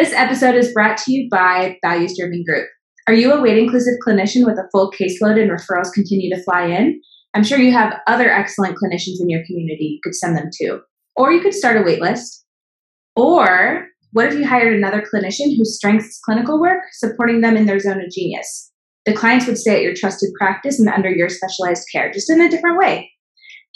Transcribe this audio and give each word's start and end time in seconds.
This 0.00 0.14
episode 0.14 0.54
is 0.54 0.72
brought 0.72 0.96
to 0.96 1.12
you 1.12 1.28
by 1.30 1.76
Values 1.84 2.16
Driven 2.18 2.42
Group. 2.42 2.66
Are 3.06 3.12
you 3.12 3.34
a 3.34 3.40
weight 3.42 3.58
inclusive 3.58 3.98
clinician 4.02 4.46
with 4.46 4.56
a 4.56 4.66
full 4.72 4.90
caseload 4.90 5.38
and 5.38 5.50
referrals 5.50 5.92
continue 5.92 6.34
to 6.34 6.42
fly 6.42 6.68
in? 6.68 6.98
I'm 7.34 7.44
sure 7.44 7.58
you 7.58 7.72
have 7.72 8.00
other 8.06 8.30
excellent 8.30 8.78
clinicians 8.78 9.20
in 9.20 9.28
your 9.28 9.42
community 9.46 9.84
you 9.84 10.00
could 10.02 10.14
send 10.14 10.38
them 10.38 10.48
to. 10.62 10.78
Or 11.16 11.32
you 11.32 11.42
could 11.42 11.52
start 11.52 11.76
a 11.76 11.82
wait 11.82 12.00
list. 12.00 12.46
Or 13.14 13.88
what 14.12 14.24
if 14.24 14.38
you 14.38 14.46
hired 14.46 14.72
another 14.72 15.02
clinician 15.02 15.54
who 15.54 15.66
strengthens 15.66 16.18
clinical 16.24 16.58
work, 16.58 16.80
supporting 16.92 17.42
them 17.42 17.58
in 17.58 17.66
their 17.66 17.78
zone 17.78 18.00
of 18.00 18.10
genius? 18.10 18.72
The 19.04 19.12
clients 19.12 19.46
would 19.46 19.58
stay 19.58 19.76
at 19.76 19.82
your 19.82 19.94
trusted 19.94 20.30
practice 20.40 20.80
and 20.80 20.88
under 20.88 21.10
your 21.10 21.28
specialized 21.28 21.86
care, 21.92 22.10
just 22.10 22.30
in 22.30 22.40
a 22.40 22.48
different 22.48 22.78
way. 22.78 23.10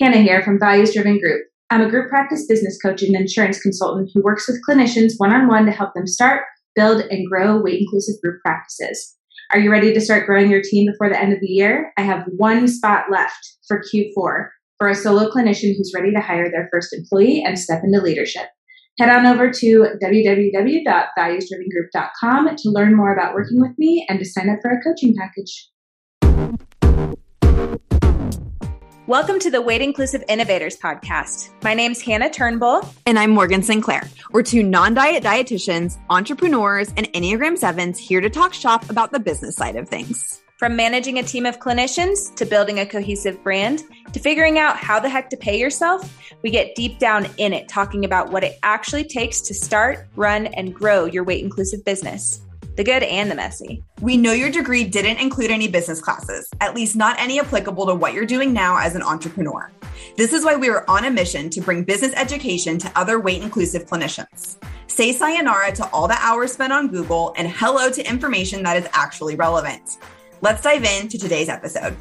Hannah 0.00 0.22
here 0.22 0.42
from 0.42 0.58
Values 0.58 0.94
Driven 0.94 1.20
Group. 1.20 1.42
I'm 1.74 1.82
a 1.82 1.90
group 1.90 2.08
practice 2.08 2.46
business 2.46 2.78
coach 2.80 3.02
and 3.02 3.16
insurance 3.16 3.60
consultant 3.60 4.08
who 4.14 4.22
works 4.22 4.46
with 4.46 4.62
clinicians 4.64 5.14
one 5.16 5.32
on 5.32 5.48
one 5.48 5.66
to 5.66 5.72
help 5.72 5.92
them 5.92 6.06
start, 6.06 6.42
build, 6.76 7.02
and 7.10 7.28
grow 7.28 7.60
weight 7.60 7.80
inclusive 7.80 8.14
group 8.22 8.40
practices. 8.42 9.16
Are 9.52 9.58
you 9.58 9.72
ready 9.72 9.92
to 9.92 10.00
start 10.00 10.24
growing 10.24 10.48
your 10.48 10.62
team 10.62 10.88
before 10.88 11.08
the 11.08 11.20
end 11.20 11.32
of 11.32 11.40
the 11.40 11.48
year? 11.48 11.92
I 11.98 12.02
have 12.02 12.28
one 12.36 12.68
spot 12.68 13.06
left 13.10 13.44
for 13.66 13.82
Q4 13.92 14.50
for 14.78 14.88
a 14.88 14.94
solo 14.94 15.28
clinician 15.28 15.74
who's 15.76 15.90
ready 15.92 16.12
to 16.12 16.20
hire 16.20 16.48
their 16.48 16.68
first 16.72 16.92
employee 16.92 17.42
and 17.44 17.58
step 17.58 17.82
into 17.82 18.00
leadership. 18.00 18.46
Head 19.00 19.08
on 19.08 19.26
over 19.26 19.50
to 19.50 19.86
www.valuesdrivengroup.com 20.00 22.56
to 22.56 22.70
learn 22.70 22.96
more 22.96 23.12
about 23.12 23.34
working 23.34 23.60
with 23.60 23.76
me 23.78 24.06
and 24.08 24.20
to 24.20 24.24
sign 24.24 24.48
up 24.48 24.60
for 24.62 24.70
a 24.70 24.80
coaching 24.80 25.12
package. 25.18 25.70
Welcome 29.06 29.38
to 29.40 29.50
the 29.50 29.60
Weight 29.60 29.82
Inclusive 29.82 30.24
Innovators 30.30 30.78
Podcast. 30.78 31.50
My 31.62 31.74
name's 31.74 32.00
Hannah 32.00 32.30
Turnbull. 32.30 32.88
And 33.04 33.18
I'm 33.18 33.32
Morgan 33.32 33.62
Sinclair. 33.62 34.08
We're 34.30 34.42
two 34.42 34.62
non 34.62 34.94
diet 34.94 35.22
dietitians, 35.22 35.98
entrepreneurs, 36.08 36.88
and 36.96 37.06
Enneagram 37.12 37.58
7s 37.58 37.98
here 37.98 38.22
to 38.22 38.30
talk 38.30 38.54
shop 38.54 38.88
about 38.88 39.12
the 39.12 39.20
business 39.20 39.56
side 39.56 39.76
of 39.76 39.90
things. 39.90 40.40
From 40.56 40.74
managing 40.74 41.18
a 41.18 41.22
team 41.22 41.44
of 41.44 41.58
clinicians 41.58 42.34
to 42.36 42.46
building 42.46 42.78
a 42.78 42.86
cohesive 42.86 43.44
brand 43.44 43.82
to 44.14 44.20
figuring 44.20 44.58
out 44.58 44.78
how 44.78 44.98
the 44.98 45.10
heck 45.10 45.28
to 45.28 45.36
pay 45.36 45.60
yourself, 45.60 46.16
we 46.42 46.48
get 46.48 46.74
deep 46.74 46.98
down 46.98 47.26
in 47.36 47.52
it 47.52 47.68
talking 47.68 48.06
about 48.06 48.32
what 48.32 48.42
it 48.42 48.58
actually 48.62 49.04
takes 49.04 49.42
to 49.42 49.52
start, 49.52 50.06
run, 50.16 50.46
and 50.46 50.74
grow 50.74 51.04
your 51.04 51.24
weight 51.24 51.44
inclusive 51.44 51.84
business 51.84 52.40
the 52.76 52.84
good 52.84 53.02
and 53.04 53.30
the 53.30 53.34
messy. 53.34 53.84
We 54.00 54.16
know 54.16 54.32
your 54.32 54.50
degree 54.50 54.84
didn't 54.84 55.18
include 55.18 55.50
any 55.50 55.68
business 55.68 56.00
classes, 56.00 56.48
at 56.60 56.74
least 56.74 56.96
not 56.96 57.18
any 57.20 57.38
applicable 57.38 57.86
to 57.86 57.94
what 57.94 58.14
you're 58.14 58.26
doing 58.26 58.52
now 58.52 58.78
as 58.78 58.96
an 58.96 59.02
entrepreneur. 59.02 59.70
This 60.16 60.32
is 60.32 60.44
why 60.44 60.56
we 60.56 60.68
are 60.68 60.84
on 60.88 61.04
a 61.04 61.10
mission 61.10 61.50
to 61.50 61.60
bring 61.60 61.84
business 61.84 62.12
education 62.16 62.78
to 62.78 62.90
other 62.96 63.20
weight 63.20 63.42
inclusive 63.42 63.86
clinicians. 63.86 64.56
Say 64.88 65.12
sayonara 65.12 65.72
to 65.72 65.88
all 65.90 66.08
the 66.08 66.18
hours 66.20 66.52
spent 66.52 66.72
on 66.72 66.88
Google 66.88 67.32
and 67.36 67.48
hello 67.48 67.90
to 67.90 68.08
information 68.08 68.62
that 68.64 68.76
is 68.76 68.88
actually 68.92 69.36
relevant. 69.36 69.98
Let's 70.40 70.62
dive 70.62 70.84
into 70.84 71.18
today's 71.18 71.48
episode. 71.48 71.96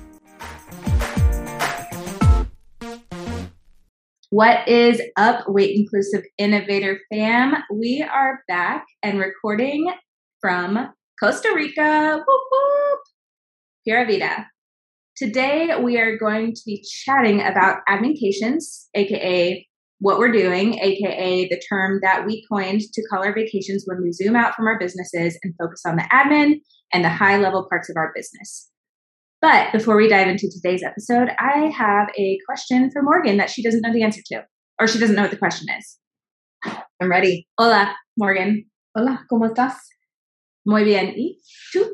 What 4.31 4.67
is 4.67 4.99
up, 5.15 5.47
Weight 5.47 5.75
Inclusive 5.77 6.23
Innovator 6.39 6.99
fam? 7.11 7.53
We 7.71 8.01
are 8.01 8.43
back 8.47 8.83
and 9.03 9.19
recording 9.19 9.93
from 10.43 10.89
Costa 11.21 11.53
Rica. 11.55 12.17
Whoop, 12.17 12.41
whoop. 12.51 12.99
Pura 13.87 14.05
Vida. 14.05 14.45
Today, 15.15 15.69
we 15.81 15.97
are 15.97 16.17
going 16.17 16.53
to 16.53 16.61
be 16.65 16.83
chatting 17.05 17.39
about 17.39 17.77
admincations, 17.87 18.89
aka 18.93 19.65
what 19.99 20.19
we're 20.19 20.33
doing, 20.33 20.73
aka 20.79 21.47
the 21.47 21.61
term 21.69 21.99
that 22.01 22.25
we 22.25 22.45
coined 22.51 22.81
to 22.81 23.03
call 23.09 23.23
our 23.23 23.33
vacations 23.33 23.83
when 23.85 24.01
we 24.01 24.11
zoom 24.11 24.35
out 24.35 24.53
from 24.53 24.67
our 24.67 24.77
businesses 24.77 25.39
and 25.43 25.53
focus 25.57 25.83
on 25.87 25.95
the 25.95 26.03
admin 26.11 26.55
and 26.91 27.05
the 27.05 27.09
high 27.09 27.37
level 27.37 27.65
parts 27.69 27.89
of 27.89 27.95
our 27.95 28.11
business. 28.13 28.69
But 29.41 29.71
before 29.71 29.95
we 29.95 30.09
dive 30.09 30.27
into 30.27 30.49
today's 30.49 30.83
episode, 30.83 31.29
I 31.39 31.71
have 31.77 32.09
a 32.17 32.37
question 32.45 32.91
for 32.91 33.01
Morgan 33.01 33.37
that 33.37 33.49
she 33.49 33.63
doesn't 33.63 33.81
know 33.81 33.93
the 33.93 34.03
answer 34.03 34.21
to, 34.25 34.43
or 34.77 34.87
she 34.87 34.99
doesn't 34.99 35.15
know 35.15 35.21
what 35.21 35.31
the 35.31 35.37
question 35.37 35.67
is. 35.77 35.97
I'm 37.01 37.09
ready. 37.09 37.47
Hola, 37.57 37.95
Morgan. 38.17 38.65
Hola, 38.93 39.25
¿cómo 39.31 39.47
estás? 39.47 39.75
Muy 40.65 40.83
bien. 40.83 41.13
¿Y 41.17 41.39
tú? 41.73 41.89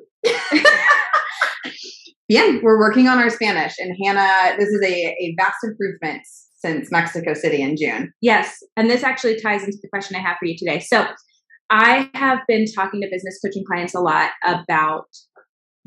bien, 2.28 2.62
we're 2.62 2.80
working 2.80 3.08
on 3.08 3.18
our 3.18 3.30
Spanish. 3.30 3.74
And 3.80 3.96
Hannah, 4.04 4.58
this 4.58 4.70
is 4.70 4.82
a, 4.84 5.08
a 5.08 5.36
vast 5.38 5.58
improvement 5.64 6.22
since 6.60 6.92
Mexico 6.92 7.34
City 7.34 7.62
in 7.62 7.76
June. 7.78 8.14
Yes. 8.22 8.58
And 8.78 8.90
this 8.90 9.04
actually 9.04 9.40
ties 9.42 9.64
into 9.64 9.78
the 9.82 9.90
question 9.90 10.16
I 10.16 10.20
have 10.20 10.38
for 10.40 10.46
you 10.46 10.56
today. 10.58 10.80
So 10.80 11.08
I 11.70 12.10
have 12.14 12.40
been 12.48 12.66
talking 12.66 13.02
to 13.02 13.08
business 13.12 13.40
coaching 13.44 13.64
clients 13.66 13.96
a 13.96 14.00
lot 14.00 14.32
about 14.44 15.06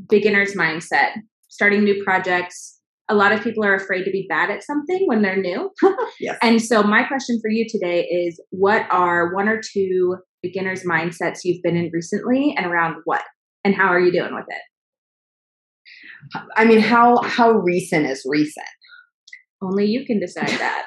beginner's 0.09 0.54
mindset, 0.54 1.12
starting 1.49 1.84
new 1.84 2.03
projects. 2.03 2.78
A 3.09 3.14
lot 3.14 3.32
of 3.32 3.43
people 3.43 3.64
are 3.64 3.75
afraid 3.75 4.04
to 4.04 4.10
be 4.10 4.26
bad 4.28 4.50
at 4.50 4.62
something 4.62 5.03
when 5.06 5.22
they're 5.22 5.41
new. 5.41 5.70
yes. 6.20 6.38
And 6.41 6.62
so 6.62 6.82
my 6.82 7.03
question 7.03 7.38
for 7.43 7.50
you 7.50 7.66
today 7.69 8.04
is 8.04 8.41
what 8.50 8.87
are 8.91 9.34
one 9.34 9.49
or 9.49 9.60
two 9.60 10.16
beginner's 10.42 10.84
mindsets 10.84 11.41
you've 11.44 11.62
been 11.62 11.76
in 11.76 11.91
recently 11.92 12.54
and 12.56 12.66
around 12.66 12.97
what? 13.04 13.22
And 13.64 13.75
how 13.75 13.88
are 13.88 14.00
you 14.00 14.12
doing 14.12 14.34
with 14.34 14.47
it? 14.48 14.62
I 16.56 16.64
mean, 16.64 16.80
how 16.80 17.22
how 17.22 17.50
recent 17.50 18.06
is 18.06 18.22
recent? 18.26 18.66
Only 19.62 19.86
you 19.86 20.04
can 20.04 20.19
decide 20.19 20.48
that. 20.48 20.86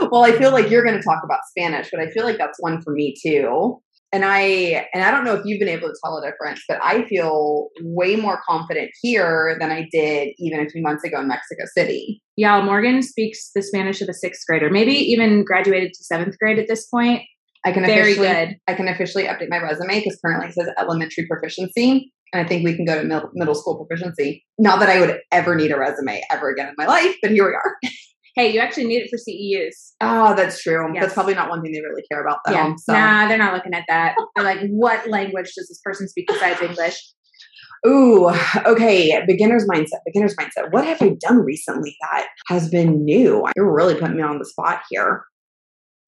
well, 0.10 0.24
I 0.24 0.32
feel 0.32 0.52
like 0.52 0.70
you're 0.70 0.84
going 0.84 0.96
to 0.96 1.02
talk 1.02 1.22
about 1.24 1.40
Spanish, 1.50 1.90
but 1.90 2.00
I 2.00 2.10
feel 2.10 2.24
like 2.24 2.38
that's 2.38 2.60
one 2.60 2.80
for 2.82 2.92
me 2.92 3.14
too. 3.22 3.80
And 4.10 4.24
I 4.24 4.86
and 4.94 5.04
I 5.04 5.10
don't 5.10 5.24
know 5.24 5.34
if 5.34 5.44
you've 5.44 5.58
been 5.58 5.68
able 5.68 5.88
to 5.88 5.94
tell 6.02 6.16
a 6.16 6.22
difference, 6.22 6.62
but 6.66 6.78
I 6.82 7.04
feel 7.08 7.68
way 7.82 8.16
more 8.16 8.40
confident 8.48 8.90
here 9.02 9.56
than 9.60 9.70
I 9.70 9.86
did 9.92 10.32
even 10.38 10.60
a 10.60 10.68
few 10.70 10.80
months 10.80 11.04
ago 11.04 11.20
in 11.20 11.28
Mexico 11.28 11.64
City. 11.76 12.22
Yeah, 12.36 12.62
Morgan 12.62 13.02
speaks 13.02 13.50
the 13.54 13.62
Spanish 13.62 14.00
of 14.00 14.08
a 14.08 14.14
sixth 14.14 14.46
grader, 14.46 14.70
maybe 14.70 14.92
even 14.92 15.44
graduated 15.44 15.92
to 15.92 16.04
seventh 16.04 16.38
grade 16.38 16.58
at 16.58 16.68
this 16.68 16.86
point. 16.86 17.22
I 17.68 17.72
can 17.72 17.84
Very 17.84 18.12
officially 18.12 18.28
good. 18.28 18.56
I 18.66 18.74
can 18.74 18.88
officially 18.88 19.24
update 19.24 19.50
my 19.50 19.58
resume 19.58 20.00
because 20.00 20.18
currently 20.24 20.48
it 20.48 20.54
says 20.54 20.68
elementary 20.78 21.26
proficiency, 21.26 22.10
and 22.32 22.44
I 22.44 22.48
think 22.48 22.64
we 22.64 22.74
can 22.74 22.86
go 22.86 22.98
to 22.98 23.04
middle, 23.06 23.28
middle 23.34 23.54
school 23.54 23.84
proficiency. 23.84 24.42
Not 24.58 24.80
that 24.80 24.88
I 24.88 25.00
would 25.00 25.18
ever 25.32 25.54
need 25.54 25.70
a 25.70 25.78
resume 25.78 26.22
ever 26.30 26.48
again 26.48 26.68
in 26.68 26.74
my 26.78 26.86
life, 26.86 27.14
but 27.20 27.30
here 27.30 27.44
we 27.46 27.52
are. 27.52 27.76
Hey, 28.36 28.52
you 28.52 28.60
actually 28.60 28.86
need 28.86 29.02
it 29.02 29.10
for 29.10 29.16
CEUs. 29.16 29.94
Oh, 30.00 30.06
ah, 30.06 30.34
that's 30.34 30.62
true. 30.62 30.88
Yes. 30.94 31.02
That's 31.02 31.14
probably 31.14 31.34
not 31.34 31.50
one 31.50 31.60
thing 31.60 31.72
they 31.72 31.80
really 31.80 32.04
care 32.08 32.24
about 32.24 32.38
though. 32.46 32.52
yeah. 32.52 32.72
So. 32.76 32.92
Nah, 32.92 33.26
they're 33.26 33.36
not 33.36 33.52
looking 33.52 33.74
at 33.74 33.82
that. 33.88 34.14
They're 34.36 34.44
like, 34.44 34.60
what 34.68 35.08
language 35.08 35.50
does 35.56 35.66
this 35.66 35.80
person 35.82 36.06
speak 36.06 36.28
besides 36.28 36.62
English? 36.62 37.02
Ooh, 37.88 38.30
okay. 38.64 39.20
Beginner's 39.26 39.66
mindset. 39.66 40.04
Beginner's 40.06 40.36
mindset. 40.36 40.70
What 40.70 40.84
have 40.84 41.02
I 41.02 41.16
done 41.18 41.38
recently 41.38 41.96
that 42.00 42.28
has 42.46 42.68
been 42.70 43.04
new? 43.04 43.44
You're 43.56 43.74
really 43.74 43.96
putting 43.96 44.16
me 44.16 44.22
on 44.22 44.38
the 44.38 44.44
spot 44.44 44.82
here. 44.88 45.24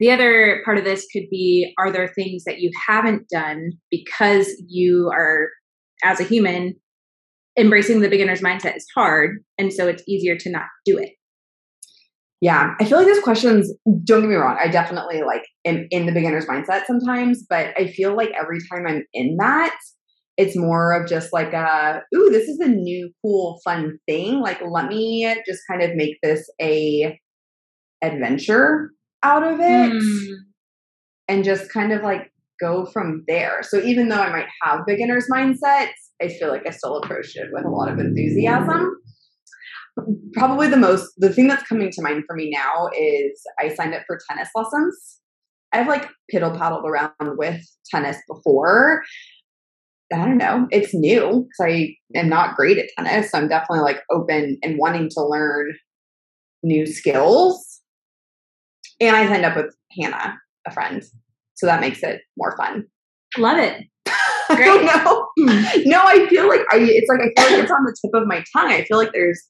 The 0.00 0.10
other 0.10 0.62
part 0.64 0.78
of 0.78 0.84
this 0.84 1.06
could 1.12 1.28
be 1.30 1.72
are 1.78 1.92
there 1.92 2.08
things 2.08 2.44
that 2.44 2.58
you 2.58 2.70
haven't 2.88 3.28
done 3.28 3.72
because 3.90 4.50
you 4.66 5.10
are, 5.14 5.48
as 6.02 6.20
a 6.20 6.24
human, 6.24 6.74
embracing 7.58 8.00
the 8.00 8.08
beginner's 8.08 8.40
mindset 8.40 8.76
is 8.76 8.86
hard. 8.96 9.44
And 9.58 9.72
so 9.72 9.86
it's 9.86 10.02
easier 10.08 10.36
to 10.38 10.50
not 10.50 10.66
do 10.86 10.96
it. 10.98 11.10
Yeah, 12.40 12.72
I 12.80 12.86
feel 12.86 12.96
like 12.96 13.06
these 13.06 13.22
questions, 13.22 13.70
don't 14.02 14.22
get 14.22 14.30
me 14.30 14.36
wrong, 14.36 14.56
I 14.58 14.68
definitely 14.68 15.22
like 15.22 15.42
am 15.66 15.86
in 15.90 16.06
the 16.06 16.12
beginner's 16.12 16.46
mindset 16.46 16.86
sometimes, 16.86 17.44
but 17.46 17.74
I 17.76 17.88
feel 17.88 18.16
like 18.16 18.30
every 18.30 18.60
time 18.60 18.86
I'm 18.86 19.04
in 19.12 19.36
that, 19.38 19.76
it's 20.38 20.56
more 20.56 20.94
of 20.94 21.06
just 21.06 21.34
like 21.34 21.52
a, 21.52 22.00
ooh, 22.14 22.30
this 22.30 22.48
is 22.48 22.58
a 22.60 22.68
new, 22.68 23.10
cool, 23.20 23.60
fun 23.62 23.98
thing. 24.08 24.40
Like, 24.40 24.62
let 24.66 24.88
me 24.88 25.30
just 25.46 25.60
kind 25.70 25.82
of 25.82 25.94
make 25.94 26.16
this 26.22 26.50
a 26.62 27.18
adventure 28.02 28.90
out 29.22 29.42
of 29.42 29.60
it 29.60 29.92
Hmm. 29.92 30.32
and 31.28 31.44
just 31.44 31.72
kind 31.72 31.92
of 31.92 32.02
like 32.02 32.30
go 32.60 32.86
from 32.86 33.24
there. 33.26 33.62
So 33.62 33.80
even 33.80 34.08
though 34.08 34.20
I 34.20 34.30
might 34.30 34.48
have 34.62 34.80
beginner's 34.86 35.26
mindsets, 35.32 35.92
I 36.22 36.28
feel 36.28 36.48
like 36.50 36.66
I 36.66 36.70
still 36.70 36.98
approach 36.98 37.34
it 37.36 37.48
with 37.52 37.64
a 37.64 37.68
lot 37.70 37.90
of 37.90 37.98
enthusiasm. 37.98 38.96
Probably 40.34 40.68
the 40.68 40.76
most, 40.76 41.10
the 41.18 41.32
thing 41.32 41.46
that's 41.48 41.62
coming 41.66 41.90
to 41.90 42.02
mind 42.02 42.24
for 42.26 42.36
me 42.36 42.50
now 42.50 42.88
is 42.98 43.42
I 43.58 43.68
signed 43.74 43.94
up 43.94 44.02
for 44.06 44.18
tennis 44.28 44.48
lessons. 44.54 45.20
I've 45.72 45.88
like 45.88 46.08
piddle 46.32 46.56
paddled 46.56 46.84
around 46.84 47.12
with 47.38 47.62
tennis 47.90 48.16
before. 48.28 49.02
I 50.12 50.16
don't 50.16 50.38
know. 50.38 50.66
It's 50.70 50.92
new 50.92 51.46
because 51.46 51.72
I 51.72 51.94
am 52.16 52.28
not 52.28 52.56
great 52.56 52.78
at 52.78 52.86
tennis. 52.98 53.30
So 53.30 53.38
I'm 53.38 53.48
definitely 53.48 53.80
like 53.80 54.02
open 54.10 54.58
and 54.62 54.78
wanting 54.78 55.08
to 55.10 55.24
learn 55.24 55.72
new 56.62 56.86
skills. 56.86 57.69
And 59.00 59.16
I 59.16 59.26
signed 59.26 59.44
up 59.44 59.56
with 59.56 59.74
Hannah, 59.98 60.38
a 60.66 60.70
friend. 60.72 61.02
So 61.54 61.66
that 61.66 61.80
makes 61.80 62.02
it 62.02 62.22
more 62.36 62.56
fun. 62.56 62.84
Love 63.38 63.58
it. 63.58 63.84
I 64.50 64.64
don't 64.64 64.84
know. 64.84 65.26
No, 65.86 66.02
I 66.04 66.26
feel 66.28 66.48
like 66.48 66.62
I 66.72 66.78
it's 66.80 67.08
like 67.08 67.20
I 67.20 67.42
feel 67.42 67.52
like 67.56 67.62
it's 67.64 67.72
on 67.72 67.84
the 67.84 67.96
tip 68.02 68.10
of 68.20 68.26
my 68.26 68.42
tongue. 68.56 68.70
I 68.72 68.84
feel 68.84 68.96
like 68.98 69.12
there's 69.12 69.40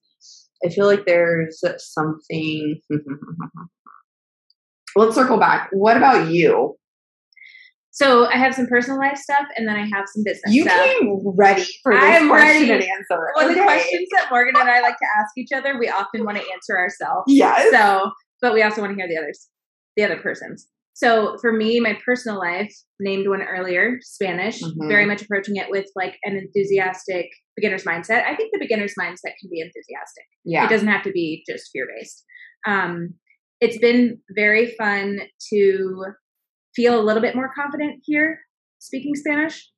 I 0.64 0.68
feel 0.68 0.86
like 0.86 1.06
there's 1.06 1.62
something 1.78 2.80
Let's 4.96 5.14
circle 5.14 5.38
back. 5.38 5.68
What 5.72 5.96
about 5.96 6.30
you? 6.30 6.76
So 7.92 8.26
I 8.26 8.36
have 8.36 8.54
some 8.54 8.66
personal 8.66 8.98
life 8.98 9.16
stuff, 9.18 9.46
and 9.56 9.68
then 9.68 9.76
I 9.76 9.80
have 9.86 10.06
some 10.12 10.22
business 10.24 10.54
You 10.54 10.64
stuff. 10.64 10.84
came 10.84 11.22
ready 11.36 11.66
for 11.82 11.92
this 11.92 12.02
I'm 12.02 12.28
question 12.28 12.68
ready. 12.68 12.70
and 12.72 12.82
answer. 12.82 13.18
well, 13.36 13.48
the 13.48 13.54
questions 13.62 14.08
that 14.12 14.28
Morgan 14.30 14.54
and 14.58 14.68
I 14.70 14.80
like 14.80 14.96
to 14.98 15.06
ask 15.18 15.30
each 15.36 15.50
other, 15.54 15.78
we 15.78 15.88
often 15.88 16.24
want 16.24 16.38
to 16.38 16.44
answer 16.52 16.78
ourselves. 16.78 17.24
Yes. 17.26 17.70
So, 17.70 18.10
but 18.42 18.54
we 18.54 18.62
also 18.62 18.80
want 18.80 18.92
to 18.92 18.96
hear 18.96 19.08
the 19.08 19.16
others, 19.18 19.48
the 19.96 20.04
other 20.04 20.16
person's. 20.16 20.68
So 20.94 21.38
for 21.40 21.52
me, 21.52 21.80
my 21.80 21.98
personal 22.04 22.38
life, 22.38 22.74
named 22.98 23.26
one 23.28 23.42
earlier, 23.42 23.98
Spanish, 24.02 24.60
Mhm. 24.62 24.88
very 24.88 25.06
much 25.06 25.22
approaching 25.22 25.56
it 25.56 25.70
with 25.70 25.86
like 25.96 26.16
an 26.24 26.36
enthusiastic 26.36 27.26
beginner's 27.56 27.84
mindset. 27.84 28.24
I 28.24 28.34
think 28.36 28.52
the 28.52 28.58
beginner's 28.58 28.94
mindset 29.00 29.34
can 29.40 29.48
be 29.50 29.60
enthusiastic. 29.60 30.24
yeah. 30.44 30.64
It 30.66 30.70
doesn't 30.70 30.88
have 30.88 31.02
to 31.04 31.12
be 31.12 31.42
just 31.48 31.70
fear 31.72 31.86
based. 31.96 32.24
Um, 32.66 33.14
it's 33.60 33.78
been 33.78 34.20
very 34.34 34.66
fun 34.76 35.20
to 35.52 36.04
feel 36.74 37.00
a 37.00 37.02
little 37.02 37.22
bit 37.22 37.34
more 37.34 37.50
confident 37.54 38.00
here 38.04 38.40
speaking 38.78 39.14
Spanish. 39.14 39.70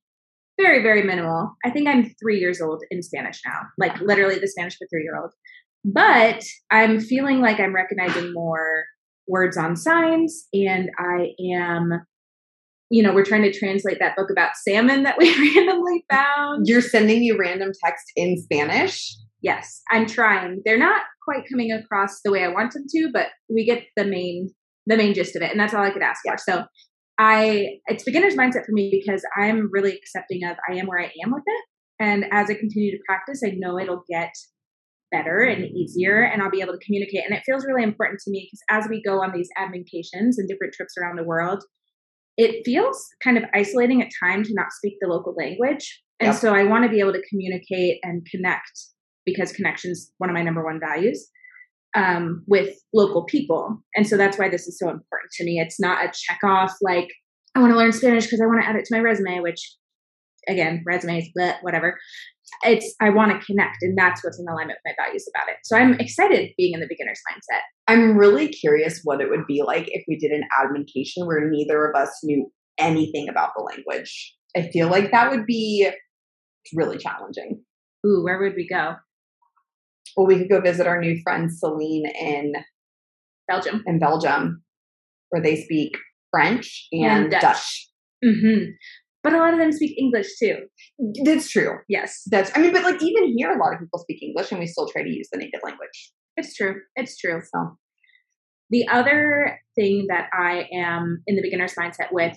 Very, 0.60 0.82
very 0.82 1.02
minimal. 1.02 1.54
I 1.64 1.70
think 1.70 1.88
I'm 1.88 2.04
three 2.20 2.38
years 2.38 2.60
old 2.60 2.82
in 2.90 3.02
Spanish 3.02 3.40
now, 3.46 3.60
like 3.78 4.00
literally 4.00 4.38
the 4.38 4.46
Spanish 4.48 4.76
for 4.76 4.86
three 4.90 5.02
year 5.02 5.16
old. 5.20 5.32
But 5.84 6.44
I'm 6.70 7.00
feeling 7.00 7.40
like 7.40 7.58
I'm 7.58 7.74
recognizing 7.74 8.32
more 8.32 8.84
words 9.26 9.56
on 9.56 9.76
signs, 9.76 10.46
and 10.52 10.90
I 10.98 11.32
am, 11.54 11.90
you 12.90 13.02
know, 13.02 13.12
we're 13.12 13.24
trying 13.24 13.42
to 13.42 13.58
translate 13.58 13.98
that 13.98 14.16
book 14.16 14.30
about 14.30 14.56
salmon 14.56 15.02
that 15.02 15.18
we 15.18 15.34
randomly 15.56 16.04
found. 16.10 16.66
You're 16.66 16.82
sending 16.82 17.20
me 17.20 17.32
random 17.32 17.72
text 17.84 18.04
in 18.16 18.36
Spanish. 18.36 19.16
Yes, 19.40 19.82
I'm 19.90 20.06
trying. 20.06 20.62
They're 20.64 20.78
not 20.78 21.02
quite 21.24 21.48
coming 21.50 21.72
across 21.72 22.20
the 22.24 22.30
way 22.30 22.44
I 22.44 22.48
want 22.48 22.72
them 22.72 22.84
to, 22.88 23.10
but 23.12 23.28
we 23.48 23.64
get 23.64 23.84
the 23.96 24.04
main 24.04 24.50
the 24.86 24.96
main 24.96 25.14
gist 25.14 25.36
of 25.36 25.42
it, 25.42 25.50
and 25.50 25.60
that's 25.60 25.74
all 25.74 25.84
I 25.84 25.90
could 25.90 26.02
ask 26.02 26.20
for. 26.26 26.36
So 26.38 26.64
I 27.18 27.78
it's 27.86 28.04
beginner's 28.04 28.34
mindset 28.34 28.66
for 28.66 28.72
me 28.72 28.90
because 28.90 29.24
I'm 29.36 29.68
really 29.70 29.92
accepting 29.92 30.44
of 30.44 30.56
I 30.68 30.74
am 30.74 30.86
where 30.86 31.00
I 31.00 31.10
am 31.24 31.32
with 31.32 31.44
it. 31.46 31.64
And 32.00 32.24
as 32.32 32.50
I 32.50 32.54
continue 32.54 32.90
to 32.90 33.02
practice, 33.06 33.42
I 33.44 33.52
know 33.56 33.78
it'll 33.78 34.02
get 34.10 34.32
better 35.12 35.40
and 35.42 35.64
easier 35.64 36.22
and 36.22 36.42
I'll 36.42 36.50
be 36.50 36.60
able 36.62 36.72
to 36.72 36.84
communicate. 36.84 37.24
And 37.24 37.36
it 37.36 37.44
feels 37.46 37.64
really 37.64 37.84
important 37.84 38.20
to 38.24 38.30
me 38.30 38.48
because 38.50 38.62
as 38.84 38.88
we 38.90 39.02
go 39.02 39.22
on 39.22 39.32
these 39.32 39.48
admincations 39.56 40.38
and 40.38 40.48
different 40.48 40.72
trips 40.72 40.94
around 41.00 41.16
the 41.16 41.24
world, 41.24 41.62
it 42.36 42.64
feels 42.64 43.08
kind 43.22 43.36
of 43.36 43.44
isolating 43.54 44.02
at 44.02 44.08
times 44.22 44.48
to 44.48 44.54
not 44.54 44.72
speak 44.72 44.94
the 45.00 45.08
local 45.08 45.34
language. 45.38 46.02
And 46.18 46.28
Yep. 46.28 46.36
so 46.36 46.54
I 46.54 46.64
want 46.64 46.84
to 46.84 46.90
be 46.90 47.00
able 47.00 47.12
to 47.12 47.22
communicate 47.28 47.98
and 48.02 48.26
connect 48.30 48.72
because 49.24 49.52
connection 49.52 49.90
is 49.90 50.10
one 50.18 50.30
of 50.30 50.34
my 50.34 50.42
number 50.42 50.64
one 50.64 50.80
values 50.80 51.28
um, 51.94 52.42
with 52.46 52.76
local 52.94 53.24
people. 53.24 53.82
And 53.94 54.06
so 54.06 54.16
that's 54.16 54.38
why 54.38 54.48
this 54.48 54.66
is 54.66 54.78
so 54.78 54.88
important 54.88 55.30
to 55.32 55.44
me. 55.44 55.60
It's 55.60 55.78
not 55.78 56.04
a 56.04 56.10
check 56.12 56.40
off 56.44 56.72
like, 56.80 57.08
I 57.54 57.60
want 57.60 57.72
to 57.72 57.76
learn 57.76 57.92
Spanish 57.92 58.24
because 58.24 58.40
I 58.40 58.46
want 58.46 58.62
to 58.62 58.68
add 58.68 58.76
it 58.76 58.86
to 58.86 58.96
my 58.96 59.00
resume, 59.00 59.40
which 59.40 59.76
again, 60.48 60.82
resumes, 60.86 61.28
but 61.34 61.56
whatever. 61.62 61.98
It's 62.64 62.94
I 63.00 63.10
want 63.10 63.32
to 63.38 63.44
connect, 63.46 63.78
and 63.82 63.96
that's 63.96 64.22
what's 64.22 64.38
in 64.38 64.46
alignment 64.48 64.78
with 64.84 64.92
my 64.96 65.04
values 65.04 65.26
about 65.34 65.48
it. 65.48 65.56
So 65.64 65.76
I'm 65.76 65.94
excited 65.94 66.50
being 66.58 66.74
in 66.74 66.80
the 66.80 66.86
beginner's 66.88 67.20
mindset. 67.30 67.60
I'm 67.88 68.16
really 68.16 68.48
curious 68.48 69.00
what 69.04 69.20
it 69.20 69.30
would 69.30 69.46
be 69.46 69.62
like 69.64 69.86
if 69.88 70.04
we 70.08 70.16
did 70.18 70.32
an 70.32 70.42
admincation 70.60 71.26
where 71.26 71.48
neither 71.48 71.86
of 71.86 71.94
us 71.94 72.20
knew 72.22 72.50
anything 72.78 73.28
about 73.28 73.50
the 73.56 73.62
language. 73.62 74.34
I 74.56 74.68
feel 74.72 74.88
like 74.88 75.10
that 75.12 75.30
would 75.30 75.46
be 75.46 75.88
really 76.74 76.98
challenging. 76.98 77.62
Ooh, 78.06 78.22
where 78.22 78.38
would 78.40 78.54
we 78.56 78.68
go? 78.68 78.96
Well, 80.16 80.26
we 80.26 80.38
could 80.38 80.50
go 80.50 80.60
visit 80.60 80.86
our 80.86 81.00
new 81.00 81.18
friend 81.22 81.50
Celine 81.50 82.06
in 82.20 82.52
Belgium. 83.48 83.82
in 83.86 83.98
Belgium, 83.98 84.62
where 85.30 85.42
they 85.42 85.56
speak 85.62 85.92
French 86.30 86.86
and, 86.92 87.04
And 87.24 87.30
Dutch. 87.30 87.42
Dutch. 87.42 87.88
hmm 88.24 88.64
But 89.22 89.34
a 89.34 89.38
lot 89.38 89.52
of 89.52 89.60
them 89.60 89.70
speak 89.72 89.96
English 89.98 90.26
too. 90.38 90.56
That's 91.24 91.48
true. 91.48 91.78
Yes, 91.88 92.22
That's 92.30 92.50
I 92.56 92.60
mean, 92.60 92.72
but 92.72 92.82
like 92.82 93.00
even 93.02 93.34
here, 93.36 93.52
a 93.52 93.58
lot 93.58 93.72
of 93.72 93.80
people 93.80 94.00
speak 94.00 94.22
English, 94.22 94.50
and 94.50 94.58
we 94.58 94.66
still 94.66 94.88
try 94.88 95.02
to 95.02 95.08
use 95.08 95.28
the 95.32 95.38
native 95.38 95.60
language. 95.64 96.12
it's 96.36 96.54
true. 96.54 96.80
It's 96.96 97.16
true. 97.18 97.40
So 97.54 97.76
The 98.70 98.88
other 98.88 99.60
thing 99.76 100.06
that 100.08 100.28
I 100.32 100.66
am 100.74 101.22
in 101.26 101.36
the 101.36 101.42
beginner's 101.42 101.74
mindset 101.74 102.10
with 102.10 102.36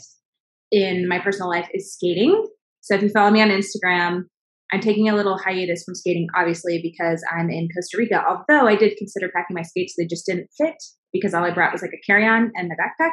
in 0.71 1.07
my 1.07 1.19
personal 1.19 1.49
life 1.49 1.69
is 1.73 1.93
skating. 1.93 2.45
So 2.81 2.95
if 2.95 3.01
you 3.01 3.09
follow 3.09 3.31
me 3.31 3.41
on 3.41 3.49
Instagram, 3.49 4.23
I'm 4.71 4.79
taking 4.79 5.09
a 5.09 5.15
little 5.15 5.37
hiatus 5.37 5.83
from 5.83 5.95
skating, 5.95 6.27
obviously, 6.35 6.79
because 6.83 7.23
I'm 7.31 7.49
in 7.49 7.67
Costa 7.75 7.97
Rica. 7.97 8.23
Although 8.27 8.67
I 8.67 8.75
did 8.75 8.97
consider 8.97 9.29
packing 9.33 9.55
my 9.55 9.61
skates, 9.61 9.95
they 9.97 10.05
just 10.05 10.25
didn't 10.25 10.49
fit 10.57 10.75
because 11.13 11.33
all 11.33 11.43
I 11.43 11.51
brought 11.51 11.71
was 11.71 11.81
like 11.81 11.91
a 11.93 12.01
carry 12.05 12.25
on 12.27 12.51
and 12.55 12.69
my 12.69 12.75
backpack. 12.75 13.11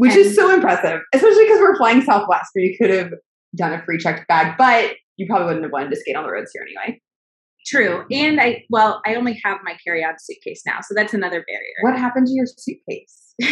Which 0.00 0.12
And- 0.12 0.20
is 0.20 0.34
so 0.34 0.52
impressive, 0.52 1.00
especially 1.14 1.44
because 1.44 1.60
we're 1.60 1.76
flying 1.76 2.00
Southwest, 2.02 2.50
where 2.54 2.64
you 2.64 2.76
could 2.78 2.90
have 2.90 3.12
done 3.54 3.72
a 3.72 3.82
free 3.84 3.98
checked 3.98 4.26
bag, 4.28 4.56
but 4.56 4.94
you 5.16 5.26
probably 5.26 5.46
wouldn't 5.46 5.64
have 5.64 5.72
wanted 5.72 5.90
to 5.90 5.96
skate 5.96 6.16
on 6.16 6.24
the 6.24 6.30
roads 6.30 6.50
here 6.54 6.62
anyway. 6.66 7.00
True. 7.66 8.04
And 8.10 8.40
I, 8.40 8.64
well, 8.70 9.02
I 9.06 9.14
only 9.16 9.38
have 9.44 9.58
my 9.62 9.76
carry 9.84 10.02
on 10.02 10.14
suitcase 10.18 10.62
now. 10.64 10.78
So 10.82 10.94
that's 10.94 11.12
another 11.12 11.44
barrier. 11.46 11.74
What 11.82 11.98
happened 11.98 12.26
to 12.28 12.32
your 12.32 12.46
suitcase? 12.46 13.34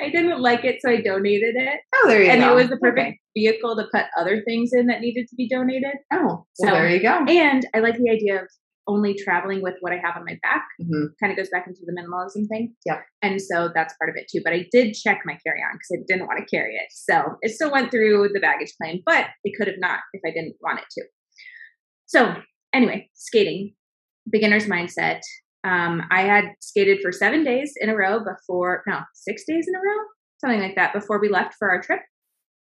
I 0.00 0.08
didn't 0.10 0.40
like 0.40 0.64
it, 0.64 0.78
so 0.80 0.90
I 0.90 1.00
donated 1.02 1.54
it. 1.56 1.80
Oh, 1.94 2.08
there 2.08 2.22
you 2.22 2.30
and 2.30 2.40
go. 2.40 2.52
it 2.52 2.54
was 2.54 2.68
the 2.70 2.78
perfect 2.78 3.00
Okay. 3.06 3.20
vehicle 3.36 3.76
to 3.76 3.84
put 3.92 4.06
other 4.18 4.42
things 4.42 4.70
in 4.72 4.86
that 4.86 5.00
needed 5.00 5.28
to 5.28 5.36
be 5.36 5.48
donated. 5.48 5.94
Oh, 6.12 6.24
well, 6.24 6.48
So- 6.54 6.66
there 6.70 6.88
you 6.88 7.00
go. 7.02 7.24
And 7.28 7.66
I 7.74 7.80
like 7.80 7.96
the 7.96 8.10
idea 8.10 8.42
of 8.42 8.48
only 8.88 9.14
traveling 9.14 9.62
with 9.62 9.74
what 9.80 9.92
I 9.92 9.96
have 9.96 10.16
on 10.16 10.24
my 10.24 10.38
back. 10.42 10.66
Mhm. 10.80 11.10
Kind 11.20 11.30
of 11.30 11.36
goes 11.36 11.50
back 11.50 11.66
into 11.66 11.82
the 11.86 11.92
minimalism 11.92 12.48
thing. 12.48 12.74
Yep. 12.84 13.04
And 13.22 13.40
so 13.40 13.70
that's 13.72 13.94
part 13.96 14.10
of 14.10 14.16
it 14.16 14.26
too. 14.28 14.40
But 14.44 14.52
I 14.52 14.66
did 14.72 14.94
check 14.94 15.22
my 15.24 15.38
carry 15.46 15.60
on 15.62 15.74
because 15.74 16.00
I 16.00 16.04
didn't 16.08 16.26
want 16.26 16.40
to 16.40 16.56
carry 16.56 16.74
it. 16.74 16.88
So 16.90 17.36
it 17.42 17.50
still 17.50 17.70
went 17.70 17.90
through 17.90 18.30
the 18.32 18.40
baggage 18.40 18.72
claim, 18.80 19.02
but 19.06 19.26
it 19.44 19.56
could 19.56 19.68
have 19.68 19.78
not 19.78 20.00
if 20.12 20.20
I 20.26 20.30
didn't 20.30 20.56
want 20.60 20.80
it 20.80 20.86
to. 20.98 21.04
So 22.06 22.34
anyway, 22.72 23.08
skating, 23.14 23.74
beginner's 24.28 24.66
mindset. 24.66 25.20
Um, 25.64 26.02
I 26.10 26.22
had 26.22 26.46
skated 26.60 27.00
for 27.02 27.12
seven 27.12 27.44
days 27.44 27.74
in 27.80 27.88
a 27.88 27.96
row 27.96 28.18
before, 28.18 28.82
no, 28.86 29.00
six 29.14 29.44
days 29.46 29.66
in 29.68 29.74
a 29.74 29.78
row, 29.78 30.04
something 30.38 30.60
like 30.60 30.74
that, 30.74 30.92
before 30.92 31.20
we 31.20 31.28
left 31.28 31.54
for 31.58 31.70
our 31.70 31.80
trip. 31.80 32.00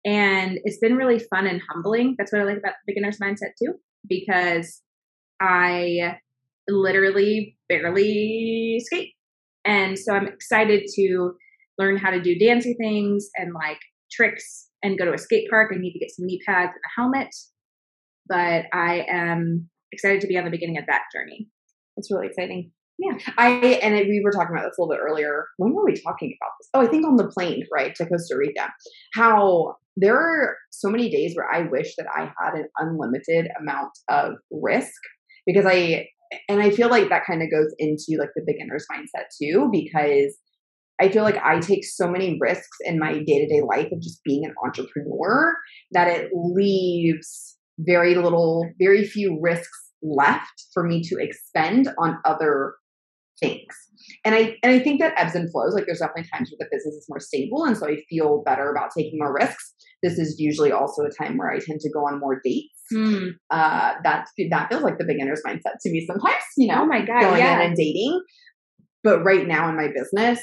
And 0.05 0.59
it's 0.65 0.79
been 0.79 0.97
really 0.97 1.19
fun 1.19 1.47
and 1.47 1.61
humbling. 1.71 2.17
That's 2.19 2.33
what 2.33 2.41
I 2.41 2.45
like 2.45 2.59
about 2.59 2.73
the 2.73 2.93
beginner's 2.93 3.19
mindset 3.19 3.53
too, 3.63 3.75
because 4.09 4.83
I 5.41 6.19
literally 6.69 7.57
barely 7.69 8.83
skate. 8.85 9.15
And 9.65 9.99
so 9.99 10.15
I'm 10.15 10.29
excited 10.29 10.89
to 10.97 11.33
learn 11.79 11.97
how 11.97 12.11
to 12.11 12.21
do 12.21 12.39
dancey 12.39 12.75
things 12.75 13.29
and 13.37 13.53
like 13.55 13.79
tricks 14.13 14.69
and 14.83 14.99
go 14.99 15.05
to 15.05 15.15
a 15.15 15.19
skate 15.19 15.49
park. 15.51 15.73
I 15.75 15.79
need 15.79 15.93
to 15.93 15.99
get 15.99 16.11
some 16.11 16.27
knee 16.27 16.41
pads 16.47 16.73
and 16.73 16.83
a 16.85 17.01
helmet. 17.01 17.35
But 18.29 18.67
I 18.73 19.07
am 19.09 19.69
excited 19.93 20.21
to 20.21 20.27
be 20.27 20.39
on 20.39 20.45
the 20.45 20.51
beginning 20.51 20.79
of 20.79 20.87
that 20.87 21.03
journey. 21.13 21.49
It's 21.97 22.11
really 22.11 22.29
exciting. 22.29 22.71
Yeah. 22.99 23.17
I 23.39 23.49
and 23.83 23.95
we 23.95 24.21
were 24.23 24.31
talking 24.31 24.55
about 24.55 24.69
this 24.69 24.77
a 24.79 24.83
little 24.83 24.95
bit 24.95 25.01
earlier. 25.03 25.47
When 25.57 25.73
were 25.73 25.85
we 25.85 25.95
talking 25.95 26.37
about 26.41 26.53
this? 26.61 26.69
Oh, 26.75 26.83
I 26.83 26.87
think 26.87 27.07
on 27.07 27.17
the 27.17 27.29
plane, 27.29 27.65
right, 27.73 27.95
to 27.95 28.07
Costa 28.07 28.37
Rica. 28.37 28.69
How 29.15 29.77
there 29.97 30.17
are 30.17 30.57
so 30.71 30.91
many 30.91 31.11
days 31.11 31.35
where 31.35 31.51
I 31.51 31.63
wish 31.63 31.97
that 31.97 32.07
I 32.15 32.31
had 32.39 32.55
an 32.55 32.69
unlimited 32.79 33.49
amount 33.59 33.91
of 34.09 34.35
risk 34.51 35.01
because 35.53 35.67
I 35.67 36.07
and 36.49 36.61
I 36.61 36.71
feel 36.71 36.89
like 36.89 37.09
that 37.09 37.27
kind 37.27 37.43
of 37.43 37.51
goes 37.51 37.75
into 37.79 38.19
like 38.19 38.31
the 38.37 38.45
beginner's 38.47 38.87
mindset 38.91 39.25
too 39.41 39.69
because 39.73 40.37
I 41.01 41.09
feel 41.09 41.23
like 41.23 41.39
I 41.43 41.59
take 41.61 41.85
so 41.85 42.09
many 42.09 42.37
risks 42.41 42.77
in 42.85 42.99
my 42.99 43.13
day-to-day 43.13 43.63
life 43.67 43.91
of 43.91 44.03
just 44.03 44.23
being 44.23 44.45
an 44.45 44.55
entrepreneur 44.65 45.57
that 45.93 46.09
it 46.09 46.31
leaves 46.35 47.57
very 47.79 48.15
little 48.15 48.69
very 48.79 49.05
few 49.05 49.39
risks 49.41 49.91
left 50.03 50.67
for 50.73 50.87
me 50.87 51.03
to 51.03 51.17
expend 51.19 51.89
on 51.99 52.19
other 52.25 52.75
things. 53.41 53.75
And 54.25 54.35
I 54.35 54.57
and 54.63 54.73
I 54.73 54.79
think 54.79 55.01
that 55.01 55.15
ebbs 55.17 55.35
and 55.35 55.51
flows. 55.51 55.75
Like 55.75 55.87
there's 55.87 55.99
definitely 55.99 56.31
times 56.33 56.51
where 56.51 56.59
the 56.67 56.77
business 56.77 56.95
is 56.95 57.07
more 57.09 57.21
stable, 57.21 57.65
and 57.65 57.77
so 57.77 57.89
I 57.89 57.97
feel 58.09 58.43
better 58.45 58.71
about 58.71 58.91
taking 58.97 59.19
more 59.19 59.35
risks. 59.35 59.75
This 60.03 60.19
is 60.19 60.39
usually 60.39 60.73
also 60.73 61.03
a 61.03 61.11
time 61.11 61.37
where 61.37 61.51
I 61.51 61.59
tend 61.59 61.81
to 61.81 61.91
go 61.91 62.01
on 62.01 62.21
more 62.21 62.41
dates. 62.45 62.80
Hmm. 62.93 63.29
Uh, 63.51 63.95
that 64.03 64.27
that 64.51 64.69
feels 64.69 64.83
like 64.83 64.99
the 64.99 65.05
beginner's 65.05 65.43
mindset 65.47 65.79
to 65.83 65.91
me 65.91 66.07
sometimes. 66.07 66.43
You 66.57 66.69
know, 66.69 66.83
Oh 66.83 66.87
my 66.87 67.05
God. 67.05 67.21
going 67.21 67.39
yeah. 67.39 67.61
in 67.61 67.69
and 67.69 67.77
dating. 67.77 68.23
But 69.03 69.25
right 69.25 69.47
now 69.47 69.69
in 69.69 69.77
my 69.77 69.89
business, 69.89 70.41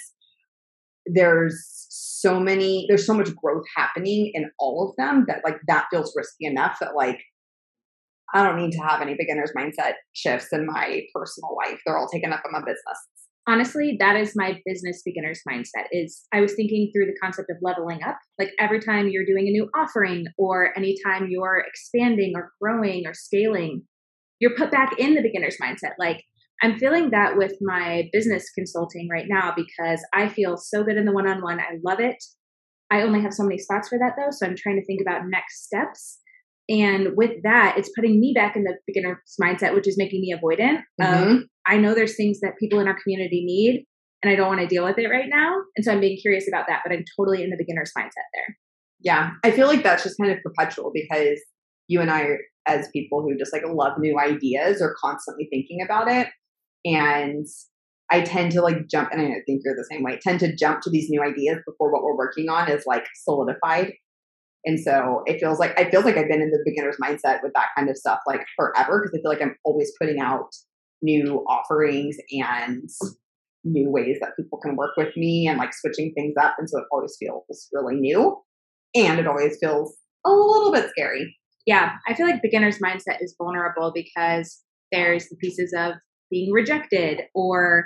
there's 1.06 1.86
so 1.90 2.40
many, 2.40 2.86
there's 2.88 3.06
so 3.06 3.14
much 3.14 3.36
growth 3.36 3.66
happening 3.76 4.32
in 4.34 4.50
all 4.60 4.90
of 4.90 4.96
them 4.98 5.26
that 5.28 5.42
like 5.44 5.60
that 5.68 5.86
feels 5.92 6.14
risky 6.16 6.46
enough 6.46 6.78
that 6.82 6.96
like 6.96 7.20
I 8.34 8.44
don't 8.44 8.58
need 8.58 8.72
to 8.74 8.80
have 8.80 9.02
any 9.02 9.16
beginner's 9.16 9.54
mindset 9.58 9.94
shifts 10.14 10.48
in 10.52 10.66
my 10.66 11.02
personal 11.14 11.56
life. 11.56 11.80
They're 11.86 11.98
all 11.98 12.10
taken 12.10 12.34
up 12.34 12.42
in 12.46 12.52
my 12.52 12.60
business. 12.60 12.80
Honestly 13.48 13.96
that 14.00 14.16
is 14.16 14.34
my 14.36 14.60
business 14.66 15.02
beginner's 15.04 15.42
mindset 15.50 15.86
is 15.92 16.26
i 16.34 16.42
was 16.42 16.54
thinking 16.54 16.92
through 16.94 17.06
the 17.06 17.18
concept 17.22 17.50
of 17.50 17.58
leveling 17.62 18.04
up 18.04 18.18
like 18.38 18.52
every 18.60 18.80
time 18.80 19.08
you're 19.08 19.26
doing 19.26 19.48
a 19.48 19.52
new 19.52 19.70
offering 19.76 20.26
or 20.38 20.78
anytime 20.78 21.28
you're 21.30 21.64
expanding 21.68 22.34
or 22.36 22.52
growing 22.62 23.06
or 23.06 23.14
scaling 23.14 23.82
you're 24.40 24.56
put 24.56 24.72
back 24.72 24.94
in 25.00 25.16
the 25.16 25.22
beginner's 25.22 25.58
mindset 25.62 25.94
like 25.98 26.24
i'm 26.62 26.78
feeling 26.78 27.10
that 27.10 27.38
with 27.38 27.54
my 27.62 28.10
business 28.12 28.50
consulting 28.54 29.08
right 29.10 29.28
now 29.28 29.54
because 29.56 30.02
i 30.14 30.28
feel 30.28 30.58
so 30.58 30.84
good 30.84 30.98
in 30.98 31.06
the 31.06 31.14
one-on-one 31.14 31.60
i 31.60 31.78
love 31.84 32.00
it 32.00 32.24
I 32.90 33.02
only 33.02 33.22
have 33.22 33.34
so 33.34 33.44
many 33.44 33.58
spots 33.58 33.90
for 33.90 33.98
that 34.00 34.14
though. 34.18 34.32
So 34.32 34.46
I'm 34.46 34.56
trying 34.56 34.80
to 34.80 34.86
think 34.86 35.02
about 35.02 35.28
next 35.28 35.66
steps. 35.66 36.20
And 36.70 37.16
with 37.16 37.44
that, 37.44 37.78
it's 37.78 37.90
putting 37.96 38.20
me 38.20 38.34
back 38.36 38.56
in 38.56 38.64
the 38.64 38.76
beginner's 38.86 39.18
mindset, 39.42 39.74
which 39.74 39.88
is 39.88 39.98
making 39.98 40.22
me 40.22 40.36
avoidant. 40.36 40.84
Mhm. 41.02 41.38
Of 41.38 41.44
I 41.66 41.78
know 41.78 41.94
there's 41.94 42.16
things 42.16 42.40
that 42.42 42.58
people 42.60 42.80
in 42.80 42.88
our 42.88 42.98
community 43.02 43.44
need, 43.46 43.86
and 44.22 44.32
I 44.32 44.36
don't 44.36 44.48
want 44.48 44.62
to 44.62 44.68
deal 44.68 44.84
with 44.84 44.98
it 44.98 45.08
right 45.08 45.30
now. 45.30 45.56
And 45.76 45.86
so 45.86 45.92
I'm 45.92 46.02
being 46.02 46.18
curious 46.18 46.48
about 46.48 46.66
that, 46.68 46.82
but 46.84 46.94
I'm 46.94 47.06
totally 47.18 47.44
in 47.44 47.50
the 47.50 47.58
beginner's 47.58 47.92
mindset 47.98 48.28
there. 48.34 48.58
Yeah, 49.00 49.32
I 49.44 49.52
feel 49.52 49.68
like 49.68 49.84
that's 49.84 50.04
just 50.04 50.18
kind 50.20 50.32
of 50.32 50.40
perpetual 50.44 50.92
because 50.94 51.40
you 51.88 52.02
and 52.02 52.12
I, 52.12 52.38
as 52.66 52.90
people 52.92 53.22
who 53.22 53.38
just 53.38 53.54
like 53.54 53.64
love 53.66 53.94
new 54.00 54.20
ideas, 54.20 54.82
are 54.82 54.96
constantly 55.00 55.48
thinking 55.52 55.82
about 55.82 56.10
it. 56.10 56.28
And 56.84 57.46
I 58.10 58.22
tend 58.22 58.52
to 58.54 58.62
like 58.62 58.88
jump, 58.90 59.10
and 59.12 59.22
I 59.22 59.42
think 59.46 59.62
you're 59.64 59.76
the 59.76 59.88
same 59.90 60.04
way, 60.04 60.20
tend 60.22 60.40
to 60.42 60.56
jump 60.56 60.82
to 60.82 60.90
these 60.90 61.10
new 61.10 61.22
ideas 61.22 61.60
before 61.66 61.92
what 61.92 62.04
we're 62.04 62.18
working 62.18 62.50
on 62.50 62.70
is 62.70 62.84
like 62.86 63.06
solidified. 63.24 63.94
And 64.66 64.80
so 64.80 65.24
it 65.26 65.40
feels 65.40 65.60
like, 65.60 65.80
I 65.80 65.90
feel 65.90 66.02
like 66.02 66.18
I've 66.18 66.28
been 66.28 66.42
in 66.42 66.52
the 66.52 66.62
beginner's 66.66 66.98
mindset 67.02 67.42
with 67.42 67.54
that 67.56 67.68
kind 67.76 67.90
of 67.90 67.98
stuff 67.98 68.20
like 68.28 68.42
forever 68.56 69.02
because 69.02 69.18
I 69.18 69.22
feel 69.22 69.32
like 69.32 69.42
I'm 69.42 69.56
always 69.64 69.92
putting 70.00 70.20
out 70.20 70.50
new 71.02 71.46
offerings 71.48 72.18
and 72.32 72.90
new 73.64 73.90
ways 73.90 74.18
that 74.22 74.36
people 74.38 74.60
can 74.60 74.76
work 74.76 74.92
with 74.98 75.16
me 75.16 75.48
and 75.48 75.58
like 75.58 75.74
switching 75.74 76.14
things 76.14 76.34
up. 76.42 76.56
And 76.58 76.70
so 76.70 76.80
it 76.80 76.86
always 76.92 77.16
feels 77.20 77.68
really 77.72 77.96
new 77.96 78.42
and 78.96 79.20
it 79.20 79.28
always 79.28 79.58
feels 79.60 79.96
a 80.26 80.30
little 80.30 80.72
bit 80.72 80.90
scary. 80.90 81.36
Yeah, 81.66 81.94
I 82.08 82.14
feel 82.14 82.26
like 82.26 82.42
beginner's 82.42 82.80
mindset 82.80 83.22
is 83.22 83.36
vulnerable 83.38 83.92
because 83.94 84.64
there's 84.92 85.28
the 85.28 85.36
pieces 85.36 85.74
of 85.78 85.94
being 86.30 86.52
rejected 86.52 87.22
or 87.36 87.86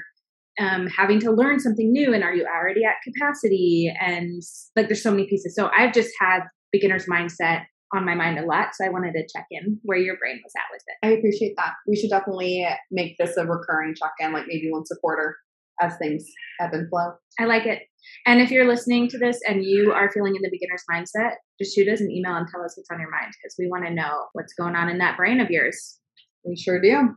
um, 0.60 0.88
having 0.88 1.20
to 1.22 1.32
learn 1.32 1.60
something 1.60 1.92
new. 1.92 2.14
And 2.14 2.24
are 2.24 2.34
you 2.34 2.46
already 2.46 2.82
at 2.84 2.96
capacity? 3.04 3.92
And 4.00 4.42
like, 4.76 4.88
there's 4.88 5.04
so 5.04 5.12
many 5.12 5.28
pieces. 5.28 5.56
So 5.56 5.70
I've 5.76 5.94
just 5.94 6.12
had 6.20 6.42
beginner's 6.72 7.06
mindset 7.06 7.66
on 7.94 8.06
my 8.06 8.16
mind 8.16 8.40
a 8.40 8.46
lot. 8.46 8.70
So 8.74 8.86
I 8.86 8.90
wanted 8.90 9.14
to 9.14 9.28
check 9.34 9.48
in 9.52 9.80
where 9.84 9.98
your 9.98 10.18
brain 10.18 10.40
was 10.44 10.54
at 10.56 10.72
with 10.72 10.82
it. 10.88 11.06
I 11.06 11.18
appreciate 11.18 11.56
that. 11.58 11.74
We 11.88 11.96
should 11.96 12.10
definitely 12.10 12.66
make 12.90 13.18
this 13.18 13.36
a 13.38 13.46
recurring 13.46 13.96
check 13.96 14.14
in, 14.20 14.34
like 14.34 14.46
maybe 14.48 14.70
once 14.72 14.90
a 14.92 14.96
quarter 14.98 15.38
as 15.82 15.98
things 15.98 16.26
ebb 16.60 16.74
and 16.74 16.90
flow. 16.90 17.14
I 17.40 17.46
like 17.46 17.66
it. 17.66 17.84
And 18.26 18.40
if 18.40 18.52
you're 18.52 18.68
listening 18.68 19.08
to 19.10 19.18
this 19.18 19.40
and 19.48 19.64
you 19.64 19.92
are 19.92 20.12
feeling 20.12 20.36
in 20.36 20.42
the 20.42 20.50
beginner's 20.52 20.84
mindset, 20.90 21.36
just 21.60 21.76
shoot 21.76 21.88
us 21.88 22.02
an 22.02 22.12
email 22.12 22.36
and 22.36 22.48
tell 22.48 22.64
us 22.64 22.76
what's 22.78 22.90
on 22.92 23.00
your 23.00 23.12
mind 23.12 23.32
because 23.42 23.56
we 23.60 23.68
want 23.68 23.86
to 23.86 23.94
know 23.94 24.26
what's 24.34 24.54
going 24.54 24.76
on 24.76 24.90
in 24.90 25.00
that 25.00 25.18
brain 25.18 25.42
of 25.42 25.50
yours. 25.50 26.00
We 26.46 26.56
sure 26.56 26.80
do. 26.80 27.16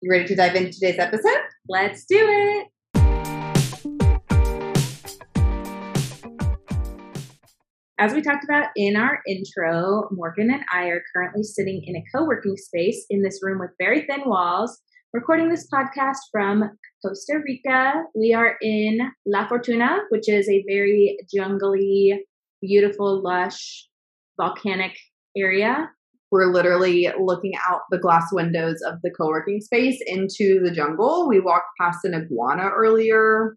You 0.00 0.10
ready 0.10 0.26
to 0.26 0.36
dive 0.36 0.54
into 0.54 0.72
today's 0.72 0.98
episode? 0.98 1.40
Let's 1.68 2.04
do 2.04 2.18
it. 2.18 2.68
As 7.96 8.12
we 8.12 8.22
talked 8.22 8.42
about 8.42 8.70
in 8.74 8.96
our 8.96 9.20
intro, 9.28 10.08
Morgan 10.10 10.50
and 10.50 10.64
I 10.72 10.86
are 10.86 11.04
currently 11.14 11.44
sitting 11.44 11.80
in 11.84 11.94
a 11.94 12.02
co 12.12 12.24
working 12.24 12.56
space 12.56 13.06
in 13.08 13.22
this 13.22 13.38
room 13.40 13.60
with 13.60 13.70
very 13.78 14.04
thin 14.06 14.22
walls, 14.26 14.80
recording 15.12 15.48
this 15.48 15.68
podcast 15.72 16.16
from 16.32 16.76
Costa 17.04 17.38
Rica. 17.46 18.02
We 18.16 18.34
are 18.34 18.56
in 18.60 18.98
La 19.26 19.46
Fortuna, 19.46 19.98
which 20.08 20.28
is 20.28 20.48
a 20.48 20.64
very 20.68 21.18
jungly, 21.32 22.18
beautiful, 22.60 23.22
lush, 23.22 23.86
volcanic 24.40 24.96
area. 25.36 25.88
We're 26.32 26.52
literally 26.52 27.12
looking 27.16 27.52
out 27.70 27.82
the 27.92 27.98
glass 27.98 28.26
windows 28.32 28.82
of 28.84 28.94
the 29.04 29.12
co 29.12 29.28
working 29.28 29.60
space 29.60 30.02
into 30.04 30.60
the 30.64 30.72
jungle. 30.72 31.28
We 31.28 31.38
walked 31.38 31.68
past 31.80 32.04
an 32.04 32.14
iguana 32.14 32.70
earlier. 32.74 33.54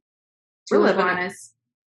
Two 0.70 0.78
We're 0.78 0.84
living 0.84 1.08
it. 1.08 1.12
iguanas. 1.12 1.54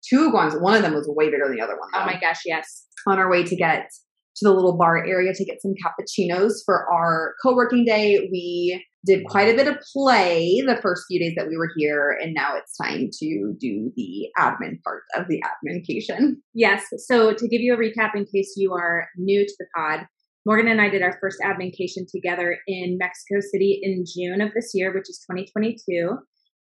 Two 0.08 0.28
iguanas. 0.28 0.56
One 0.60 0.76
of 0.76 0.82
them 0.82 0.94
was 0.94 1.08
way 1.08 1.30
bigger 1.30 1.48
than 1.48 1.56
the 1.56 1.62
other 1.62 1.78
one. 1.78 1.90
Oh 1.94 2.00
though. 2.00 2.06
my 2.06 2.20
gosh, 2.20 2.42
yes. 2.46 2.86
on 3.08 3.20
our 3.20 3.30
way 3.30 3.44
to 3.44 3.56
get 3.56 3.90
to 4.38 4.48
the 4.48 4.54
little 4.54 4.78
bar 4.78 5.06
area 5.06 5.34
to 5.34 5.46
get 5.46 5.62
some 5.62 5.74
cappuccinos 5.74 6.54
for 6.66 6.92
our 6.92 7.36
co-working 7.44 7.86
day. 7.86 8.30
We 8.32 8.86
did 9.06 9.26
quite 9.28 9.54
a 9.54 9.56
bit 9.56 9.68
of 9.68 9.78
play 9.94 10.62
the 10.66 10.80
first 10.82 11.04
few 11.08 11.20
days 11.20 11.34
that 11.38 11.48
we 11.48 11.58
were 11.58 11.70
here, 11.78 12.18
and 12.22 12.34
now 12.34 12.56
it's 12.56 12.76
time 12.78 13.10
to 13.20 13.54
do 13.60 13.92
the 13.96 14.28
admin 14.38 14.82
part 14.84 15.04
of 15.16 15.28
the 15.28 15.42
admincation. 15.44 16.38
Yes. 16.54 16.86
So 16.98 17.34
to 17.34 17.48
give 17.48 17.62
you 17.62 17.74
a 17.74 17.78
recap 17.78 18.16
in 18.16 18.26
case 18.26 18.54
you 18.58 18.74
are 18.74 19.08
new 19.18 19.46
to 19.46 19.54
the 19.60 19.66
pod, 19.76 20.06
Morgan 20.46 20.68
and 20.68 20.82
I 20.82 20.90
did 20.90 21.02
our 21.02 21.18
first 21.20 21.38
admincation 21.44 22.06
together 22.10 22.58
in 22.68 22.98
Mexico 22.98 23.40
City 23.52 23.80
in 23.84 24.04
June 24.06 24.42
of 24.42 24.54
this 24.54 24.72
year, 24.74 24.94
which 24.94 25.10
is 25.10 25.24
2022. 25.30 26.18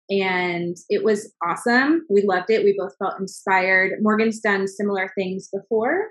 And 0.09 0.77
it 0.89 1.05
was 1.05 1.33
awesome. 1.45 2.07
We 2.09 2.23
loved 2.23 2.51
it. 2.51 2.65
We 2.65 2.77
both 2.79 2.95
felt 2.99 3.19
inspired. 3.19 3.93
Morgan's 4.01 4.41
done 4.41 4.69
similar 4.69 5.11
things 5.17 5.49
before. 5.53 6.09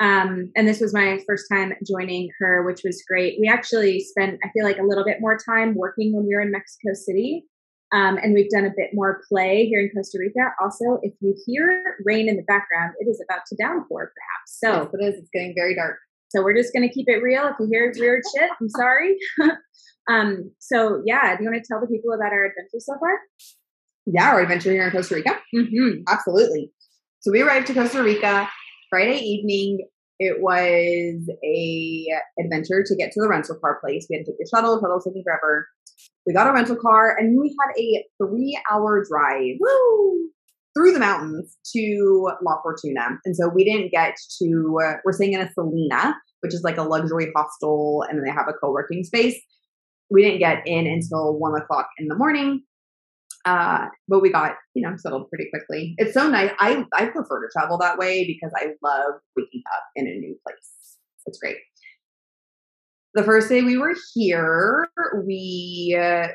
Um, 0.00 0.50
and 0.56 0.66
this 0.66 0.80
was 0.80 0.92
my 0.92 1.20
first 1.26 1.44
time 1.52 1.72
joining 1.86 2.30
her, 2.40 2.64
which 2.64 2.80
was 2.84 3.04
great. 3.08 3.38
We 3.40 3.48
actually 3.48 4.00
spent, 4.00 4.40
I 4.42 4.48
feel 4.52 4.64
like, 4.64 4.78
a 4.78 4.82
little 4.82 5.04
bit 5.04 5.20
more 5.20 5.38
time 5.38 5.74
working 5.74 6.14
when 6.14 6.26
we 6.26 6.34
were 6.34 6.40
in 6.40 6.50
Mexico 6.50 6.94
City. 6.94 7.44
Um, 7.92 8.16
and 8.16 8.34
we've 8.34 8.50
done 8.50 8.64
a 8.64 8.72
bit 8.76 8.90
more 8.92 9.22
play 9.28 9.66
here 9.66 9.80
in 9.80 9.90
Costa 9.94 10.18
Rica. 10.18 10.52
Also, 10.60 10.98
if 11.02 11.12
you 11.20 11.36
hear 11.46 11.96
rain 12.04 12.28
in 12.28 12.36
the 12.36 12.42
background, 12.42 12.94
it 12.98 13.08
is 13.08 13.22
about 13.28 13.42
to 13.46 13.56
downpour, 13.56 14.12
perhaps. 14.16 14.58
So, 14.58 14.82
Yes, 14.82 14.94
it 14.94 15.14
is. 15.14 15.20
It's 15.20 15.30
getting 15.32 15.54
very 15.56 15.76
dark. 15.76 15.98
So 16.34 16.42
we're 16.42 16.56
just 16.56 16.72
going 16.72 16.86
to 16.86 16.92
keep 16.92 17.08
it 17.08 17.22
real. 17.22 17.46
If 17.46 17.54
you 17.60 17.68
hear 17.70 17.92
weird 17.96 18.22
shit, 18.36 18.50
I'm 18.60 18.68
sorry. 18.68 19.16
um, 20.10 20.50
so 20.58 21.02
yeah, 21.06 21.36
do 21.36 21.44
you 21.44 21.50
want 21.50 21.62
to 21.62 21.68
tell 21.68 21.80
the 21.80 21.86
people 21.86 22.12
about 22.12 22.32
our 22.32 22.46
adventure 22.46 22.80
so 22.80 22.94
far? 22.98 23.18
Yeah, 24.06 24.30
our 24.30 24.40
adventure 24.40 24.72
here 24.72 24.86
in 24.86 24.90
Costa 24.90 25.14
Rica. 25.14 25.38
Mm-hmm. 25.54 26.02
Absolutely. 26.08 26.72
So 27.20 27.30
we 27.30 27.42
arrived 27.42 27.68
to 27.68 27.74
Costa 27.74 28.02
Rica 28.02 28.48
Friday 28.90 29.18
evening. 29.18 29.86
It 30.18 30.40
was 30.40 31.28
a 31.44 32.06
adventure 32.38 32.84
to 32.84 32.96
get 32.96 33.12
to 33.12 33.20
the 33.20 33.28
rental 33.28 33.56
car 33.60 33.78
place. 33.80 34.06
We 34.10 34.16
had 34.16 34.26
to 34.26 34.32
take 34.32 34.38
the 34.38 34.48
shuttle. 34.54 34.78
Shuttle 34.80 34.96
was 34.96 35.04
taking 35.04 35.22
forever. 35.24 35.68
We 36.26 36.32
got 36.32 36.48
a 36.48 36.52
rental 36.52 36.76
car, 36.76 37.16
and 37.18 37.38
we 37.38 37.54
had 37.60 37.72
a 37.78 38.04
three-hour 38.18 39.04
drive 39.08 39.56
woo, 39.60 40.30
through 40.74 40.92
the 40.92 40.98
mountains 40.98 41.56
to 41.74 42.30
La 42.42 42.60
Fortuna. 42.62 43.18
And 43.24 43.36
so 43.36 43.48
we 43.48 43.64
didn't 43.64 43.90
get 43.90 44.16
to. 44.42 44.78
Uh, 44.84 44.94
we're 45.04 45.12
staying 45.12 45.34
in 45.34 45.40
a 45.40 45.50
Selina, 45.52 46.14
which 46.40 46.54
is 46.54 46.62
like 46.62 46.76
a 46.76 46.82
luxury 46.82 47.30
hostel, 47.34 48.04
and 48.08 48.24
they 48.24 48.30
have 48.30 48.48
a 48.48 48.52
co-working 48.52 49.04
space. 49.04 49.40
We 50.10 50.22
didn't 50.22 50.40
get 50.40 50.66
in 50.66 50.86
until 50.86 51.38
one 51.38 51.60
o'clock 51.60 51.88
in 51.98 52.08
the 52.08 52.16
morning. 52.16 52.62
Uh, 53.44 53.88
but 54.08 54.20
we 54.20 54.30
got 54.30 54.54
you 54.74 54.82
know 54.82 54.96
settled 54.96 55.28
pretty 55.28 55.50
quickly. 55.50 55.94
It's 55.98 56.14
so 56.14 56.28
nice. 56.28 56.50
I 56.58 56.84
I 56.94 57.06
prefer 57.06 57.42
to 57.42 57.48
travel 57.52 57.78
that 57.78 57.98
way 57.98 58.26
because 58.26 58.52
I 58.56 58.68
love 58.82 59.20
waking 59.36 59.62
up 59.74 59.84
in 59.96 60.06
a 60.06 60.14
new 60.14 60.36
place. 60.46 60.98
It's 61.26 61.38
great. 61.38 61.56
The 63.14 63.22
first 63.22 63.48
day 63.48 63.62
we 63.62 63.78
were 63.78 63.94
here, 64.14 64.88
we 65.24 65.96
uh, 65.98 66.28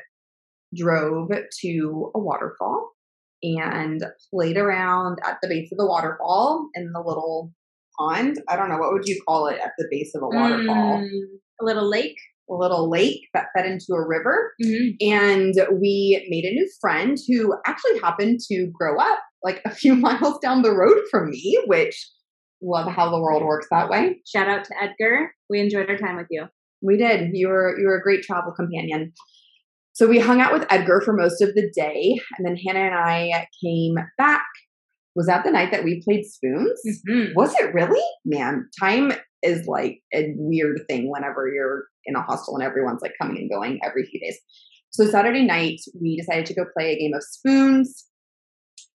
drove 0.74 1.30
to 1.62 2.12
a 2.14 2.18
waterfall 2.18 2.92
and 3.42 4.04
played 4.32 4.56
around 4.56 5.18
at 5.26 5.38
the 5.42 5.48
base 5.48 5.70
of 5.72 5.78
the 5.78 5.86
waterfall 5.86 6.68
in 6.74 6.92
the 6.92 7.00
little 7.00 7.52
pond. 7.98 8.38
I 8.48 8.56
don't 8.56 8.68
know 8.68 8.78
what 8.78 8.92
would 8.92 9.06
you 9.06 9.20
call 9.26 9.46
it 9.48 9.58
at 9.62 9.72
the 9.78 9.86
base 9.90 10.14
of 10.14 10.22
a 10.22 10.28
waterfall. 10.28 10.98
Mm, 10.98 11.08
a 11.60 11.64
little 11.64 11.88
lake. 11.88 12.16
A 12.50 12.54
little 12.54 12.90
lake 12.90 13.28
that 13.32 13.46
fed 13.56 13.64
into 13.64 13.92
a 13.92 14.04
river 14.04 14.52
Mm-hmm. 14.60 15.06
and 15.08 15.54
we 15.80 16.26
made 16.28 16.44
a 16.44 16.52
new 16.52 16.68
friend 16.80 17.16
who 17.28 17.54
actually 17.64 18.00
happened 18.00 18.40
to 18.48 18.66
grow 18.76 18.98
up 18.98 19.20
like 19.44 19.62
a 19.64 19.70
few 19.70 19.94
miles 20.06 20.38
down 20.42 20.62
the 20.62 20.74
road 20.74 20.98
from 21.12 21.30
me, 21.30 21.62
which 21.66 22.10
love 22.60 22.90
how 22.90 23.08
the 23.08 23.20
world 23.20 23.44
works 23.44 23.68
that 23.70 23.88
way. 23.88 24.20
Shout 24.26 24.48
out 24.48 24.64
to 24.64 24.74
Edgar. 24.82 25.32
We 25.48 25.60
enjoyed 25.60 25.88
our 25.88 25.96
time 25.96 26.16
with 26.16 26.26
you. 26.28 26.46
We 26.82 26.96
did. 26.96 27.30
You 27.34 27.48
were 27.48 27.78
you 27.78 27.86
were 27.86 27.96
a 27.98 28.02
great 28.02 28.22
travel 28.24 28.52
companion. 28.52 29.12
So 29.92 30.06
we 30.06 30.18
hung 30.18 30.40
out 30.40 30.52
with 30.52 30.66
Edgar 30.70 31.00
for 31.04 31.12
most 31.12 31.42
of 31.42 31.54
the 31.54 31.70
day, 31.74 32.18
and 32.36 32.46
then 32.46 32.56
Hannah 32.56 32.86
and 32.86 32.94
I 32.94 33.46
came 33.62 33.96
back. 34.16 34.46
Was 35.16 35.26
that 35.26 35.44
the 35.44 35.50
night 35.50 35.72
that 35.72 35.84
we 35.84 36.02
played 36.02 36.24
spoons? 36.24 36.80
Mm-hmm. 37.08 37.34
Was 37.34 37.54
it 37.58 37.74
really? 37.74 38.00
Man, 38.24 38.68
time 38.80 39.12
is 39.42 39.66
like 39.66 40.00
a 40.14 40.32
weird 40.36 40.82
thing 40.88 41.10
whenever 41.10 41.48
you're 41.48 41.84
in 42.06 42.14
a 42.14 42.22
hostel 42.22 42.54
and 42.54 42.62
everyone's 42.62 43.02
like 43.02 43.14
coming 43.20 43.38
and 43.38 43.50
going 43.50 43.80
every 43.84 44.04
few 44.04 44.20
days. 44.20 44.38
So 44.90 45.06
Saturday 45.06 45.44
night, 45.44 45.80
we 46.00 46.16
decided 46.16 46.46
to 46.46 46.54
go 46.54 46.64
play 46.76 46.92
a 46.92 46.98
game 46.98 47.14
of 47.14 47.22
spoons. 47.22 48.06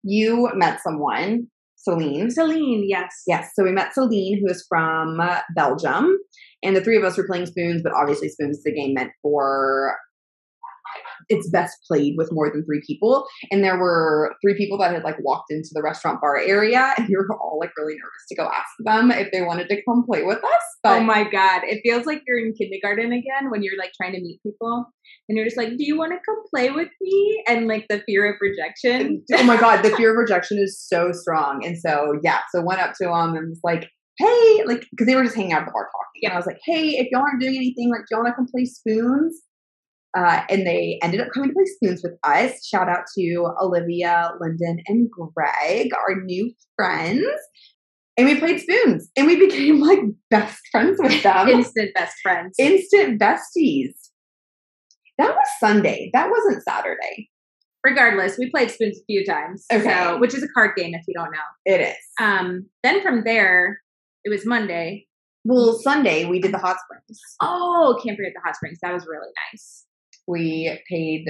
You 0.03 0.49
met 0.53 0.81
someone, 0.81 1.47
Celine. 1.75 2.29
Celine, 2.29 2.85
yes. 2.87 3.23
Yes, 3.27 3.51
so 3.55 3.63
we 3.63 3.71
met 3.71 3.93
Celine, 3.93 4.39
who 4.41 4.51
is 4.51 4.65
from 4.67 5.19
uh, 5.19 5.39
Belgium, 5.55 6.17
and 6.63 6.75
the 6.75 6.81
three 6.81 6.97
of 6.97 7.03
us 7.03 7.17
were 7.17 7.27
playing 7.27 7.45
spoons, 7.45 7.81
but 7.83 7.93
obviously 7.93 8.29
spoons 8.29 8.57
is 8.57 8.63
the 8.63 8.73
game 8.73 8.93
meant 8.93 9.11
for 9.21 9.95
it's 11.29 11.49
best 11.49 11.77
played 11.87 12.15
with 12.17 12.31
more 12.31 12.49
than 12.51 12.63
three 12.65 12.81
people. 12.85 13.25
And 13.51 13.63
there 13.63 13.77
were 13.77 14.35
three 14.41 14.55
people 14.55 14.77
that 14.79 14.93
had 14.93 15.03
like 15.03 15.17
walked 15.19 15.51
into 15.51 15.69
the 15.73 15.81
restaurant 15.81 16.21
bar 16.21 16.37
area, 16.37 16.93
and 16.97 17.07
we 17.07 17.15
were 17.15 17.27
all 17.39 17.57
like 17.59 17.71
really 17.77 17.93
nervous 17.93 18.25
to 18.29 18.35
go 18.35 18.45
ask 18.45 18.69
them 18.79 19.11
if 19.11 19.31
they 19.31 19.41
wanted 19.41 19.69
to 19.69 19.81
come 19.83 20.03
play 20.05 20.23
with 20.23 20.37
us. 20.37 20.43
Oh 20.83 20.89
but 20.89 21.01
oh 21.01 21.03
my 21.03 21.23
god, 21.29 21.61
it 21.63 21.81
feels 21.83 22.05
like 22.05 22.23
you're 22.27 22.39
in 22.39 22.53
kindergarten 22.53 23.11
again 23.11 23.49
when 23.49 23.63
you're 23.63 23.77
like 23.77 23.91
trying 23.95 24.13
to 24.13 24.21
meet 24.21 24.41
people, 24.43 24.85
and 25.29 25.37
you're 25.37 25.45
just 25.45 25.57
like, 25.57 25.69
"Do 25.69 25.85
you 25.85 25.97
want 25.97 26.11
to 26.11 26.19
come 26.25 26.43
play 26.49 26.71
with 26.71 26.89
me?" 27.01 27.43
And 27.47 27.67
like 27.67 27.85
the 27.89 28.01
fear 28.05 28.31
of 28.31 28.37
rejection. 28.41 29.23
oh 29.33 29.43
my 29.43 29.57
god, 29.57 29.83
the 29.83 29.95
fear 29.95 30.11
of 30.11 30.17
rejection 30.17 30.57
is 30.59 30.79
so 30.79 31.11
strong. 31.11 31.65
And 31.65 31.77
so 31.77 32.19
yeah, 32.23 32.39
so 32.53 32.61
went 32.61 32.81
up 32.81 32.93
to 33.01 33.05
them 33.05 33.35
and 33.35 33.49
was 33.49 33.59
like, 33.63 33.89
"Hey," 34.17 34.63
like 34.65 34.85
because 34.91 35.07
they 35.07 35.15
were 35.15 35.23
just 35.23 35.35
hanging 35.35 35.53
out 35.53 35.61
at 35.61 35.67
the 35.67 35.71
bar 35.71 35.85
talking. 35.85 36.21
And 36.23 36.33
I 36.33 36.37
was 36.37 36.45
like, 36.45 36.59
"Hey, 36.65 36.89
if 36.97 37.07
y'all 37.11 37.21
aren't 37.21 37.41
doing 37.41 37.55
anything, 37.55 37.89
like, 37.89 38.01
do 38.01 38.15
y'all 38.15 38.23
want 38.23 38.33
to 38.33 38.35
come 38.35 38.47
play 38.47 38.65
spoons?" 38.65 39.41
Uh, 40.17 40.41
and 40.49 40.67
they 40.67 40.99
ended 41.01 41.21
up 41.21 41.29
coming 41.33 41.49
to 41.49 41.53
play 41.53 41.65
spoons 41.65 42.01
with 42.03 42.13
us. 42.23 42.65
Shout 42.65 42.89
out 42.89 43.05
to 43.17 43.53
Olivia, 43.61 44.31
Lyndon, 44.41 44.81
and 44.87 45.09
Greg, 45.09 45.91
our 45.93 46.21
new 46.21 46.51
friends. 46.75 47.25
And 48.17 48.27
we 48.27 48.37
played 48.37 48.59
spoons 48.59 49.09
and 49.15 49.25
we 49.25 49.35
became 49.47 49.79
like 49.79 49.99
best 50.29 50.61
friends 50.71 50.97
with 51.01 51.23
them. 51.23 51.47
Instant 51.49 51.93
best 51.93 52.17
friends. 52.21 52.55
Instant 52.59 53.21
besties. 53.21 53.93
That 55.17 55.29
was 55.35 55.47
Sunday. 55.59 56.09
That 56.13 56.29
wasn't 56.29 56.63
Saturday. 56.63 57.29
Regardless, 57.83 58.37
we 58.37 58.51
played 58.51 58.69
spoons 58.69 58.99
a 58.99 59.05
few 59.05 59.25
times. 59.25 59.65
Okay. 59.71 59.83
So, 59.83 60.19
which 60.19 60.35
is 60.35 60.43
a 60.43 60.47
card 60.49 60.75
game 60.75 60.93
if 60.93 61.01
you 61.07 61.13
don't 61.15 61.31
know. 61.31 61.39
It 61.65 61.81
is. 61.81 61.95
Um, 62.19 62.67
then 62.83 63.01
from 63.01 63.23
there, 63.23 63.79
it 64.23 64.29
was 64.29 64.45
Monday. 64.45 65.07
Well, 65.43 65.79
Sunday 65.81 66.25
we 66.25 66.39
did 66.39 66.53
the 66.53 66.59
hot 66.59 66.77
springs. 66.85 67.19
Oh, 67.41 67.99
can't 68.03 68.15
forget 68.15 68.33
the 68.35 68.41
hot 68.45 68.55
springs. 68.55 68.77
That 68.83 68.93
was 68.93 69.07
really 69.07 69.29
nice. 69.51 69.85
We 70.31 70.79
paid 70.89 71.25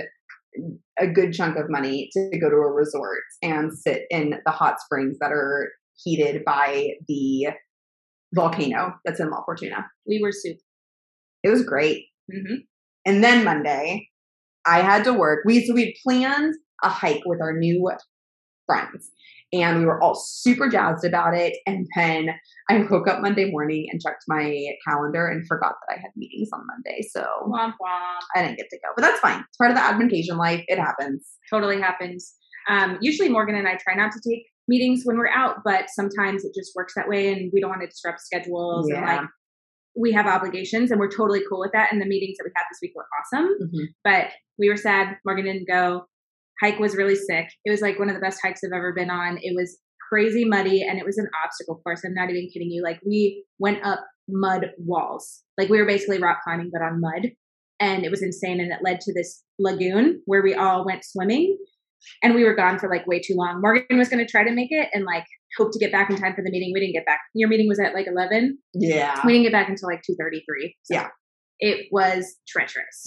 a 1.00 1.08
good 1.08 1.34
chunk 1.34 1.58
of 1.58 1.70
money 1.70 2.10
to 2.14 2.38
go 2.40 2.50
to 2.50 2.56
a 2.56 2.72
resort 2.72 3.24
and 3.42 3.72
sit 3.76 4.04
in 4.10 4.36
the 4.46 4.52
hot 4.52 4.80
springs 4.80 5.18
that 5.20 5.32
are 5.32 5.70
heated 6.04 6.44
by 6.46 6.90
the 7.08 7.48
volcano 8.34 8.94
that's 9.04 9.20
in 9.20 9.30
La 9.30 9.44
Fortuna. 9.44 9.88
We 10.08 10.20
were 10.22 10.32
soup. 10.32 10.58
It 11.44 11.50
was 11.50 11.64
great. 11.64 12.06
Mm-hmm. 12.32 12.56
And 13.06 13.24
then 13.24 13.44
Monday, 13.44 14.10
I 14.66 14.82
had 14.82 15.04
to 15.06 15.14
work. 15.14 15.40
We 15.46 15.66
so 15.66 15.74
we 15.74 15.96
planned 16.04 16.54
a 16.84 16.90
hike 16.90 17.24
with 17.26 17.42
our 17.42 17.58
new 17.58 17.90
friends, 18.68 19.10
and 19.54 19.80
we 19.80 19.86
were 19.86 20.02
all 20.02 20.16
super 20.16 20.70
jazzed 20.70 21.04
about 21.06 21.34
it. 21.36 21.58
And 21.66 21.86
then 21.96 22.30
I 22.70 22.86
woke 22.90 23.08
up 23.08 23.22
Monday 23.22 23.52
morning 23.52 23.88
and 23.92 24.02
checked 24.02 24.24
my 24.28 24.66
calendar 24.88 25.28
and 25.28 25.46
forgot 25.48 25.76
that 25.88 25.96
I 25.96 26.00
had 26.00 26.12
meetings 26.16 26.50
on 26.54 26.62
Monday. 26.68 27.02
So 27.12 27.22
Womp 27.48 27.74
womp. 27.82 28.20
I 28.36 28.42
didn't 28.44 28.58
get 28.58 28.70
to 28.70 28.78
go, 28.78 28.90
but 28.96 29.02
that's 29.04 29.20
fine. 29.20 29.42
It's 29.48 29.58
part 29.58 29.72
of 29.72 29.78
the 29.78 29.82
admincation 29.84 30.38
life. 30.38 30.64
It 30.68 30.80
happens. 30.80 31.28
Totally 31.50 31.80
happens. 31.82 32.34
Um, 32.70 32.98
usually 33.02 33.30
Morgan 33.30 33.56
and 33.56 33.68
I 33.68 33.76
try 33.78 33.96
not 33.96 34.12
to 34.14 34.20
take 34.30 34.46
meetings 34.68 35.02
when 35.04 35.18
we're 35.18 35.28
out, 35.28 35.58
but 35.66 35.90
sometimes 35.90 36.46
it 36.46 36.54
just 36.56 36.72
works 36.76 36.94
that 36.96 37.10
way, 37.10 37.34
and 37.34 37.52
we 37.54 37.60
don't 37.60 37.70
want 37.72 37.82
to 37.82 37.88
disrupt 37.88 38.22
schedules 38.22 38.88
and 38.88 38.98
Yeah. 38.98 39.18
like 39.18 39.28
we 40.00 40.14
have 40.14 40.26
obligations 40.28 40.90
and 40.92 41.00
we're 41.02 41.10
totally 41.12 41.42
cool 41.50 41.60
with 41.60 41.72
that. 41.74 41.92
And 41.92 42.00
the 42.02 42.06
meetings 42.06 42.38
that 42.38 42.46
we 42.46 42.52
had 42.56 42.64
this 42.72 42.80
week 42.82 42.94
were 42.96 43.06
awesome. 43.20 43.50
Mhm. 43.62 43.88
But 44.06 44.28
we 44.58 44.70
were 44.70 44.78
sad 44.78 45.18
Morgan 45.26 45.44
didn't 45.46 45.68
go. 45.68 46.06
Hike 46.62 46.80
was 46.80 46.96
really 46.96 47.16
sick. 47.16 47.48
It 47.66 47.72
was 47.72 47.82
like 47.82 47.98
one 48.00 48.10
of 48.10 48.16
the 48.16 48.22
best 48.22 48.40
hikes 48.44 48.62
I've 48.64 48.76
ever 48.76 48.94
been 48.94 49.10
on. 49.10 49.38
It 49.42 49.54
was 49.56 49.80
crazy 50.12 50.46
muddy 50.46 50.82
and 50.84 51.00
it 51.00 51.06
was 51.06 51.18
an 51.18 51.28
obstacle 51.44 51.82
course. 51.84 52.02
I'm 52.06 52.14
not 52.14 52.30
even 52.30 52.50
kidding 52.54 52.70
you. 52.70 52.84
Like 52.84 53.00
we 53.06 53.44
went 53.60 53.84
up 53.86 54.00
mud 54.30 54.72
walls. 54.78 55.42
Like 55.58 55.70
we 55.70 55.80
were 55.80 55.86
basically 55.88 56.20
rock 56.20 56.40
climbing, 56.44 56.70
but 56.72 56.82
on 56.82 57.02
mud. 57.02 57.32
And 57.80 58.04
it 58.06 58.12
was 58.12 58.22
insane. 58.22 58.60
And 58.60 58.72
it 58.72 58.80
led 58.84 59.00
to 59.02 59.14
this 59.14 59.44
lagoon 59.58 60.22
where 60.26 60.44
we 60.44 60.54
all 60.54 60.86
went 60.86 61.04
swimming. 61.04 61.58
And 62.24 62.36
we 62.36 62.44
were 62.44 62.56
gone 62.56 62.78
for 62.80 62.90
like 62.90 63.08
way 63.08 63.20
too 63.20 63.36
long. 63.36 63.62
Morgan 63.62 63.98
was 63.98 64.10
going 64.10 64.24
to 64.26 64.30
try 64.32 64.44
to 64.44 64.52
make 64.52 64.72
it 64.72 64.90
and 64.94 65.04
like 65.06 65.26
hope 65.58 65.72
to 65.72 65.80
get 65.80 65.92
back 65.92 66.10
in 66.10 66.18
time 66.18 66.34
for 66.36 66.44
the 66.44 66.50
meeting. 66.52 66.72
We 66.74 66.80
didn't 66.80 66.94
get 66.94 67.06
back. 67.06 67.22
Your 67.34 67.48
meeting 67.50 67.68
was 67.68 67.80
at 67.80 67.94
like 67.94 68.08
11 68.08 68.58
Yeah. 68.74 69.20
we 69.26 69.34
didn't 69.34 69.44
get 69.46 69.52
back 69.52 69.70
until 69.70 69.88
like 69.90 70.02
2.33 70.10 70.42
so 70.84 70.94
Yeah. 70.96 71.08
it 71.60 71.88
was 71.92 72.38
treacherous 72.48 73.06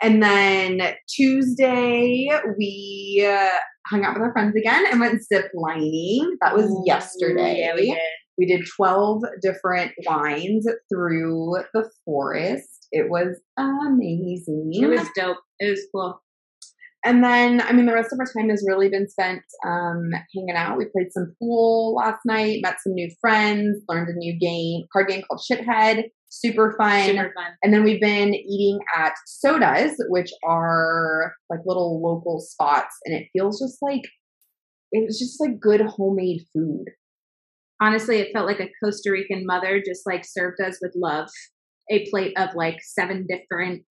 And 0.00 0.22
then 0.22 0.80
Tuesday, 1.08 2.28
we 2.56 3.26
uh, 3.28 3.58
hung 3.86 4.04
out 4.04 4.14
with 4.14 4.22
our 4.22 4.32
friends 4.32 4.54
again 4.56 4.84
and 4.90 5.00
went 5.00 5.22
zip 5.22 5.50
lining. 5.54 6.36
That 6.40 6.54
was 6.54 6.70
yesterday. 6.86 7.60
yeah 7.60 7.74
we 7.74 7.86
did 7.86 7.98
We 8.38 8.46
did 8.46 8.66
12 8.76 9.22
different 9.42 9.92
wines 10.06 10.66
through 10.92 11.56
the 11.74 11.90
forest. 12.04 12.86
It 12.92 13.10
was 13.10 13.40
amazing. 13.58 14.70
it 14.72 14.86
was 14.86 15.08
dope 15.16 15.38
it 15.58 15.70
was 15.70 15.80
cool 15.92 16.20
and 17.04 17.22
then, 17.22 17.60
I 17.60 17.72
mean, 17.72 17.86
the 17.86 17.94
rest 17.94 18.12
of 18.12 18.18
our 18.18 18.26
time 18.26 18.50
has 18.50 18.64
really 18.66 18.88
been 18.88 19.08
spent 19.08 19.42
um, 19.64 20.10
hanging 20.34 20.56
out. 20.56 20.78
We 20.78 20.86
played 20.86 21.12
some 21.12 21.34
pool 21.38 21.94
last 21.94 22.20
night, 22.26 22.60
met 22.62 22.80
some 22.82 22.94
new 22.94 23.08
friends, 23.20 23.82
learned 23.88 24.08
a 24.08 24.18
new 24.18 24.36
game, 24.38 24.82
card 24.92 25.08
game 25.08 25.22
called 25.22 25.40
Shithead. 25.40 26.10
Super 26.30 26.74
fun. 26.78 27.04
super 27.04 27.32
fun 27.34 27.52
And 27.62 27.72
then 27.72 27.84
we've 27.84 28.00
been 28.00 28.34
eating 28.34 28.78
at 28.96 29.12
sodas, 29.26 29.92
which 30.08 30.30
are 30.44 31.34
like 31.50 31.60
little 31.64 32.02
local 32.02 32.40
spots, 32.40 32.94
and 33.04 33.14
it 33.14 33.28
feels 33.32 33.58
just 33.60 33.78
like 33.80 34.02
it 34.92 35.04
was 35.06 35.18
just 35.18 35.40
like 35.40 35.60
good 35.60 35.80
homemade 35.82 36.42
food. 36.52 36.84
honestly 37.80 38.18
it 38.18 38.30
felt 38.32 38.46
like 38.46 38.60
a 38.60 38.70
costa 38.82 39.10
rican 39.10 39.44
mother 39.46 39.82
just 39.84 40.02
like 40.06 40.24
served 40.24 40.60
us 40.60 40.78
with 40.80 40.92
love 40.96 41.28
a 41.90 42.08
plate 42.10 42.32
of 42.38 42.48
like 42.54 42.76
seven 42.82 43.26
different 43.28 43.82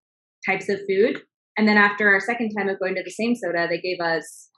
types 0.46 0.70
of 0.70 0.80
food 0.90 1.22
and 1.58 1.68
then 1.68 1.78
after 1.78 2.08
our 2.08 2.20
second 2.20 2.52
time 2.58 2.68
of 2.70 2.80
going 2.80 2.96
to 2.96 3.04
the 3.04 3.12
same 3.12 3.36
soda 3.36 3.68
they 3.70 3.80
gave 3.80 4.00
us 4.00 4.50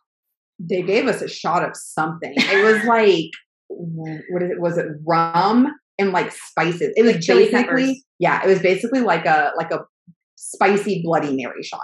They 0.60 0.82
gave 0.82 1.08
us 1.08 1.22
a 1.22 1.28
shot 1.30 1.64
of 1.64 1.76
something. 1.76 2.34
It 2.36 2.64
was 2.64 2.84
like 2.86 3.32
what 3.70 4.44
is 4.44 4.52
it? 4.52 4.60
Was 4.60 4.78
it 4.78 4.88
rum 5.08 5.68
and 6.00 6.12
like 6.12 6.32
spices? 6.32 6.92
It 6.96 7.04
was 7.04 7.14
Like 7.16 7.22
chili 7.22 7.44
basically 7.46 7.64
peppers. 7.64 8.04
yeah, 8.18 8.44
it 8.44 8.48
was 8.48 8.60
basically 8.60 9.02
like 9.02 9.26
a 9.26 9.52
like 9.58 9.70
a 9.72 9.80
spicy 10.36 11.02
Bloody 11.04 11.36
Mary 11.36 11.62
shot. 11.64 11.80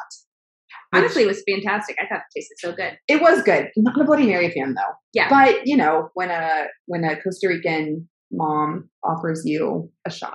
Honestly 0.93 1.23
it 1.23 1.28
was 1.28 1.43
fantastic 1.49 1.97
i 1.99 2.08
thought 2.08 2.21
it 2.34 2.39
tasted 2.39 2.56
so 2.60 2.71
good 2.71 2.97
it 3.10 3.21
was 3.21 3.43
good. 3.43 3.67
Not 3.75 3.99
a 3.99 4.06
Bloody 4.06 4.28
Mary 4.28 4.49
fan 4.49 4.73
though. 4.75 4.93
Yeah. 5.13 5.28
But 5.30 5.67
you 5.67 5.75
know, 5.75 6.10
when 6.13 6.30
a 6.32 6.65
when 6.86 7.04
a 7.04 7.21
Costa 7.21 7.47
Rican 7.49 8.08
mom 8.32 8.89
offers 9.04 9.41
you 9.45 9.91
a 10.08 10.12
shot, 10.12 10.34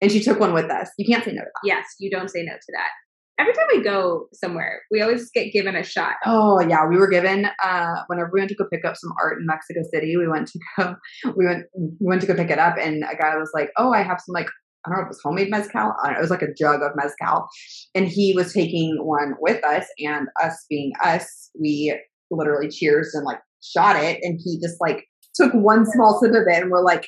and 0.00 0.12
she 0.12 0.22
took 0.22 0.38
one 0.38 0.52
with 0.54 0.70
us, 0.70 0.90
you 0.98 1.06
can't 1.12 1.24
say 1.24 1.32
no 1.32 1.42
to 1.42 1.46
that. 1.46 1.60
yes 1.64 1.84
you 1.98 2.10
don't 2.10 2.28
say 2.30 2.42
no 2.44 2.52
to 2.52 2.72
that 2.78 2.90
every 3.38 3.52
time 3.52 3.66
we 3.72 3.82
go 3.82 4.28
somewhere 4.32 4.82
we 4.90 5.00
always 5.00 5.30
get 5.30 5.52
given 5.52 5.76
a 5.76 5.82
shot 5.82 6.14
Oh 6.24 6.60
yeah, 6.60 6.86
we 6.86 6.96
were 6.96 7.08
given 7.08 7.46
uh 7.62 8.02
whenever 8.06 8.30
we 8.32 8.40
went 8.40 8.50
to 8.50 8.56
go 8.56 8.66
pick 8.70 8.84
up 8.84 8.96
some 8.96 9.12
art 9.22 9.38
in 9.38 9.46
Mexico 9.46 9.80
City, 9.92 10.16
we 10.16 10.28
went 10.28 10.48
to 10.48 10.58
go 10.76 10.94
we 11.36 11.46
went 11.46 11.64
we 11.74 12.06
went 12.06 12.20
to 12.22 12.26
go 12.26 12.34
pick 12.34 12.50
it 12.50 12.58
up 12.58 12.76
and 12.80 13.04
a 13.04 13.16
guy 13.16 13.36
was 13.36 13.50
like, 13.54 13.70
Oh, 13.76 13.92
I 13.92 14.02
have 14.02 14.20
some 14.24 14.32
like 14.32 14.48
I 14.84 14.90
don't 14.90 14.98
know 14.98 15.02
if 15.02 15.06
it 15.06 15.08
was 15.08 15.20
homemade 15.22 15.50
mezcal. 15.50 15.94
Know, 16.04 16.10
it 16.10 16.20
was 16.20 16.30
like 16.30 16.42
a 16.42 16.54
jug 16.54 16.80
of 16.80 16.92
mezcal. 16.94 17.48
And 17.96 18.06
he 18.06 18.34
was 18.34 18.52
taking 18.52 18.98
one 19.04 19.34
with 19.40 19.64
us 19.64 19.84
and 19.98 20.28
us 20.40 20.64
being 20.70 20.92
us, 21.02 21.50
we 21.58 21.98
literally 22.30 22.68
cheers 22.68 23.12
and 23.14 23.24
like 23.24 23.40
shot 23.62 23.96
it 23.96 24.20
and 24.22 24.38
he 24.42 24.60
just 24.60 24.76
like 24.80 25.04
took 25.34 25.52
one 25.54 25.86
small 25.86 26.18
sip 26.20 26.30
of 26.30 26.46
it 26.46 26.62
and 26.62 26.70
we're 26.70 26.84
like, 26.84 27.06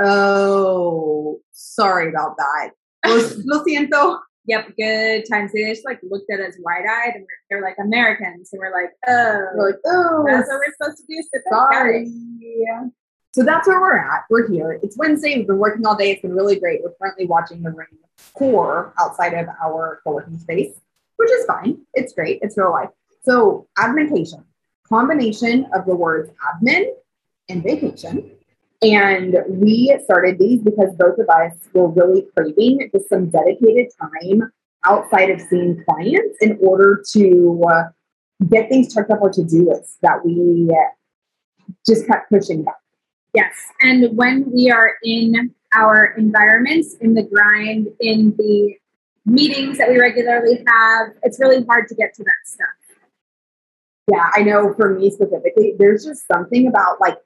Oh, 0.00 1.38
sorry 1.52 2.08
about 2.08 2.36
that. 2.38 2.70
Lo 3.44 3.62
siento. 3.64 4.18
Yep, 4.46 4.76
good 4.76 5.24
times. 5.30 5.52
They 5.52 5.64
just 5.68 5.84
like 5.84 6.00
looked 6.02 6.30
at 6.30 6.40
us 6.40 6.54
wide 6.58 6.84
eyed 6.88 7.14
and 7.14 7.22
we're, 7.22 7.28
they're 7.48 7.62
like 7.62 7.76
Americans. 7.80 8.50
And 8.52 8.60
we're 8.60 8.72
like, 8.72 8.90
oh, 9.06 9.46
We're 9.54 9.66
like, 9.66 9.80
oh, 9.86 10.24
that's 10.26 10.48
what 10.48 10.58
we're 10.58 10.74
supposed 10.80 10.98
to 10.98 11.04
do. 11.08 11.22
Sit 11.32 11.42
Sorry. 11.48 12.06
it." 12.06 12.92
So 13.34 13.44
that's 13.44 13.66
where 13.66 13.80
we're 13.80 13.98
at. 13.98 14.24
We're 14.28 14.48
here. 14.50 14.78
It's 14.82 14.98
Wednesday. 14.98 15.38
We've 15.38 15.46
been 15.46 15.58
working 15.58 15.86
all 15.86 15.96
day. 15.96 16.10
It's 16.10 16.22
been 16.22 16.34
really 16.34 16.58
great. 16.58 16.82
We're 16.82 16.92
currently 17.00 17.26
watching 17.26 17.62
the 17.62 17.70
ring 17.70 17.86
pour 18.36 18.92
outside 18.98 19.32
of 19.34 19.46
our 19.62 20.00
co-working 20.04 20.38
space, 20.38 20.74
which 21.16 21.30
is 21.30 21.46
fine. 21.46 21.78
It's 21.94 22.12
great. 22.12 22.40
It's 22.42 22.58
real 22.58 22.72
life. 22.72 22.90
So 23.22 23.68
admincation, 23.78 24.44
combination 24.86 25.66
of 25.72 25.86
the 25.86 25.94
words 25.94 26.30
admin 26.46 26.90
and 27.48 27.62
vacation. 27.62 28.32
And 28.82 29.36
we 29.48 29.96
started 30.04 30.38
these 30.38 30.60
because 30.60 30.94
both 30.98 31.18
of 31.18 31.28
us 31.28 31.52
were 31.72 31.88
really 31.88 32.26
craving 32.36 32.90
just 32.92 33.08
some 33.08 33.30
dedicated 33.30 33.92
time 34.00 34.50
outside 34.84 35.30
of 35.30 35.40
seeing 35.40 35.82
clients 35.84 36.36
in 36.40 36.58
order 36.60 37.02
to 37.12 37.62
uh, 37.70 37.84
get 38.50 38.68
things 38.68 38.92
checked 38.92 39.10
off 39.10 39.22
our 39.22 39.30
to-do 39.30 39.68
list 39.68 39.98
that 40.02 40.24
we 40.24 40.68
uh, 40.70 41.74
just 41.86 42.08
kept 42.08 42.28
pushing 42.30 42.64
back. 42.64 42.74
Yes. 43.34 43.54
And 43.80 44.16
when 44.16 44.50
we 44.50 44.70
are 44.70 44.94
in 45.04 45.54
our 45.74 46.14
environments, 46.18 46.94
in 47.00 47.14
the 47.14 47.22
grind, 47.22 47.88
in 48.00 48.34
the 48.36 48.74
meetings 49.24 49.78
that 49.78 49.88
we 49.88 49.98
regularly 49.98 50.64
have, 50.66 51.08
it's 51.22 51.38
really 51.38 51.64
hard 51.66 51.86
to 51.88 51.94
get 51.94 52.14
to 52.14 52.24
that 52.24 52.32
stuff. 52.44 52.66
Yeah, 54.10 54.28
I 54.34 54.42
know 54.42 54.74
for 54.74 54.98
me 54.98 55.10
specifically, 55.10 55.74
there's 55.78 56.04
just 56.04 56.26
something 56.26 56.66
about 56.66 57.00
like 57.00 57.16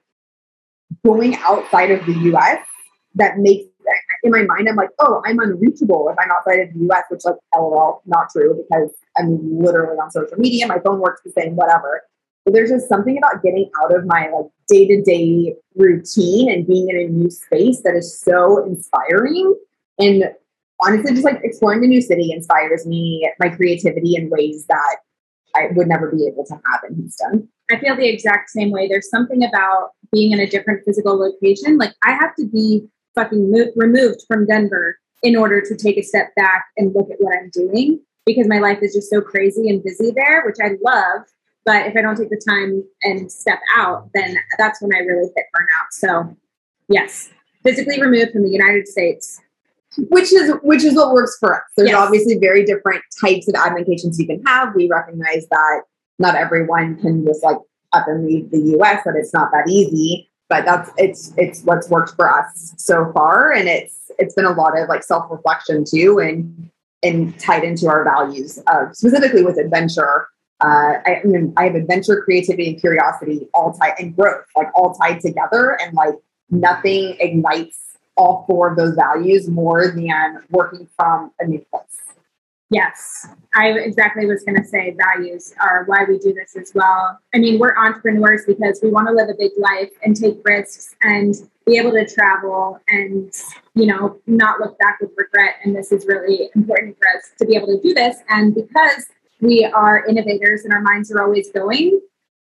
going 1.07 1.37
outside 1.37 1.91
of 1.91 2.05
the 2.07 2.13
US 2.33 2.59
that 3.15 3.39
makes 3.39 3.67
in 4.23 4.33
my 4.33 4.43
mind, 4.43 4.69
I'm 4.69 4.77
like, 4.77 4.91
oh, 4.99 5.23
I'm 5.25 5.39
unreachable 5.39 6.09
if 6.09 6.19
I'm 6.19 6.31
outside 6.31 6.61
of 6.61 6.75
the 6.75 6.81
US, 6.91 7.05
which 7.09 7.25
like 7.25 7.37
LOL, 7.55 8.03
not 8.07 8.31
true 8.31 8.65
because 8.69 8.91
I'm 9.17 9.39
literally 9.61 9.97
on 9.99 10.11
social 10.11 10.37
media. 10.37 10.67
My 10.67 10.81
phone 10.81 11.01
works 11.01 11.23
the 11.25 11.31
same, 11.31 11.55
whatever. 11.55 12.03
But 12.45 12.55
there's 12.55 12.71
just 12.71 12.89
something 12.89 13.17
about 13.19 13.43
getting 13.43 13.71
out 13.83 13.95
of 13.95 14.05
my 14.07 14.29
like 14.29 14.47
day 14.69 14.87
to 14.87 15.03
day 15.03 15.55
routine 15.77 16.51
and 16.51 16.67
being 16.67 16.89
in 16.89 16.97
a 16.97 17.09
new 17.09 17.31
space 17.31 17.83
that 17.83 17.95
is 17.95 18.21
so 18.21 18.65
inspiring. 18.65 19.55
And 19.99 20.25
honestly, 20.85 21.13
just 21.13 21.25
like 21.25 21.41
exploring 21.43 21.85
a 21.85 21.89
new 21.89 22.01
city 22.01 22.33
inspires 22.33 22.87
me, 22.87 23.29
my 23.41 23.49
creativity 23.49 24.17
in 24.17 24.31
ways 24.31 24.67
that 24.67 24.97
I 25.55 25.69
would 25.73 25.89
never 25.89 26.11
be 26.11 26.27
able 26.27 26.45
to 26.47 26.55
have 26.55 26.81
in 26.89 26.97
Houston. 26.97 27.49
I 27.71 27.79
feel 27.79 27.97
the 27.97 28.09
exact 28.09 28.51
same 28.51 28.71
way. 28.71 28.89
There's 28.89 29.09
something 29.11 29.43
about 29.45 29.91
being 30.13 30.33
in 30.33 30.41
a 30.41 30.47
different 30.47 30.85
physical 30.85 31.19
location. 31.19 31.79
Like 31.79 31.93
I 32.05 32.13
have 32.13 32.35
to 32.37 32.47
be 32.47 32.87
fucking 33.15 33.51
mo- 33.51 33.73
removed 33.77 34.21
from 34.29 34.47
Denver 34.47 34.99
in 35.23 35.37
order 35.37 35.61
to 35.61 35.77
take 35.77 35.97
a 35.97 36.03
step 36.03 36.35
back 36.37 36.67
and 36.77 36.95
look 36.95 37.11
at 37.11 37.17
what 37.19 37.37
I'm 37.37 37.51
doing 37.51 38.01
because 38.27 38.47
my 38.49 38.59
life 38.59 38.79
is 38.83 38.95
just 38.95 39.11
so 39.11 39.21
crazy 39.21 39.69
and 39.69 39.83
busy 39.83 40.13
there, 40.15 40.45
which 40.45 40.57
I 40.63 40.77
love. 40.85 41.23
But 41.65 41.87
if 41.87 41.97
I 41.97 42.03
don't 42.03 42.17
take 42.17 42.31
the 42.31 42.41
time 42.49 42.85
and 43.03 43.31
step 43.33 43.59
out, 43.77 44.11
then 44.15 44.37
that's 44.59 44.81
when 44.81 44.95
I 44.95 45.01
really 45.01 45.29
hit 45.35 45.47
burnout. 45.57 45.87
So, 45.91 46.37
yes, 46.89 47.31
physically 47.65 48.01
removed 48.01 48.33
from 48.33 48.43
the 48.45 48.51
United 48.51 48.87
States. 48.87 49.41
Which 50.11 50.31
is 50.33 50.53
which 50.63 50.85
is 50.85 50.95
what 50.95 51.15
works 51.15 51.37
for 51.41 51.55
us. 51.57 51.63
There's 51.77 51.89
Yes. 51.89 51.97
obviously 51.99 52.37
very 52.39 52.65
different 52.65 53.03
types 53.25 53.49
of 53.49 53.55
admincations 53.55 54.19
you 54.21 54.27
can 54.27 54.43
have. 54.47 54.75
We 54.75 54.89
recognize 54.91 55.47
that 55.51 55.83
not 56.19 56.35
everyone 56.35 56.97
can 57.01 57.25
just 57.25 57.43
like 57.43 57.59
up 57.93 58.09
and 58.09 58.27
leave 58.27 58.51
the 58.51 58.77
US, 58.79 59.03
that 59.05 59.15
it's 59.17 59.33
not 59.33 59.51
that 59.53 59.69
easy. 59.69 60.31
But 60.49 60.65
that's 60.65 60.91
it's 60.97 61.33
it's 61.37 61.63
what's 61.65 61.91
worked 61.91 62.15
for 62.15 62.31
us 62.31 62.73
so 62.77 63.11
far. 63.13 63.53
And 63.53 63.69
it's 63.69 64.11
it's 64.19 64.35
been 64.35 64.45
a 64.45 64.53
lot 64.53 64.79
of 64.79 64.89
like 64.89 65.03
self-reflection 65.03 65.85
too 65.91 66.21
and 66.21 66.71
and 67.03 67.39
tied 67.39 67.65
into 67.65 67.89
our 67.89 68.05
values 68.05 68.59
of 68.69 68.95
specifically 68.95 69.43
with 69.43 69.59
adventure. 69.59 70.29
Uh, 70.61 70.95
I, 71.05 71.21
I 71.23 71.27
mean, 71.27 71.53
I 71.57 71.65
have 71.65 71.75
adventure, 71.75 72.23
creativity, 72.23 72.69
and 72.71 72.81
curiosity 72.81 73.47
all 73.53 73.73
tied 73.75 73.95
and 73.99 74.17
growth, 74.17 74.45
like 74.57 74.69
all 74.75 74.95
tied 74.95 75.21
together, 75.21 75.79
and 75.83 75.95
like 75.95 76.15
nothing 76.51 77.17
ignites 77.21 77.79
all 78.17 78.45
four 78.47 78.71
of 78.71 78.77
those 78.77 78.95
values 78.95 79.49
more 79.49 79.89
than 79.89 80.43
working 80.51 80.89
from 80.97 81.33
a 81.41 81.47
new 81.47 81.65
place. 81.71 82.16
Yes, 82.71 83.29
I 83.55 83.69
exactly 83.71 84.27
was 84.27 84.43
going 84.43 84.61
to 84.61 84.67
say 84.67 84.97
values 84.99 85.55
are 85.61 85.85
why 85.85 86.05
we 86.09 86.19
do 86.19 86.35
this 86.35 86.57
as 86.57 86.73
well. 86.75 87.19
I 87.33 87.39
mean, 87.39 87.61
we're 87.61 87.77
entrepreneurs 87.77 88.43
because 88.45 88.81
we 88.83 88.91
want 88.91 89.07
to 89.07 89.15
live 89.15 89.29
a 89.29 89.35
big 89.39 89.53
life 89.57 89.91
and 90.03 90.17
take 90.17 90.41
risks 90.45 90.95
and 91.03 91.33
be 91.65 91.79
able 91.79 91.93
to 91.93 92.05
travel 92.07 92.81
and, 92.89 93.33
you 93.75 93.87
know, 93.87 94.21
not 94.27 94.59
look 94.59 94.77
back 94.79 94.99
with 95.01 95.11
regret. 95.17 95.57
And 95.63 95.77
this 95.77 95.93
is 95.93 96.07
really 96.07 96.51
important 96.57 96.97
for 96.99 97.09
us 97.17 97.31
to 97.39 97.47
be 97.47 97.55
able 97.55 97.69
to 97.69 97.81
do 97.81 97.95
this. 97.95 98.17
And 98.31 98.53
because 98.53 99.07
we 99.41 99.65
are 99.65 100.05
innovators 100.07 100.65
and 100.65 100.73
our 100.73 100.81
minds 100.81 101.13
are 101.13 101.23
always 101.23 101.53
going, 101.53 102.01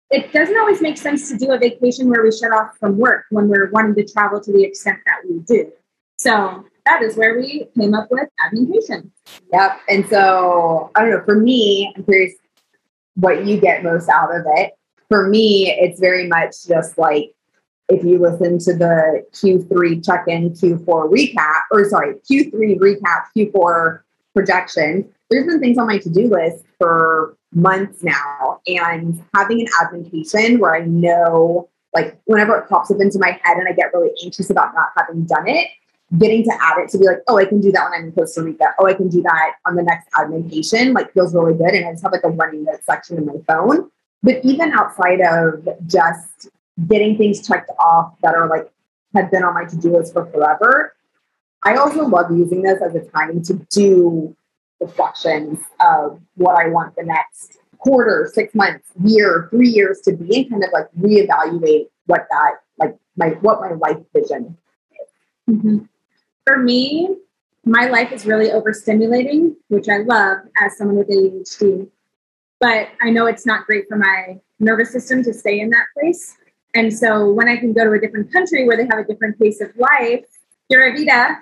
it 0.09 0.31
doesn't 0.31 0.57
always 0.57 0.81
make 0.81 0.97
sense 0.97 1.29
to 1.31 1.37
do 1.37 1.51
a 1.51 1.57
vacation 1.57 2.09
where 2.09 2.23
we 2.23 2.31
shut 2.31 2.53
off 2.53 2.77
from 2.79 2.97
work 2.97 3.25
when 3.29 3.49
we're 3.49 3.69
wanting 3.71 3.95
to 3.95 4.05
travel 4.13 4.39
to 4.39 4.53
the 4.53 4.63
extent 4.63 4.99
that 5.05 5.17
we 5.29 5.39
do. 5.39 5.69
So 6.17 6.65
that 6.87 7.01
is 7.03 7.17
where 7.17 7.37
we 7.37 7.67
came 7.77 7.93
up 7.93 8.09
with 8.09 8.29
Admincation. 8.45 9.11
Yep. 9.51 9.79
And 9.89 10.07
so 10.07 10.91
I 10.95 11.01
don't 11.01 11.11
know. 11.11 11.23
For 11.25 11.37
me, 11.37 11.93
I'm 11.95 12.03
curious 12.03 12.33
what 13.15 13.45
you 13.45 13.59
get 13.59 13.83
most 13.83 14.09
out 14.09 14.33
of 14.33 14.43
it. 14.55 14.73
For 15.09 15.27
me, 15.27 15.71
it's 15.71 15.99
very 15.99 16.27
much 16.27 16.65
just 16.67 16.97
like 16.97 17.33
if 17.89 18.03
you 18.03 18.19
listen 18.19 18.59
to 18.59 18.73
the 18.73 19.25
Q3 19.33 20.05
check-in, 20.05 20.51
Q4 20.51 21.09
recap, 21.09 21.61
or 21.71 21.87
sorry, 21.89 22.15
Q3 22.29 22.77
recap, 22.77 23.25
Q4 23.35 24.01
projection. 24.33 25.09
There's 25.29 25.47
been 25.47 25.59
things 25.59 25.77
on 25.77 25.87
my 25.87 25.97
to-do 25.97 26.27
list 26.27 26.65
for 26.79 27.37
months 27.53 28.03
now, 28.03 28.59
and 28.67 29.23
having 29.33 29.61
an 29.61 29.67
admincation 29.81 30.59
where 30.59 30.75
I 30.75 30.81
know, 30.81 31.69
like, 31.93 32.19
whenever 32.25 32.57
it 32.57 32.67
pops 32.67 32.91
up 32.91 32.99
into 32.99 33.19
my 33.19 33.39
head 33.41 33.57
and 33.57 33.67
I 33.67 33.71
get 33.71 33.93
really 33.93 34.11
anxious 34.23 34.49
about 34.49 34.73
not 34.75 34.89
having 34.97 35.23
done 35.23 35.47
it, 35.47 35.67
getting 36.17 36.43
to 36.43 36.51
add 36.61 36.77
it 36.77 36.89
to 36.89 36.97
be 36.97 37.05
like, 37.05 37.19
oh, 37.27 37.37
I 37.37 37.45
can 37.45 37.59
do 37.59 37.71
that 37.71 37.83
when 37.83 37.99
I'm 37.99 38.07
in 38.07 38.11
Costa 38.13 38.41
Rica. 38.41 38.73
Oh, 38.79 38.85
I 38.85 38.93
can 38.93 39.09
do 39.09 39.21
that 39.23 39.53
on 39.65 39.75
the 39.75 39.83
next 39.83 40.07
admin 40.11 40.93
like 40.93 41.13
feels 41.13 41.35
really 41.35 41.53
good. 41.53 41.73
And 41.73 41.85
I 41.85 41.91
just 41.91 42.03
have 42.03 42.13
like 42.13 42.23
a 42.23 42.29
running 42.29 42.63
note 42.63 42.83
section 42.83 43.17
in 43.17 43.25
my 43.25 43.35
phone. 43.47 43.91
But 44.23 44.43
even 44.43 44.71
outside 44.71 45.19
of 45.21 45.67
just 45.85 46.49
getting 46.87 47.17
things 47.17 47.45
checked 47.45 47.71
off 47.79 48.13
that 48.21 48.35
are 48.35 48.47
like 48.47 48.71
have 49.15 49.31
been 49.31 49.43
on 49.43 49.53
my 49.53 49.65
to-do 49.65 49.97
list 49.97 50.13
for 50.13 50.25
forever, 50.27 50.95
I 51.63 51.75
also 51.75 52.05
love 52.05 52.31
using 52.31 52.61
this 52.61 52.81
as 52.81 52.95
a 52.95 53.01
time 53.01 53.41
to 53.43 53.53
do 53.69 54.35
reflections 54.79 55.59
of 55.81 56.21
what 56.35 56.57
I 56.57 56.69
want 56.69 56.95
the 56.95 57.03
next 57.03 57.57
quarter, 57.79 58.29
six 58.33 58.55
months, 58.55 58.87
year, 59.03 59.47
three 59.51 59.69
years 59.69 59.99
to 60.01 60.13
be 60.13 60.41
and 60.41 60.51
kind 60.51 60.63
of 60.63 60.71
like 60.71 60.87
reevaluate 60.99 61.87
what 62.05 62.27
that 62.29 62.51
like 62.77 62.95
my 63.17 63.29
what 63.41 63.59
my 63.59 63.71
life 63.73 63.97
vision 64.15 64.57
Mm-hmm. 65.49 65.77
For 66.47 66.57
me, 66.57 67.09
my 67.65 67.89
life 67.89 68.13
is 68.13 68.25
really 68.25 68.47
overstimulating, 68.47 69.57
which 69.67 69.89
I 69.89 69.97
love 69.97 70.37
as 70.61 70.77
someone 70.77 70.95
with 70.95 71.09
ADHD. 71.09 71.89
But 72.61 72.87
I 73.01 73.09
know 73.09 73.25
it's 73.25 73.45
not 73.45 73.65
great 73.65 73.83
for 73.89 73.97
my 73.97 74.39
nervous 74.57 74.93
system 74.93 75.23
to 75.25 75.33
stay 75.33 75.59
in 75.59 75.69
that 75.71 75.87
place. 75.93 76.37
And 76.73 76.97
so 76.97 77.29
when 77.33 77.49
I 77.49 77.57
can 77.57 77.73
go 77.73 77.83
to 77.83 77.91
a 77.91 77.99
different 77.99 78.31
country 78.31 78.65
where 78.65 78.77
they 78.77 78.85
have 78.85 78.99
a 78.99 79.03
different 79.03 79.37
pace 79.37 79.59
of 79.59 79.75
life, 79.75 80.23
Pura 80.71 80.93
Vida, 80.95 81.37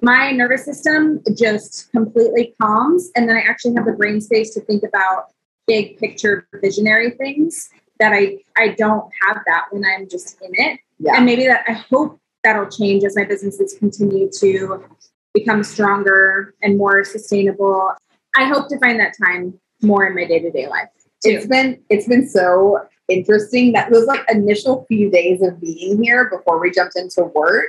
my 0.00 0.30
nervous 0.30 0.64
system 0.64 1.20
just 1.36 1.90
completely 1.90 2.54
calms. 2.62 3.10
And 3.16 3.28
then 3.28 3.36
I 3.36 3.40
actually 3.40 3.74
have 3.74 3.86
the 3.86 3.92
brain 3.92 4.20
space 4.20 4.54
to 4.54 4.60
think 4.60 4.84
about 4.84 5.32
big 5.66 5.98
picture 5.98 6.46
visionary 6.60 7.10
things 7.10 7.70
that 7.98 8.12
I, 8.12 8.38
I 8.56 8.68
don't 8.68 9.10
have 9.26 9.38
that 9.46 9.64
when 9.72 9.84
I'm 9.84 10.08
just 10.08 10.40
in 10.42 10.50
it. 10.52 10.78
Yeah. 11.00 11.16
And 11.16 11.26
maybe 11.26 11.46
that 11.46 11.64
I 11.66 11.72
hope 11.72 12.20
that'll 12.42 12.68
change 12.68 13.04
as 13.04 13.16
my 13.16 13.24
businesses 13.24 13.74
continue 13.78 14.30
to 14.38 14.84
become 15.34 15.62
stronger 15.62 16.54
and 16.62 16.76
more 16.76 17.04
sustainable. 17.04 17.92
I 18.36 18.46
hope 18.46 18.68
to 18.68 18.78
find 18.78 18.98
that 19.00 19.14
time 19.22 19.58
more 19.82 20.06
in 20.06 20.14
my 20.14 20.24
day 20.24 20.40
to 20.40 20.50
day 20.50 20.68
life. 20.68 20.88
It's 21.24 21.46
been 21.46 21.80
it's 21.88 22.08
been 22.08 22.28
so 22.28 22.86
interesting 23.08 23.72
that 23.72 23.90
those 23.90 24.06
like 24.06 24.24
initial 24.28 24.84
few 24.88 25.10
days 25.10 25.42
of 25.42 25.60
being 25.60 26.02
here 26.02 26.28
before 26.30 26.60
we 26.60 26.70
jumped 26.70 26.96
into 26.96 27.24
work, 27.24 27.66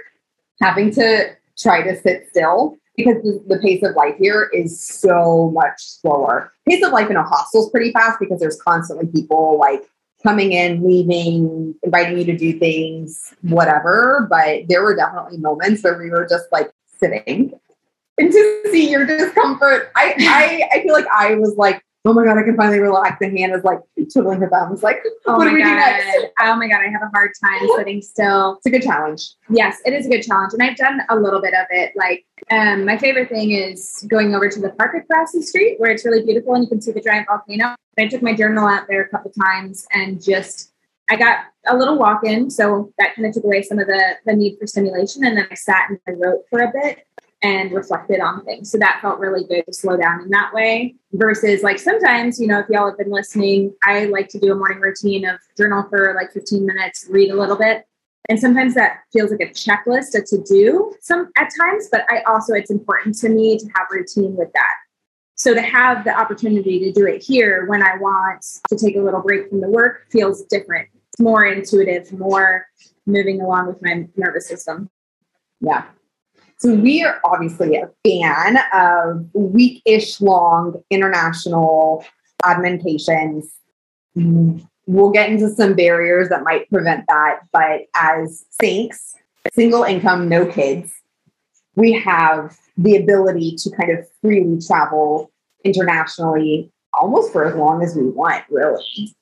having 0.61 0.91
to 0.91 1.35
try 1.57 1.83
to 1.83 1.99
sit 2.01 2.27
still 2.29 2.77
because 2.95 3.21
the, 3.23 3.43
the 3.47 3.59
pace 3.59 3.83
of 3.83 3.95
life 3.95 4.15
here 4.19 4.49
is 4.53 4.81
so 4.81 5.51
much 5.53 5.75
slower. 5.77 6.51
Pace 6.67 6.83
of 6.83 6.91
life 6.91 7.09
in 7.09 7.15
a 7.15 7.23
hostel 7.23 7.65
is 7.65 7.69
pretty 7.71 7.91
fast 7.91 8.19
because 8.19 8.39
there's 8.39 8.59
constantly 8.61 9.07
people 9.07 9.57
like 9.59 9.83
coming 10.23 10.53
in, 10.53 10.83
leaving, 10.83 11.75
inviting 11.83 12.17
you 12.17 12.25
to 12.25 12.37
do 12.37 12.57
things, 12.57 13.33
whatever. 13.41 14.27
But 14.29 14.67
there 14.69 14.83
were 14.83 14.95
definitely 14.95 15.37
moments 15.37 15.83
where 15.83 15.97
we 15.97 16.09
were 16.09 16.25
just 16.29 16.45
like 16.51 16.71
sitting 16.99 17.53
and 18.17 18.31
to 18.31 18.61
see 18.71 18.89
your 18.89 19.05
discomfort. 19.05 19.91
I 19.95 20.15
I, 20.19 20.79
I 20.79 20.83
feel 20.83 20.93
like 20.93 21.07
I 21.13 21.35
was 21.35 21.55
like, 21.57 21.83
oh 22.05 22.13
my 22.13 22.25
god, 22.25 22.37
I 22.37 22.43
can 22.43 22.55
finally 22.55 22.79
relax. 22.79 23.21
And 23.21 23.37
Hannah's 23.37 23.63
like 23.63 23.79
twiddling 24.11 24.39
her 24.41 24.49
thumbs, 24.49 24.83
like, 24.83 25.01
Oh 25.25 25.37
what 25.37 25.45
my 25.45 25.49
do 25.49 25.55
we 25.55 25.63
do 25.63 25.69
god. 25.69 25.75
next? 25.75 26.25
Oh 26.41 26.55
my 26.55 26.67
god, 26.67 26.81
I 26.81 26.89
have 26.89 27.01
a 27.01 27.09
hard 27.13 27.31
time 27.43 27.67
sitting 27.77 28.01
still. 28.01 28.55
It's 28.57 28.65
a 28.65 28.69
good 28.69 28.83
challenge. 28.83 29.29
Yes, 29.49 29.79
it 29.85 29.93
is 29.93 30.05
a 30.05 30.09
good 30.09 30.21
challenge. 30.23 30.53
And 30.53 30.61
I've 30.61 30.75
done 30.77 31.01
a 31.09 31.15
little 31.15 31.41
bit 31.41 31.53
of 31.53 31.65
it. 31.71 31.93
Like 31.95 32.25
um, 32.51 32.85
my 32.85 32.97
favorite 32.97 33.29
thing 33.29 33.51
is 33.51 34.05
going 34.09 34.35
over 34.35 34.49
to 34.49 34.59
the 34.59 34.69
park 34.71 34.95
across 34.95 35.31
the 35.31 35.41
street 35.41 35.79
where 35.79 35.91
it's 35.91 36.05
really 36.05 36.23
beautiful 36.23 36.53
and 36.55 36.63
you 36.63 36.69
can 36.69 36.81
see 36.81 36.91
the 36.91 37.01
giant 37.01 37.27
volcano. 37.27 37.75
I 37.97 38.07
took 38.07 38.21
my 38.21 38.35
journal 38.35 38.67
out 38.67 38.87
there 38.87 39.03
a 39.03 39.09
couple 39.09 39.31
times 39.31 39.87
and 39.91 40.21
just 40.23 40.71
I 41.09 41.15
got 41.15 41.45
a 41.67 41.77
little 41.77 41.97
walk 41.97 42.25
in, 42.25 42.49
so 42.49 42.91
that 42.97 43.15
kind 43.15 43.27
of 43.27 43.33
took 43.33 43.43
away 43.43 43.61
some 43.61 43.79
of 43.79 43.87
the 43.87 44.15
the 44.25 44.33
need 44.33 44.57
for 44.59 44.67
stimulation. 44.67 45.25
And 45.25 45.37
then 45.37 45.47
I 45.51 45.55
sat 45.55 45.89
and 45.89 45.99
I 46.07 46.11
wrote 46.11 46.43
for 46.49 46.61
a 46.61 46.71
bit 46.71 47.05
and 47.43 47.73
reflected 47.73 48.21
on 48.21 48.43
things. 48.45 48.71
So 48.71 48.77
that 48.77 48.99
felt 49.01 49.19
really 49.19 49.43
good 49.43 49.65
to 49.65 49.73
slow 49.73 49.97
down 49.97 50.21
in 50.21 50.29
that 50.29 50.53
way. 50.53 50.95
Versus 51.11 51.61
like 51.61 51.77
sometimes, 51.77 52.39
you 52.39 52.47
know, 52.47 52.59
if 52.59 52.69
y'all 52.69 52.87
have 52.87 52.97
been 52.97 53.11
listening, 53.11 53.73
I 53.83 54.05
like 54.05 54.29
to 54.29 54.39
do 54.39 54.53
a 54.53 54.55
morning 54.55 54.79
routine 54.79 55.27
of 55.27 55.39
journal 55.57 55.85
for 55.89 56.15
like 56.15 56.31
15 56.31 56.65
minutes, 56.65 57.05
read 57.09 57.31
a 57.31 57.35
little 57.35 57.57
bit. 57.57 57.85
And 58.29 58.39
sometimes 58.39 58.73
that 58.75 59.01
feels 59.11 59.31
like 59.31 59.41
a 59.41 59.51
checklist, 59.51 60.15
a 60.15 60.23
to 60.23 60.41
do 60.43 60.93
some 61.01 61.29
at 61.37 61.49
times, 61.59 61.89
but 61.91 62.05
I 62.09 62.21
also 62.25 62.53
it's 62.53 62.71
important 62.71 63.17
to 63.19 63.29
me 63.29 63.57
to 63.57 63.65
have 63.75 63.87
routine 63.91 64.35
with 64.37 64.51
that. 64.53 64.73
So 65.35 65.53
to 65.53 65.61
have 65.61 66.03
the 66.03 66.17
opportunity 66.17 66.79
to 66.79 66.91
do 66.91 67.05
it 67.05 67.23
here 67.23 67.65
when 67.67 67.81
I 67.81 67.97
want 67.97 68.45
to 68.69 68.77
take 68.77 68.95
a 68.95 69.01
little 69.01 69.21
break 69.21 69.49
from 69.49 69.61
the 69.61 69.69
work 69.69 70.05
feels 70.11 70.43
different. 70.45 70.89
It's 70.93 71.19
more 71.19 71.45
intuitive, 71.45 72.11
more 72.13 72.67
moving 73.05 73.41
along 73.41 73.67
with 73.67 73.81
my 73.81 74.07
nervous 74.15 74.47
system. 74.47 74.89
Yeah. 75.59 75.85
So 76.57 76.73
we 76.75 77.03
are 77.03 77.19
obviously 77.25 77.75
a 77.75 77.89
fan 78.05 78.57
of 78.73 79.27
week-ish 79.33 80.21
long 80.21 80.81
international 80.89 82.05
admincations. 82.43 83.51
Mm, 84.17 84.65
We'll 84.85 85.11
get 85.11 85.29
into 85.29 85.49
some 85.49 85.75
barriers 85.75 86.29
that 86.29 86.43
might 86.43 86.69
prevent 86.69 87.05
that, 87.07 87.39
but 87.53 87.83
as 87.95 88.45
sinks, 88.49 89.15
single 89.53 89.83
income, 89.83 90.27
no 90.27 90.45
kids, 90.45 90.91
we 91.75 91.93
have 91.93 92.57
the 92.77 92.95
ability 92.97 93.55
to 93.57 93.69
kind 93.71 93.91
of 93.91 94.07
freely 94.21 94.59
travel 94.65 95.31
internationally 95.63 96.71
almost 96.93 97.31
for 97.31 97.45
as 97.45 97.55
long 97.55 97.83
as 97.83 97.95
we 97.95 98.03
want, 98.03 98.43
really. 98.49 99.15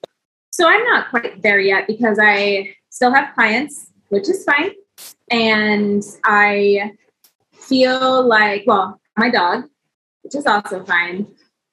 So 0.52 0.68
I'm 0.68 0.84
not 0.84 1.10
quite 1.10 1.42
there 1.42 1.60
yet 1.60 1.88
because 1.88 2.18
I 2.22 2.76
still 2.90 3.14
have 3.14 3.34
clients, 3.34 3.92
which 4.10 4.30
is 4.30 4.44
fine. 4.44 4.72
And 5.30 6.04
I 6.26 6.92
feel 7.54 8.28
like, 8.28 8.64
well, 8.68 9.00
my 9.18 9.30
dog, 9.30 9.64
which 10.24 10.36
is 10.36 10.46
also 10.46 10.84
fine. 10.84 11.28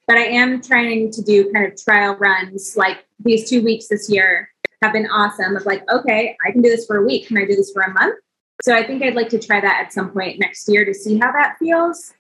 But 0.07 0.17
I 0.17 0.25
am 0.25 0.63
trying 0.63 1.11
to 1.11 1.23
do 1.23 1.53
kind 1.53 1.67
of 1.67 1.77
trial 1.83 2.17
runs. 2.17 2.77
Like 2.77 3.05
these 3.19 3.51
two 3.51 3.63
weeks 3.63 3.89
this 3.89 4.09
year 4.09 4.49
have 4.83 4.93
been 4.93 5.09
awesome. 5.11 5.57
Of 5.57 5.67
like, 5.67 5.83
okay, 5.91 6.37
I 6.47 6.53
can 6.53 6.63
do 6.63 6.71
this 6.71 6.87
for 6.87 6.99
a 6.99 7.05
week. 7.05 7.27
Can 7.27 7.37
I 7.37 7.45
do 7.45 7.57
this 7.57 7.73
for 7.73 7.83
a 7.83 7.93
month? 7.93 8.19
So 8.63 8.75
I 8.75 8.85
think 8.85 9.03
I'd 9.03 9.15
like 9.15 9.29
to 9.31 9.39
try 9.39 9.61
that 9.61 9.83
at 9.85 9.93
some 9.93 10.11
point 10.11 10.39
next 10.39 10.69
year 10.69 10.85
to 10.85 10.93
see 10.93 11.19
how 11.19 11.31
that 11.33 11.57
feels. 11.59 12.15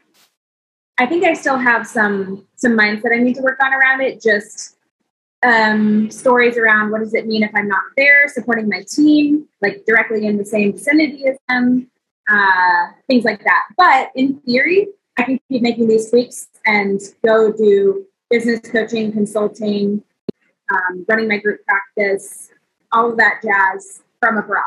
I 0.99 1.07
think 1.07 1.25
I 1.25 1.35
still 1.35 1.59
have 1.59 1.87
some 1.87 2.47
some 2.57 2.77
mindset 2.77 3.15
I 3.15 3.23
need 3.23 3.37
to 3.37 3.43
work 3.43 3.61
on 3.63 3.73
around 3.73 4.01
it. 4.01 4.21
Just 4.21 4.77
um, 5.43 6.11
stories 6.11 6.57
around 6.57 6.91
what 6.91 7.01
does 7.01 7.15
it 7.15 7.27
mean 7.27 7.43
if 7.43 7.51
I'm 7.55 7.69
not 7.69 7.83
there, 7.97 8.27
supporting 8.29 8.69
my 8.69 8.83
team, 8.89 9.47
like 9.63 9.85
directly 9.87 10.27
in 10.27 10.37
the 10.37 10.45
same 10.45 10.73
vicinity 10.73 11.27
as 11.27 11.37
them, 11.49 11.89
uh, 12.29 12.87
things 13.07 13.25
like 13.25 13.43
that. 13.45 13.65
But 13.77 14.11
in 14.17 14.41
theory, 14.41 14.89
I 15.17 15.23
can 15.23 15.41
keep 15.49 15.63
making 15.63 15.89
these 15.89 16.11
tweaks 16.11 16.49
and 16.67 17.01
go 17.25 17.53
do 17.53 18.07
business 18.31 18.61
coaching, 18.71 19.13
consulting, 19.13 20.03
um, 20.71 21.05
running 21.09 21.29
my 21.29 21.39
group 21.39 21.61
practice, 21.65 22.51
all 22.93 23.11
of 23.11 23.17
that 23.19 23.41
jazz 23.43 24.03
from 24.21 24.39
abroad. 24.39 24.65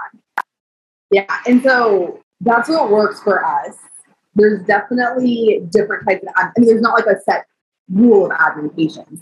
Yeah. 1.12 1.26
And 1.46 1.62
so 1.62 2.22
that's 2.40 2.70
what 2.70 2.90
works 2.90 3.22
for 3.22 3.46
us. 3.46 3.76
There's 4.34 4.64
definitely 4.66 5.68
different 5.72 6.08
types 6.08 6.24
of, 6.24 6.34
I 6.38 6.52
mean, 6.58 6.68
there's 6.68 6.82
not 6.82 6.94
like 6.94 7.06
a 7.06 7.20
set 7.22 7.46
rule 7.90 8.28
of 8.28 8.32
admincations. 8.32 9.22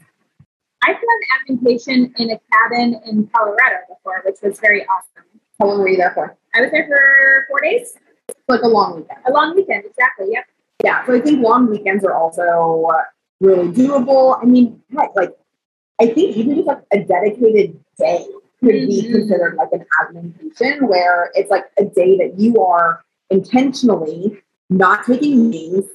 I've 0.84 0.96
done 0.96 1.58
admincation 1.58 2.14
in 2.18 2.32
a 2.32 2.40
cabin 2.52 3.02
in 3.06 3.28
Colorado 3.36 3.78
before, 3.90 4.22
which 4.26 4.38
was 4.42 4.60
very 4.60 4.86
awesome. 4.86 5.26
How 5.60 5.68
long 5.68 5.80
were 5.80 5.90
you 5.90 5.98
there 5.98 6.12
for? 6.14 6.38
I 6.56 6.62
was 6.62 6.72
there 6.72 6.88
for 6.88 7.46
four 7.50 7.60
days. 7.62 7.98
Like 8.48 8.62
a 8.62 8.68
long 8.68 8.96
weekend. 8.96 9.20
A 9.28 9.32
long 9.32 9.56
weekend, 9.56 9.84
exactly. 9.86 10.28
Yep. 10.32 10.46
Yeah. 10.84 11.06
So 11.06 11.14
I 11.14 11.22
think 11.22 11.42
long 11.42 11.70
weekends 11.70 12.06
are 12.06 12.14
also 12.14 12.88
really 13.42 13.68
doable. 13.70 14.42
I 14.42 14.46
mean, 14.46 14.82
heck, 14.96 15.16
like, 15.16 15.36
I 16.00 16.06
think 16.08 16.38
even 16.38 16.56
just 16.56 16.68
like 16.68 16.82
a 16.94 17.04
dedicated 17.04 17.78
day 17.98 18.26
could 18.60 18.76
mm-hmm. 18.76 18.88
be 18.88 19.12
considered 19.12 19.56
like 19.56 19.70
an 19.72 19.86
admincation 20.02 20.88
where 20.88 21.32
it's 21.34 21.50
like 21.50 21.66
a 21.78 21.86
day 21.86 22.18
that 22.18 22.36
you 22.38 22.62
are 22.64 23.04
intentionally 23.30 24.42
not 24.70 25.06
taking 25.06 25.50
meetings, 25.50 25.86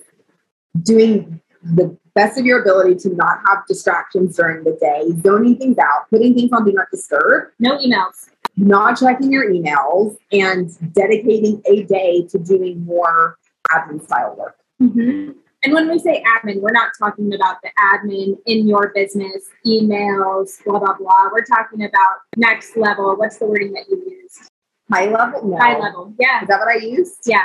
doing 0.82 1.40
the 1.62 1.96
best 2.14 2.38
of 2.38 2.46
your 2.46 2.60
ability 2.60 2.94
to 2.96 3.14
not 3.14 3.38
have 3.48 3.66
distractions 3.66 4.36
during 4.36 4.64
the 4.64 4.76
day, 4.80 5.02
zoning 5.22 5.56
things 5.56 5.76
out, 5.78 6.08
putting 6.10 6.34
things 6.34 6.50
on 6.52 6.64
do 6.64 6.72
not 6.72 6.90
disturb. 6.90 7.50
No 7.58 7.78
emails. 7.78 8.28
Not 8.56 8.98
checking 8.98 9.32
your 9.32 9.50
emails 9.50 10.16
and 10.30 10.70
dedicating 10.94 11.60
a 11.66 11.82
day 11.84 12.26
to 12.30 12.38
doing 12.38 12.84
more 12.84 13.36
admin 13.70 14.02
style 14.04 14.36
work. 14.36 14.56
Mm-hmm. 14.80 15.32
And 15.64 15.72
when 15.72 15.88
we 15.88 15.98
say 15.98 16.22
admin, 16.26 16.60
we're 16.60 16.72
not 16.72 16.90
talking 16.98 17.32
about 17.34 17.56
the 17.62 17.70
admin 17.80 18.36
in 18.44 18.68
your 18.68 18.92
business, 18.94 19.44
emails, 19.66 20.62
blah, 20.62 20.78
blah, 20.78 20.94
blah. 20.98 21.30
We're 21.32 21.44
talking 21.44 21.84
about 21.84 22.18
next 22.36 22.76
level. 22.76 23.16
What's 23.16 23.38
the 23.38 23.46
wording 23.46 23.72
that 23.72 23.86
you 23.88 24.20
used? 24.22 24.50
High 24.92 25.06
level? 25.06 25.48
No. 25.48 25.56
High 25.56 25.78
level. 25.78 26.14
Yeah. 26.20 26.42
Is 26.42 26.48
that 26.48 26.60
what 26.60 26.68
I 26.68 26.76
used? 26.76 27.20
Yeah. 27.24 27.44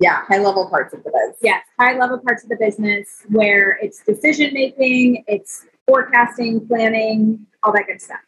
Yeah. 0.00 0.24
High 0.26 0.38
level 0.38 0.68
parts 0.68 0.92
of 0.92 1.04
the 1.04 1.10
business. 1.10 1.38
Yes. 1.40 1.64
High 1.78 1.96
level 1.96 2.18
parts 2.18 2.42
of 2.42 2.48
the 2.48 2.56
business 2.56 3.22
where 3.28 3.78
it's 3.80 4.02
decision 4.02 4.52
making, 4.52 5.22
it's 5.28 5.64
forecasting, 5.86 6.66
planning, 6.66 7.46
all 7.62 7.72
that 7.74 7.86
good 7.86 8.02
stuff. 8.02 8.18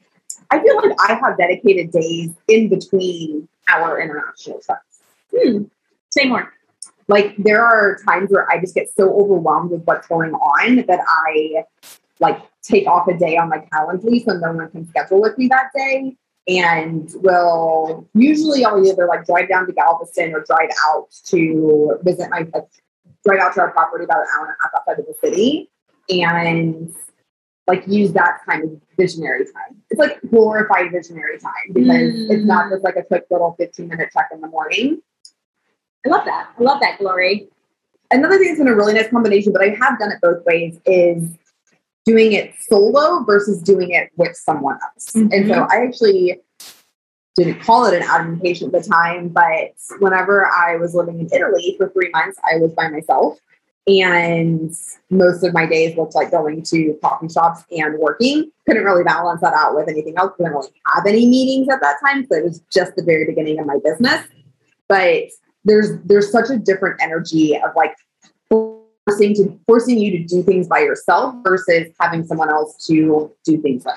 I 0.50 0.62
feel 0.62 0.76
like 0.76 0.96
I 1.08 1.14
have 1.14 1.36
dedicated 1.36 1.90
days 1.90 2.30
in 2.46 2.68
between 2.68 3.48
our 3.68 4.00
international 4.00 4.60
trips. 4.60 5.00
Hmm. 5.36 5.64
Say 6.10 6.28
more 6.28 6.52
like 7.08 7.34
there 7.38 7.64
are 7.64 7.98
times 8.06 8.30
where 8.30 8.50
I 8.50 8.60
just 8.60 8.74
get 8.74 8.88
so 8.96 9.12
overwhelmed 9.20 9.70
with 9.70 9.82
what's 9.84 10.06
going 10.06 10.32
on 10.32 10.76
that 10.86 11.00
I 11.06 11.64
like 12.20 12.40
take 12.62 12.86
off 12.86 13.08
a 13.08 13.16
day 13.16 13.36
on 13.36 13.48
my 13.48 13.58
calendar 13.72 14.08
so 14.24 14.38
no 14.38 14.52
one 14.52 14.70
can 14.70 14.88
schedule 14.88 15.20
with 15.20 15.36
me 15.36 15.48
that 15.48 15.70
day. 15.74 16.16
And 16.46 17.10
will 17.16 18.06
usually 18.14 18.64
I'll 18.64 18.84
either 18.86 19.06
like 19.06 19.24
drive 19.24 19.48
down 19.48 19.66
to 19.66 19.72
Galveston 19.72 20.34
or 20.34 20.44
drive 20.44 20.70
out 20.86 21.08
to 21.26 21.98
visit 22.02 22.28
my 22.30 22.46
like, 22.52 22.68
drive 23.24 23.40
out 23.40 23.54
to 23.54 23.60
our 23.60 23.70
property 23.70 24.04
about 24.04 24.18
an 24.18 24.26
hour 24.36 24.46
and 24.46 24.54
a 24.54 24.62
half 24.62 24.70
outside 24.78 25.00
of 25.00 25.06
the 25.06 25.14
city 25.22 25.70
and 26.10 26.94
like 27.66 27.84
use 27.86 28.12
that 28.12 28.40
kind 28.46 28.64
of 28.64 28.70
visionary 28.98 29.44
time. 29.44 29.80
It's 29.90 29.98
like 29.98 30.20
glorified 30.30 30.92
visionary 30.92 31.38
time 31.38 31.72
because 31.72 32.12
mm. 32.12 32.30
it's 32.30 32.44
not 32.44 32.70
just 32.70 32.84
like 32.84 32.96
a 32.96 33.02
quick 33.02 33.24
little 33.30 33.54
15 33.58 33.88
minute 33.88 34.10
check 34.12 34.28
in 34.32 34.40
the 34.40 34.48
morning. 34.48 35.00
I 36.04 36.08
love 36.08 36.24
that. 36.24 36.50
I 36.58 36.62
love 36.62 36.80
that, 36.80 36.98
Glory. 36.98 37.48
Another 38.10 38.38
thing 38.38 38.48
that's 38.48 38.58
been 38.58 38.68
a 38.68 38.76
really 38.76 38.92
nice 38.92 39.10
combination, 39.10 39.52
but 39.52 39.62
I 39.62 39.70
have 39.80 39.98
done 39.98 40.12
it 40.12 40.20
both 40.20 40.44
ways, 40.44 40.78
is 40.86 41.30
doing 42.04 42.32
it 42.32 42.54
solo 42.60 43.24
versus 43.24 43.62
doing 43.62 43.90
it 43.90 44.10
with 44.16 44.36
someone 44.36 44.78
else. 44.82 45.12
Mm-hmm. 45.12 45.32
And 45.32 45.48
so 45.48 45.66
I 45.70 45.84
actually 45.86 46.40
didn't 47.36 47.60
call 47.60 47.86
it 47.86 47.94
an 47.94 48.02
admincation 48.02 48.66
at 48.66 48.72
the 48.72 48.88
time, 48.88 49.28
but 49.28 49.72
whenever 49.98 50.46
I 50.46 50.76
was 50.76 50.94
living 50.94 51.18
in 51.18 51.28
Italy 51.32 51.74
for 51.78 51.88
three 51.88 52.10
months, 52.12 52.38
I 52.44 52.58
was 52.58 52.72
by 52.72 52.88
myself. 52.88 53.38
And 53.86 54.72
most 55.10 55.42
of 55.42 55.52
my 55.52 55.66
days 55.66 55.96
looked 55.96 56.14
like 56.14 56.30
going 56.30 56.62
to 56.62 56.98
coffee 57.02 57.28
shops 57.28 57.64
and 57.70 57.98
working. 57.98 58.50
Couldn't 58.66 58.84
really 58.84 59.04
balance 59.04 59.42
that 59.42 59.52
out 59.52 59.74
with 59.74 59.88
anything 59.88 60.16
else. 60.16 60.32
Couldn't 60.36 60.52
really 60.52 60.68
have 60.94 61.04
any 61.06 61.26
meetings 61.26 61.68
at 61.70 61.80
that 61.80 61.96
time. 62.04 62.26
So 62.30 62.36
it 62.36 62.44
was 62.44 62.62
just 62.72 62.96
the 62.96 63.02
very 63.02 63.26
beginning 63.26 63.58
of 63.58 63.66
my 63.66 63.78
business. 63.84 64.26
But 64.88 65.24
there's 65.64 65.98
there's 66.04 66.30
such 66.30 66.50
a 66.50 66.56
different 66.56 67.00
energy 67.00 67.56
of 67.56 67.70
like 67.76 67.94
forcing 68.48 69.34
to 69.34 69.58
forcing 69.66 69.98
you 69.98 70.10
to 70.18 70.24
do 70.24 70.42
things 70.42 70.68
by 70.68 70.80
yourself 70.80 71.34
versus 71.42 71.88
having 72.00 72.24
someone 72.24 72.50
else 72.50 72.86
to 72.86 73.32
do 73.44 73.60
things 73.60 73.84
with. 73.84 73.94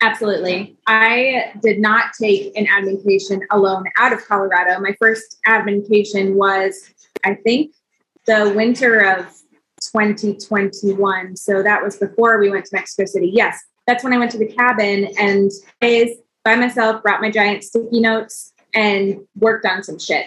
Absolutely. 0.00 0.76
I 0.86 1.52
did 1.62 1.80
not 1.80 2.12
take 2.20 2.56
an 2.56 2.66
admincation 2.66 3.40
alone 3.50 3.84
out 3.96 4.12
of 4.12 4.26
Colorado. 4.26 4.78
My 4.78 4.94
first 5.00 5.38
admincation 5.46 6.34
was, 6.34 6.90
I 7.24 7.34
think, 7.36 7.72
the 8.26 8.52
winter 8.54 9.00
of 9.00 9.24
2021. 9.80 11.36
So 11.36 11.62
that 11.62 11.82
was 11.82 11.96
before 11.96 12.38
we 12.38 12.50
went 12.50 12.66
to 12.66 12.76
Mexico 12.76 13.06
City. 13.06 13.30
Yes, 13.32 13.58
that's 13.86 14.04
when 14.04 14.12
I 14.12 14.18
went 14.18 14.30
to 14.32 14.38
the 14.38 14.46
cabin 14.52 15.08
and 15.18 15.50
days 15.80 16.18
by 16.44 16.54
myself, 16.56 17.02
brought 17.02 17.22
my 17.22 17.30
giant 17.30 17.64
sticky 17.64 18.00
notes 18.00 18.52
and 18.74 19.20
worked 19.36 19.64
on 19.64 19.82
some 19.82 19.98
shit 19.98 20.26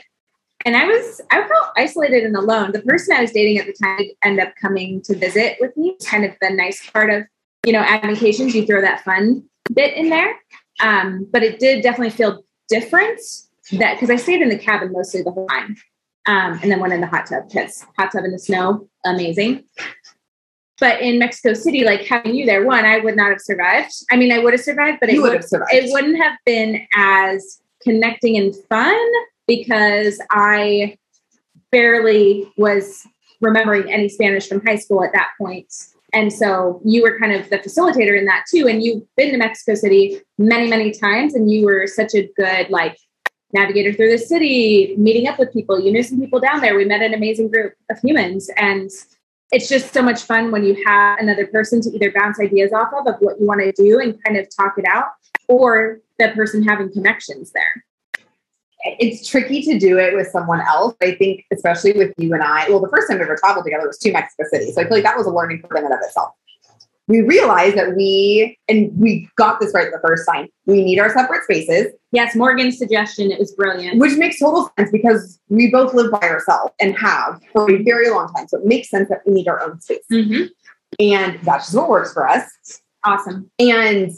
and 0.68 0.76
I 0.76 0.86
was 0.86 1.22
I 1.32 1.48
felt 1.48 1.70
isolated 1.78 2.26
and 2.26 2.36
alone. 2.36 2.74
The 2.74 2.82
person 2.82 3.16
I 3.16 3.22
was 3.22 3.32
dating 3.32 3.58
at 3.58 3.68
the 3.68 3.74
time 3.74 4.02
ended 4.22 4.46
up 4.46 4.54
coming 4.62 5.02
to 5.04 5.16
visit 5.16 5.56
with 5.62 5.76
me. 5.78 5.96
Kind 6.06 6.26
of 6.26 6.34
the 6.42 6.50
nice 6.50 6.88
part 6.92 7.10
of 7.10 7.24
you 7.66 7.72
know 7.72 7.80
admincations. 7.80 8.54
You 8.54 8.66
throw 8.66 8.82
that 8.82 9.04
fun 9.06 9.46
bit 9.74 9.96
in 9.96 10.10
there, 10.10 10.36
um, 10.82 11.26
but 11.32 11.42
it 11.42 11.60
did 11.60 11.84
definitely 11.84 12.10
feel 12.10 12.44
different. 12.68 13.22
That 13.72 13.94
because 13.94 14.10
I 14.10 14.18
stayed 14.18 14.42
in 14.42 14.50
the 14.50 14.58
cabin 14.58 14.92
mostly 14.92 15.22
the 15.24 15.32
whole 15.32 15.48
time, 15.48 15.78
um, 16.26 16.60
and 16.62 16.70
then 16.70 16.82
went 16.82 16.94
in 16.94 17.00
the 17.00 17.08
hot 17.08 17.28
tub 17.28 17.48
because 17.48 17.86
hot 17.98 18.12
tub 18.12 18.26
in 18.26 18.32
the 18.32 18.40
snow, 18.40 18.90
amazing. 19.06 19.64
But 20.82 21.02
in 21.02 21.18
Mexico 21.18 21.54
City, 21.54 21.86
like 21.86 22.02
having 22.02 22.36
you 22.36 22.46
there, 22.46 22.66
one, 22.66 22.86
I 22.86 23.00
would 23.00 23.16
not 23.16 23.30
have 23.30 23.42
survived. 23.42 23.94
I 24.12 24.18
mean, 24.18 24.34
I 24.34 24.40
would 24.40 24.54
have 24.54 24.62
survived, 24.62 25.00
but 25.00 25.10
it 25.10 25.22
would 25.22 25.34
have 25.34 25.46
survived. 25.46 25.74
It 25.74 25.92
wouldn't 25.94 26.18
have 26.22 26.38
been 26.46 26.86
as 26.94 27.62
connecting 27.82 28.38
and 28.38 28.54
fun 28.70 29.10
because 29.48 30.22
I 30.30 30.98
barely 31.72 32.52
was 32.58 33.06
remembering 33.42 33.92
any 33.92 34.10
Spanish 34.10 34.48
from 34.48 34.66
high 34.66 34.76
school 34.76 35.04
at 35.04 35.14
that 35.14 35.30
point. 35.40 35.74
And 36.14 36.32
so 36.32 36.82
you 36.86 37.04
were 37.04 37.20
kind 37.20 37.34
of 37.34 37.50
the 37.50 37.58
facilitator 37.58 38.18
in 38.18 38.26
that 38.26 38.46
too. 38.50 38.68
And 38.68 38.82
you've 38.82 39.04
been 39.16 39.32
to 39.32 39.38
Mexico 39.38 39.76
City 39.76 40.22
many, 40.38 40.68
many 40.68 40.92
times, 40.92 41.36
and 41.36 41.52
you 41.52 41.66
were 41.66 41.86
such 41.88 42.16
a 42.16 42.32
good 42.38 42.70
like 42.70 42.98
navigator 43.54 43.94
through 43.94 44.12
the 44.12 44.18
city, 44.18 44.96
meeting 44.98 45.28
up 45.28 45.40
with 45.40 45.54
people. 45.54 45.80
You 45.80 45.92
knew 45.92 46.04
some 46.04 46.20
people 46.20 46.40
down 46.40 46.62
there. 46.62 46.76
We 46.76 46.86
met 46.86 47.02
an 47.02 47.14
amazing 47.14 47.50
group 47.50 47.74
of 47.90 48.00
humans. 48.00 48.50
And 48.58 48.90
it's 49.52 49.70
just 49.70 49.94
so 49.94 50.02
much 50.02 50.24
fun 50.24 50.52
when 50.52 50.66
you 50.66 50.82
have 50.86 51.20
another 51.20 51.48
person 51.48 51.82
to 51.82 51.90
either 51.92 52.12
bounce 52.12 52.40
ideas 52.40 52.74
off 52.74 52.90
of 52.94 53.08
of 53.08 53.16
what 53.20 53.40
you 53.40 53.46
want 53.46 53.62
to 53.62 53.72
do 53.72 54.00
and 54.00 54.22
kind 54.24 54.38
of 54.38 54.48
talk 54.56 54.74
it 54.78 54.86
out, 54.86 55.06
or 55.48 56.00
the 56.20 56.30
person 56.30 56.64
having 56.64 56.92
connections 56.92 57.52
there 57.52 57.86
it's 58.84 59.28
tricky 59.28 59.62
to 59.64 59.80
do 59.80 59.98
it 59.98 60.16
with 60.16 60.28
someone 60.28 60.62
else. 60.62 60.96
I 61.02 61.16
think, 61.16 61.46
especially 61.52 61.94
with 61.94 62.14
you 62.18 62.34
and 62.34 62.44
I. 62.44 62.70
Well, 62.70 62.80
the 62.80 62.90
first 62.90 63.10
time 63.10 63.18
we 63.18 63.24
ever 63.24 63.36
traveled 63.36 63.66
together 63.66 63.88
was 63.88 63.98
to 64.00 64.12
Mexico 64.12 64.44
City, 64.52 64.72
so 64.72 64.82
I 64.82 64.86
feel 64.86 64.94
like 64.94 65.04
that 65.04 65.18
was 65.18 65.28
a 65.28 65.32
learning 65.32 65.62
curve 65.62 65.78
in 65.80 65.86
and 65.86 65.94
of 65.94 66.00
itself. 66.02 66.32
we 67.08 67.22
realized 67.22 67.78
that 67.78 67.96
we, 67.96 68.58
and 68.68 68.92
we 68.98 69.30
got 69.38 69.60
this 69.60 69.74
right 69.74 69.88
the 69.92 70.00
first 70.06 70.28
time, 70.28 70.48
we 70.66 70.84
need 70.84 71.00
our 71.00 71.10
separate 71.10 71.44
spaces. 71.44 71.88
Yes, 72.12 72.36
Morgan's 72.36 72.78
suggestion, 72.78 73.32
it 73.32 73.40
was 73.40 73.54
brilliant. 73.54 74.00
Which 74.00 74.18
makes 74.18 74.40
total 74.40 74.70
sense 74.78 74.92
because 74.92 75.40
we 75.48 75.72
both 75.72 75.94
live 75.94 76.12
by 76.12 76.28
ourselves 76.28 76.74
and 76.82 76.98
have 76.98 77.42
for 77.54 77.72
a 77.72 77.82
very 77.84 78.10
long 78.10 78.32
time. 78.34 78.48
So 78.50 78.60
it 78.60 78.66
makes 78.66 78.90
sense 78.90 79.08
that 79.10 79.22
we 79.26 79.34
need 79.34 79.48
our 79.48 79.62
own 79.62 79.80
space. 79.80 80.04
Mm-hmm. 80.12 80.44
And 81.00 81.40
that's 81.44 81.66
just 81.66 81.78
what 81.78 81.90
works 81.90 82.14
for 82.14 82.28
us. 82.28 82.44
Awesome. 83.04 83.50
And 83.58 84.12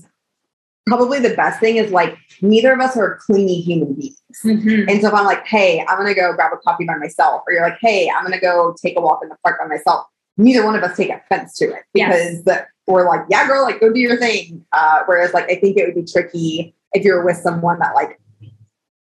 probably 0.89 1.19
the 1.19 1.33
best 1.35 1.59
thing 1.59 1.77
is 1.77 1.91
like 1.91 2.17
neither 2.41 2.73
of 2.73 2.79
us 2.81 2.97
are 2.97 3.17
clingy 3.25 3.61
human 3.61 3.93
beings. 3.93 4.19
Mm-hmm. 4.43 4.89
And 4.89 5.01
so 5.01 5.07
if 5.07 5.13
I'm 5.13 5.25
like, 5.25 5.45
hey, 5.47 5.83
I'm 5.87 5.97
gonna 5.97 6.13
go 6.13 6.33
grab 6.33 6.51
a 6.53 6.57
coffee 6.57 6.85
by 6.85 6.97
myself, 6.97 7.43
or 7.47 7.53
you're 7.53 7.63
like, 7.63 7.77
hey, 7.81 8.09
I'm 8.09 8.23
gonna 8.23 8.39
go 8.41 8.75
take 8.81 8.97
a 8.97 9.01
walk 9.01 9.19
in 9.23 9.29
the 9.29 9.37
park 9.43 9.59
by 9.59 9.67
myself, 9.67 10.05
neither 10.37 10.65
one 10.65 10.75
of 10.75 10.83
us 10.83 10.97
take 10.97 11.09
offense 11.09 11.55
to 11.59 11.65
it 11.65 11.83
because 11.93 12.15
Yes. 12.15 12.43
the, 12.43 12.67
we're 12.87 13.07
like, 13.07 13.21
yeah, 13.29 13.47
girl, 13.47 13.63
like 13.63 13.79
go 13.79 13.93
do 13.93 13.99
your 13.99 14.17
thing. 14.17 14.65
Uh, 14.73 14.99
whereas 15.05 15.33
like 15.33 15.45
I 15.45 15.55
think 15.55 15.77
it 15.77 15.85
would 15.85 15.95
be 15.95 16.11
tricky 16.11 16.73
if 16.93 17.03
you're 17.05 17.23
with 17.23 17.37
someone 17.37 17.79
that 17.79 17.93
like 17.95 18.19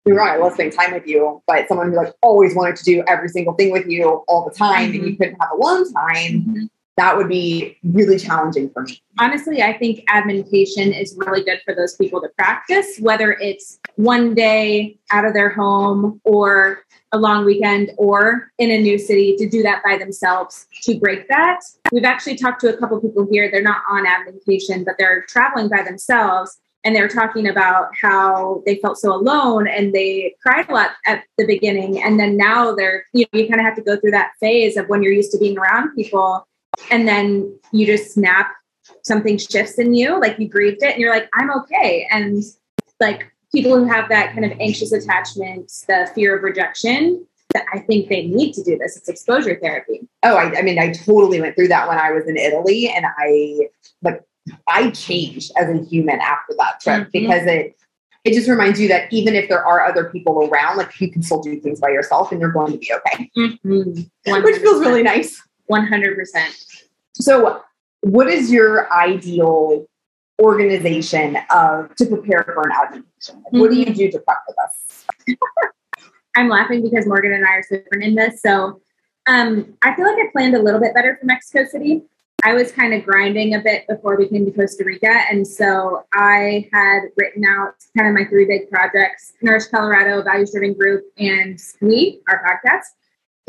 you're 0.05 0.17
right, 0.17 0.33
I 0.33 0.37
love 0.39 0.55
spending 0.55 0.77
time 0.77 0.93
with 0.95 1.07
you, 1.07 1.43
but 1.47 1.69
someone 1.69 1.91
who 1.91 1.97
like 1.97 2.15
always 2.23 2.55
wanted 2.55 2.77
to 2.77 2.85
do 2.85 3.05
every 3.07 3.29
single 3.29 3.53
thing 3.55 3.71
with 3.73 3.87
you 3.87 4.25
all 4.27 4.49
the 4.49 4.55
time 4.55 4.91
and 4.93 4.95
you 5.07 5.17
couldn't 5.17 5.37
have 5.41 5.51
alone 5.53 5.93
time, 5.93 6.43
Mhm. 6.43 6.69
That 6.99 7.17
would 7.17 7.29
be 7.29 7.79
really 7.85 8.19
challenging 8.19 8.71
for 8.71 8.83
me. 8.83 9.01
honestly, 9.21 9.63
I 9.63 9.79
think 9.79 10.03
admincation 10.09 10.93
is 10.93 11.15
really 11.17 11.45
good 11.45 11.61
for 11.65 11.73
those 11.73 11.95
people 11.95 12.21
to 12.21 12.29
practice, 12.37 12.99
whether 12.99 13.33
it's 13.35 13.79
one 13.95 14.35
day 14.35 14.99
out 15.13 15.25
of 15.25 15.33
their 15.33 15.49
home 15.49 16.21
or 16.25 16.83
a 17.13 17.19
long 17.19 17.45
weekend 17.45 17.93
or 17.99 18.51
in 18.59 18.73
a 18.73 18.81
new 18.81 18.99
city 18.99 19.37
to 19.37 19.49
do 19.49 19.63
that 19.63 19.81
by 19.85 19.97
themselves 19.97 20.67
to 20.83 20.99
break 20.99 21.29
that. 21.29 21.61
We've 21.93 22.05
actually 22.05 22.35
talked 22.35 22.61
to 22.63 22.75
a 22.75 22.77
couple 22.77 23.01
people 23.01 23.29
here. 23.31 23.49
They're 23.49 23.63
not 23.63 23.83
on 23.89 24.05
admincation, 24.05 24.83
but 24.83 24.97
they're 24.99 25.23
traveling 25.29 25.69
by 25.69 25.83
themselves. 25.85 26.59
And 26.83 26.97
they're 26.97 27.09
talking 27.09 27.47
about 27.47 27.91
how 28.01 28.63
they 28.67 28.77
felt 28.77 28.99
so 28.99 29.15
alone 29.15 29.69
and 29.69 29.93
they 29.93 30.35
cried 30.45 30.69
a 30.69 30.73
lot 30.73 30.91
at 31.07 31.23
the 31.37 31.47
beginning. 31.47 32.03
And 32.03 32.19
then 32.19 32.37
now 32.37 32.75
they're, 32.75 33.05
you 33.13 33.25
know, 33.33 33.39
you 33.39 33.49
kind 33.49 33.61
of 33.61 33.67
have 33.67 33.77
to 33.77 33.83
go 33.83 33.97
through 33.97 34.13
that 34.13 34.33
phase 34.41 34.77
of 34.77 34.89
when 34.89 35.03
you're 35.03 35.13
used 35.13 35.31
to 35.33 35.39
being 35.39 35.59
around 35.59 35.95
people 35.95 36.47
and 36.91 37.07
then 37.07 37.59
you 37.73 37.87
just 37.87 38.13
snap 38.15 38.51
something 39.03 39.37
shifts 39.39 39.79
in 39.79 39.95
you 39.95 40.19
like 40.21 40.39
you 40.39 40.49
grieved 40.49 40.83
it 40.83 40.93
and 40.93 41.01
you're 41.01 41.13
like 41.13 41.29
i'm 41.35 41.51
okay 41.51 42.07
and 42.11 42.43
like 43.01 43.31
people 43.53 43.77
who 43.77 43.85
have 43.85 44.09
that 44.09 44.33
kind 44.33 44.45
of 44.45 44.53
anxious 44.61 44.93
attachment 44.93 45.71
the 45.89 46.11
fear 46.15 46.37
of 46.37 46.43
rejection 46.43 47.25
that 47.55 47.65
i 47.73 47.79
think 47.79 48.09
they 48.09 48.27
need 48.27 48.53
to 48.53 48.63
do 48.63 48.77
this 48.79 48.97
it's 48.97 49.09
exposure 49.09 49.59
therapy 49.61 50.01
Oh, 50.25 50.35
I, 50.35 50.59
I 50.59 50.63
mean, 50.63 50.81
I 50.81 50.91
totally 50.91 51.41
went 51.41 51.55
through 51.55 51.69
that 51.69 51.87
when 51.89 51.97
I 51.97 52.11
was 52.11 52.27
in 52.27 52.37
Italy, 52.37 52.89
and 52.93 53.07
I 53.07 53.69
like 54.03 54.21
I 54.67 54.91
changed 54.91 55.53
as 55.57 55.69
a 55.71 55.85
human 55.85 56.19
after 56.21 56.55
that 56.59 56.81
trip 56.81 57.07
Mhm. 57.07 57.13
because 57.13 57.47
it 57.47 57.77
it 58.25 58.35
just 58.35 58.49
reminds 58.49 58.81
you 58.81 58.89
that 58.89 59.13
even 59.13 59.37
if 59.37 59.49
there 59.49 59.65
are 59.65 59.85
other 59.87 60.11
people 60.11 60.49
around, 60.49 60.77
like 60.77 61.01
you 61.01 61.09
can 61.09 61.23
still 61.23 61.41
do 61.41 61.61
things 61.61 61.79
by 61.81 61.91
yourself, 61.91 62.33
and 62.33 62.41
you're 62.41 62.51
going 62.51 62.73
to 62.73 62.79
be 62.79 62.91
okay, 62.93 63.31
Mm-hmm. 63.37 64.43
which 64.43 64.57
feels 64.57 64.81
really 64.81 65.05
nice. 65.05 65.41
100% 65.71 66.17
So, 67.21 67.63
what 68.03 68.29
is 68.29 68.51
your 68.51 68.93
ideal 68.93 69.87
organization 70.41 71.39
of 71.51 71.95
to 71.97 72.07
prepare 72.07 72.45
for 72.45 72.63
an 72.63 72.73
admincation? 72.73 73.43
Like, 73.45 73.61
What 73.61 73.71
do 73.71 73.77
you 73.77 73.87
do 73.87 74.11
to 74.11 74.19
prep 74.21 74.39
for 74.47 74.55
this? 74.57 75.37
i'm 76.37 76.49
laughing 76.49 76.83
because 76.83 77.07
morgan 77.07 77.33
and 77.33 77.45
i 77.45 77.51
are 77.51 77.63
so 77.63 77.77
different 77.77 78.05
in 78.05 78.15
this 78.15 78.41
so 78.41 78.81
um, 79.27 79.75
i 79.83 79.95
feel 79.95 80.07
like 80.07 80.17
i 80.17 80.31
planned 80.33 80.55
a 80.55 80.63
little 80.63 80.81
bit 80.81 80.95
better 80.95 81.17
for 81.21 81.27
mexico 81.27 81.67
city 81.69 82.03
I 82.45 82.55
was 82.55 82.71
kind 82.71 82.95
of 82.95 83.05
grinding 83.05 83.55
a 83.55 83.61
bit 83.61 83.85
before 83.89 84.17
we 84.17 84.29
came 84.29 84.45
to 84.45 84.53
Costa 84.53 84.85
Rica. 84.85 85.11
And 85.29 85.45
so 85.45 86.05
I 86.15 86.69
had 86.73 87.01
written 87.17 87.45
out 87.45 87.75
kind 87.97 88.09
of 88.09 88.15
my 88.15 88.29
three 88.29 88.45
big 88.45 88.71
projects 88.71 89.33
Nourish 89.43 89.67
Colorado, 89.67 90.23
Values 90.23 90.53
Driven 90.53 90.75
Group, 90.75 91.05
and 91.19 91.59
we, 91.81 92.21
our 92.29 92.41
podcast. 92.45 92.85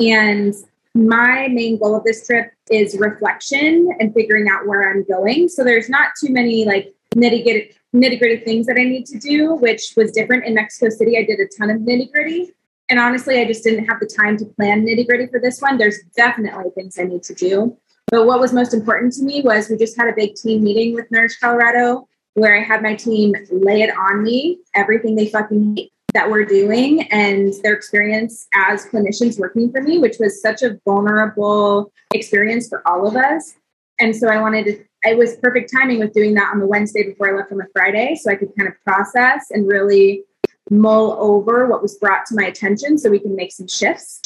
And 0.03 0.55
my 0.95 1.47
main 1.49 1.77
goal 1.77 1.95
of 1.95 2.03
this 2.03 2.25
trip 2.25 2.51
is 2.71 2.97
reflection 2.97 3.89
and 3.99 4.13
figuring 4.13 4.47
out 4.49 4.67
where 4.67 4.89
I'm 4.89 5.03
going. 5.03 5.47
So 5.47 5.63
there's 5.63 5.89
not 5.89 6.11
too 6.19 6.31
many 6.31 6.65
like 6.65 6.93
nitty 7.15 7.43
gritty 7.43 7.75
nitty 7.95 8.19
gritty 8.19 8.37
things 8.43 8.67
that 8.67 8.77
I 8.77 8.83
need 8.83 9.05
to 9.07 9.17
do, 9.17 9.55
which 9.55 9.93
was 9.97 10.11
different 10.11 10.45
in 10.45 10.53
Mexico 10.53 10.89
City. 10.89 11.17
I 11.17 11.23
did 11.23 11.39
a 11.39 11.47
ton 11.57 11.69
of 11.69 11.77
nitty 11.81 12.11
gritty. 12.11 12.51
And 12.87 12.99
honestly, 12.99 13.39
I 13.39 13.45
just 13.45 13.63
didn't 13.63 13.85
have 13.85 13.99
the 13.99 14.07
time 14.07 14.37
to 14.37 14.45
plan 14.45 14.85
nitty 14.85 15.07
gritty 15.07 15.27
for 15.27 15.39
this 15.39 15.59
one. 15.59 15.77
There's 15.77 15.99
definitely 16.15 16.71
things 16.75 16.97
I 16.99 17.03
need 17.03 17.23
to 17.23 17.33
do. 17.33 17.77
But 18.07 18.25
what 18.25 18.39
was 18.39 18.53
most 18.53 18.73
important 18.73 19.13
to 19.13 19.23
me 19.23 19.41
was 19.41 19.69
we 19.69 19.77
just 19.77 19.97
had 19.97 20.07
a 20.07 20.15
big 20.15 20.35
team 20.35 20.63
meeting 20.63 20.95
with 20.95 21.09
Nourish 21.11 21.37
Colorado 21.39 22.07
where 22.33 22.57
I 22.57 22.63
had 22.63 22.81
my 22.81 22.95
team 22.95 23.33
lay 23.51 23.81
it 23.81 23.95
on 23.95 24.23
me, 24.23 24.59
everything 24.75 25.15
they 25.15 25.27
fucking 25.27 25.75
hate 25.75 25.91
that 26.13 26.29
we're 26.29 26.45
doing 26.45 27.03
and 27.11 27.53
their 27.63 27.73
experience 27.73 28.47
as 28.53 28.85
clinicians 28.85 29.39
working 29.39 29.71
for 29.71 29.81
me, 29.81 29.97
which 29.99 30.17
was 30.19 30.41
such 30.41 30.61
a 30.61 30.79
vulnerable 30.85 31.91
experience 32.13 32.67
for 32.67 32.87
all 32.87 33.07
of 33.07 33.15
us. 33.15 33.55
And 33.99 34.15
so 34.15 34.27
I 34.27 34.41
wanted 34.41 34.65
to, 34.65 34.85
it 35.03 35.17
was 35.17 35.37
perfect 35.37 35.71
timing 35.71 35.99
with 35.99 36.13
doing 36.13 36.33
that 36.35 36.51
on 36.53 36.59
the 36.59 36.67
Wednesday 36.67 37.03
before 37.03 37.33
I 37.33 37.37
left 37.37 37.51
on 37.51 37.57
the 37.57 37.67
Friday. 37.73 38.15
So 38.15 38.31
I 38.31 38.35
could 38.35 38.49
kind 38.57 38.69
of 38.69 38.75
process 38.83 39.47
and 39.51 39.67
really 39.67 40.23
mull 40.69 41.17
over 41.19 41.67
what 41.67 41.81
was 41.81 41.97
brought 41.97 42.25
to 42.27 42.35
my 42.35 42.45
attention 42.45 42.97
so 42.97 43.09
we 43.09 43.19
can 43.19 43.35
make 43.35 43.51
some 43.51 43.67
shifts. 43.67 44.21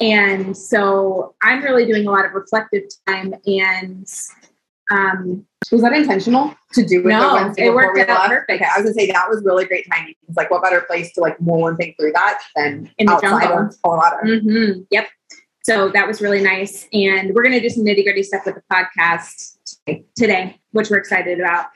And 0.00 0.56
so 0.56 1.34
I'm 1.42 1.62
really 1.62 1.86
doing 1.86 2.06
a 2.06 2.10
lot 2.10 2.24
of 2.24 2.32
reflective 2.32 2.84
time 3.06 3.34
and 3.46 4.06
um, 4.90 5.44
Was 5.70 5.82
that 5.82 5.92
intentional 5.92 6.54
to 6.72 6.84
do 6.84 7.00
it 7.00 7.06
No, 7.06 7.52
it 7.56 7.74
worked 7.74 7.98
out 8.08 8.28
perfect. 8.28 8.50
Okay, 8.50 8.64
I 8.64 8.80
was 8.80 8.84
gonna 8.84 8.94
say 8.94 9.10
that 9.10 9.28
was 9.28 9.42
really 9.44 9.64
great 9.64 9.86
timing. 9.92 10.14
It's 10.26 10.36
like 10.36 10.50
what 10.50 10.62
better 10.62 10.80
place 10.82 11.12
to 11.14 11.20
like 11.20 11.40
mull 11.40 11.66
and 11.68 11.76
think 11.76 11.96
through 11.98 12.12
that 12.12 12.40
than 12.56 12.90
In 12.98 13.06
the 13.06 13.12
outside 13.12 13.42
jungle. 13.48 13.66
of 13.66 13.82
Colorado. 13.82 14.16
mhm, 14.26 14.86
yep. 14.90 15.08
So 15.62 15.90
that 15.90 16.06
was 16.06 16.22
really 16.22 16.40
nice. 16.40 16.88
And 16.94 17.34
we're 17.34 17.42
going 17.42 17.52
to 17.52 17.60
do 17.60 17.68
some 17.68 17.84
nitty 17.84 18.02
gritty 18.02 18.22
stuff 18.22 18.46
with 18.46 18.54
the 18.54 18.62
podcast 18.72 19.58
today, 20.16 20.58
which 20.70 20.88
we're 20.88 20.96
excited 20.96 21.38
about. 21.40 21.66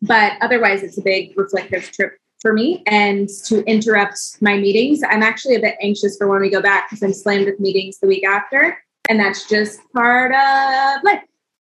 But 0.00 0.34
otherwise, 0.40 0.84
it's 0.84 0.96
a 0.96 1.02
big 1.02 1.36
reflective 1.36 1.90
trip 1.90 2.18
for 2.40 2.52
me. 2.52 2.84
And 2.86 3.28
to 3.46 3.64
interrupt 3.64 4.16
my 4.40 4.56
meetings, 4.58 5.00
I'm 5.08 5.24
actually 5.24 5.56
a 5.56 5.60
bit 5.60 5.76
anxious 5.82 6.16
for 6.16 6.28
when 6.28 6.40
we 6.40 6.50
go 6.50 6.62
back 6.62 6.88
because 6.88 7.02
I'm 7.02 7.12
slammed 7.12 7.46
with 7.46 7.58
meetings 7.58 7.98
the 7.98 8.06
week 8.06 8.24
after. 8.24 8.78
And 9.08 9.18
that's 9.18 9.48
just 9.48 9.80
part 9.92 10.30
of 10.32 11.02
life. 11.02 11.22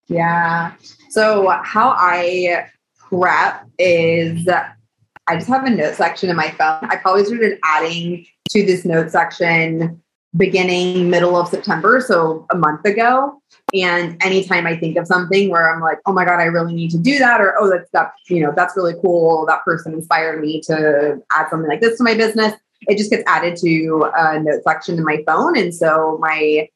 Yeah. 0.08 0.72
So 1.10 1.48
how 1.62 1.90
I 1.96 2.66
prep 2.96 3.66
is 3.78 4.48
I 4.48 5.36
just 5.36 5.48
have 5.48 5.64
a 5.64 5.70
note 5.70 5.94
section 5.94 6.30
in 6.30 6.36
my 6.36 6.50
phone. 6.50 6.84
I 6.90 6.96
probably 6.96 7.24
started 7.24 7.58
adding 7.64 8.26
to 8.50 8.66
this 8.66 8.84
note 8.84 9.10
section 9.10 10.02
beginning 10.36 11.10
middle 11.10 11.36
of 11.36 11.48
September, 11.48 12.00
so 12.00 12.46
a 12.50 12.56
month 12.56 12.84
ago. 12.86 13.40
And 13.74 14.22
anytime 14.22 14.66
I 14.66 14.76
think 14.76 14.96
of 14.96 15.06
something 15.06 15.50
where 15.50 15.74
I'm 15.74 15.80
like, 15.80 15.98
oh 16.06 16.12
my 16.12 16.24
God, 16.24 16.40
I 16.40 16.44
really 16.44 16.74
need 16.74 16.90
to 16.92 16.98
do 16.98 17.18
that, 17.18 17.40
or 17.40 17.54
oh, 17.58 17.70
that's 17.70 17.90
that, 17.92 18.12
you 18.28 18.40
know, 18.40 18.52
that's 18.56 18.76
really 18.76 18.94
cool. 19.02 19.44
That 19.46 19.62
person 19.62 19.92
inspired 19.92 20.40
me 20.40 20.60
to 20.62 21.22
add 21.32 21.48
something 21.50 21.68
like 21.68 21.80
this 21.80 21.98
to 21.98 22.04
my 22.04 22.14
business. 22.14 22.54
It 22.88 22.96
just 22.96 23.10
gets 23.10 23.22
added 23.26 23.56
to 23.58 24.10
a 24.16 24.40
note 24.40 24.62
section 24.64 24.96
in 24.96 25.04
my 25.04 25.22
phone. 25.26 25.56
And 25.56 25.74
so 25.74 26.18
my 26.20 26.68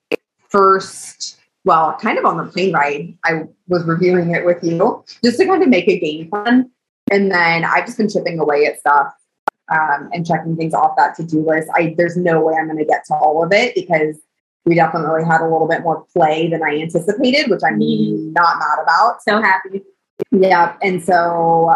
first, 0.48 1.38
well, 1.66 1.96
kind 2.00 2.16
of 2.16 2.24
on 2.24 2.36
the 2.36 2.44
plane 2.44 2.72
ride, 2.72 3.18
I 3.24 3.42
was 3.66 3.84
reviewing 3.84 4.30
it 4.30 4.46
with 4.46 4.62
you 4.62 5.04
just 5.22 5.38
to 5.38 5.46
kind 5.46 5.62
of 5.62 5.68
make 5.68 5.88
a 5.88 5.98
game 5.98 6.30
plan. 6.30 6.70
And 7.10 7.30
then 7.30 7.64
I've 7.64 7.84
just 7.84 7.98
been 7.98 8.08
chipping 8.08 8.38
away 8.38 8.66
at 8.66 8.78
stuff 8.78 9.12
um, 9.70 10.08
and 10.12 10.24
checking 10.24 10.56
things 10.56 10.74
off 10.74 10.96
that 10.96 11.16
to-do 11.16 11.44
list. 11.44 11.68
I 11.74 11.94
there's 11.98 12.16
no 12.16 12.40
way 12.40 12.54
I'm 12.58 12.66
going 12.66 12.78
to 12.78 12.84
get 12.84 13.04
to 13.06 13.14
all 13.14 13.44
of 13.44 13.52
it 13.52 13.74
because 13.74 14.16
we 14.64 14.76
definitely 14.76 15.24
had 15.24 15.40
a 15.40 15.48
little 15.48 15.68
bit 15.68 15.82
more 15.82 16.06
play 16.12 16.48
than 16.48 16.62
I 16.62 16.78
anticipated, 16.78 17.50
which 17.50 17.62
I'm 17.64 17.78
not 18.32 18.58
mad 18.58 18.82
about. 18.82 19.22
So 19.22 19.40
happy. 19.42 19.82
Yeah, 20.30 20.76
and 20.82 21.02
so 21.02 21.70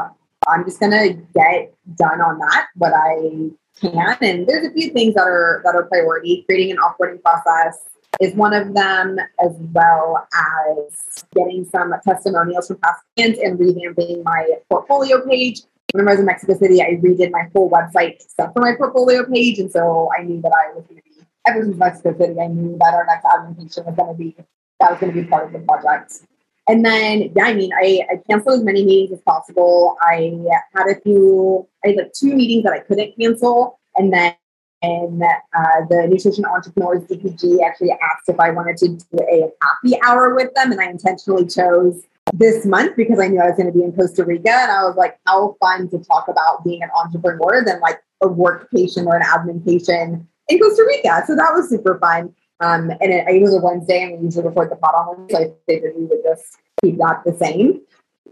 I'm 0.49 0.65
just 0.65 0.81
gonna 0.81 1.13
get 1.13 1.75
done 1.95 2.21
on 2.21 2.39
that 2.39 2.67
what 2.77 2.93
I 2.95 3.51
can. 3.81 4.17
And 4.21 4.47
there's 4.47 4.67
a 4.67 4.73
few 4.73 4.91
things 4.93 5.15
that 5.15 5.27
are 5.27 5.63
that 5.65 5.75
are 5.77 5.85
priority. 5.85 6.43
Creating 6.47 6.73
an 6.73 6.79
offboarding 6.79 7.23
process 7.23 7.91
is 8.21 8.35
one 8.35 8.53
of 8.53 8.75
them, 8.75 9.19
as 9.43 9.53
well 9.73 10.29
as 10.35 11.25
getting 11.35 11.65
some 11.65 11.93
testimonials 12.07 12.69
from 12.69 12.77
past 12.79 13.03
clients 13.17 13.41
and 13.43 13.59
revamping 13.59 14.23
my 14.25 14.47
portfolio 14.71 15.27
page. 15.27 15.63
When 15.93 16.07
I 16.07 16.13
was 16.13 16.21
in 16.21 16.27
Mexico 16.27 16.57
City, 16.57 16.81
I 16.81 17.01
redid 17.03 17.33
my 17.33 17.49
whole 17.53 17.71
website 17.71 18.15
except 18.21 18.53
for 18.53 18.61
my 18.61 18.75
portfolio 18.77 19.25
page, 19.25 19.59
and 19.59 19.73
so 19.73 20.09
I 20.17 20.23
knew 20.23 20.41
that 20.43 20.53
I 20.53 20.75
was 20.75 20.85
going 20.85 21.01
to 21.01 21.03
be 21.03 21.27
ever 21.49 21.63
since 21.65 21.77
Mexico 21.77 22.17
City. 22.17 22.39
I 22.39 22.47
knew 22.47 22.77
that 22.79 22.95
our 22.95 23.07
next 23.07 23.25
admincation 23.25 23.87
was 23.87 23.97
going 23.97 24.13
to 24.13 24.15
be 24.15 24.37
that 24.79 24.91
was 24.91 25.01
going 25.01 25.13
to 25.15 25.23
be 25.23 25.29
part 25.29 25.47
of 25.47 25.53
the 25.53 25.59
project. 25.61 26.21
And 26.69 26.85
then, 26.85 27.33
yeah, 27.35 27.45
I 27.45 27.55
mean, 27.55 27.73
I, 27.73 28.07
I 28.11 28.21
canceled 28.29 28.61
as 28.61 28.65
many 28.65 28.85
meetings 28.85 29.19
as 29.19 29.23
possible. 29.23 29.97
I 30.03 30.33
had 30.75 30.87
a 30.87 31.01
few, 31.01 31.67
I 31.85 31.89
had 31.89 31.97
like 31.97 32.13
two 32.13 32.35
meetings 32.35 32.65
that 32.65 32.73
I 32.73 32.79
couldn't 32.81 33.17
cancel. 33.19 33.81
And 33.97 34.13
then 34.13 34.35
and, 34.83 35.23
uh, 35.23 35.85
the 35.89 36.07
Nutrition 36.09 36.45
Entrepreneurs 36.45 37.05
DPG 37.05 37.63
actually 37.63 37.93
asked 37.93 38.29
if 38.29 38.41
I 38.41 38.51
wanted 38.51 38.77
to 38.79 38.89
do 38.89 39.19
a 39.31 39.51
happy 39.63 40.01
hour 40.03 40.35
with 40.35 40.55
them. 40.55 40.73
And 40.73 40.81
I 40.81 40.91
intentionally 40.91 41.47
chose 41.47 42.03
this 42.33 42.65
month 42.65 42.97
because 42.97 43.19
I 43.19 43.29
knew 43.29 43.41
I 43.41 43.49
was 43.49 43.57
going 43.57 43.73
to 43.73 43.77
be 43.77 43.85
in 43.85 43.93
Costa 43.93 44.25
Rica. 44.25 44.51
And 44.51 44.71
I 44.71 44.85
was 44.85 44.97
like, 44.97 45.19
how 45.27 45.57
fun 45.61 45.89
to 45.91 45.99
talk 45.99 46.29
about 46.29 46.65
being 46.65 46.83
an 46.83 46.91
entrepreneur 46.97 47.65
than 47.65 47.81
like 47.81 48.01
a 48.23 48.29
work 48.29 48.71
patient 48.71 49.07
or 49.07 49.17
an 49.17 49.23
admincation 49.23 50.27
in 50.49 50.59
Costa 50.59 50.85
Rica. 50.87 51.25
So 51.27 51.37
that 51.37 51.53
was 51.53 51.69
super 51.69 51.99
fun. 51.99 52.35
Um, 52.61 52.91
and 52.91 53.13
it, 53.13 53.27
it 53.27 53.43
was 53.43 53.55
a 53.55 53.61
Wednesday, 53.61 54.03
and 54.03 54.19
we 54.19 54.27
usually 54.27 54.45
record 54.45 54.71
the 54.71 54.77
pod 54.77 54.95
on 54.95 55.17
Wednesday. 55.17 55.45
So 55.47 55.51
I 55.51 55.55
figured 55.67 55.95
we 55.97 56.05
would 56.05 56.23
just 56.23 56.59
keep 56.83 56.99
that 56.99 57.23
the 57.25 57.37
same. 57.37 57.81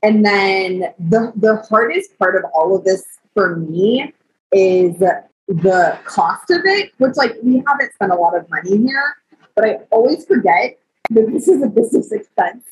And 0.03 0.25
then 0.25 0.93
the 0.99 1.33
the 1.35 1.57
hardest 1.69 2.19
part 2.19 2.37
of 2.37 2.45
all 2.55 2.77
of 2.77 2.85
this 2.85 3.05
for 3.35 3.57
me 3.57 4.13
is 4.53 5.03
the 5.49 5.99
cost 6.05 6.51
of 6.51 6.61
it, 6.65 6.93
which 6.99 7.17
like 7.17 7.37
we 7.43 7.63
haven't 7.67 7.93
spent 7.95 8.13
a 8.13 8.15
lot 8.15 8.37
of 8.37 8.49
money 8.51 8.77
here, 8.77 9.17
but 9.55 9.65
I 9.65 9.75
always 9.91 10.25
forget 10.27 10.79
that 11.11 11.33
this 11.33 11.49
is 11.49 11.63
a 11.63 11.67
business 11.67 12.13
expense. 12.13 12.65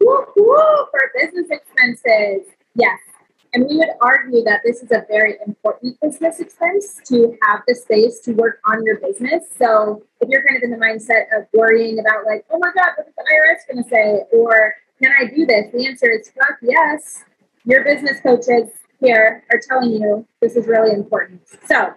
Woo, 0.00 0.24
for 0.36 1.12
business 1.14 1.48
expenses. 1.50 2.46
Yes. 2.74 2.98
And 3.52 3.66
we 3.68 3.78
would 3.78 3.88
argue 4.00 4.44
that 4.44 4.60
this 4.64 4.80
is 4.82 4.92
a 4.92 5.04
very 5.08 5.36
important 5.44 6.00
business 6.00 6.38
expense 6.38 7.00
to 7.06 7.36
have 7.42 7.62
the 7.66 7.74
space 7.74 8.20
to 8.20 8.32
work 8.32 8.60
on 8.64 8.84
your 8.84 9.00
business. 9.00 9.44
So 9.58 10.04
if 10.20 10.28
you're 10.28 10.46
kind 10.46 10.56
of 10.56 10.62
in 10.62 10.70
the 10.70 10.76
mindset 10.76 11.24
of 11.36 11.48
worrying 11.52 11.98
about 11.98 12.24
like, 12.24 12.44
oh 12.50 12.58
my 12.60 12.70
God, 12.76 12.90
what 12.96 13.08
is 13.08 13.14
the 13.16 13.74
IRS 13.74 13.82
to 13.82 13.90
say? 13.90 14.22
Or 14.32 14.74
can 15.02 15.12
I 15.20 15.26
do 15.34 15.44
this? 15.44 15.66
The 15.72 15.84
answer 15.86 16.08
is 16.10 16.30
fuck 16.30 16.58
yes. 16.62 17.24
Your 17.64 17.82
business 17.82 18.20
coaches 18.20 18.70
here 19.00 19.44
are 19.52 19.60
telling 19.68 19.92
you 19.92 20.26
this 20.40 20.56
is 20.56 20.66
really 20.66 20.92
important. 20.92 21.42
So 21.66 21.94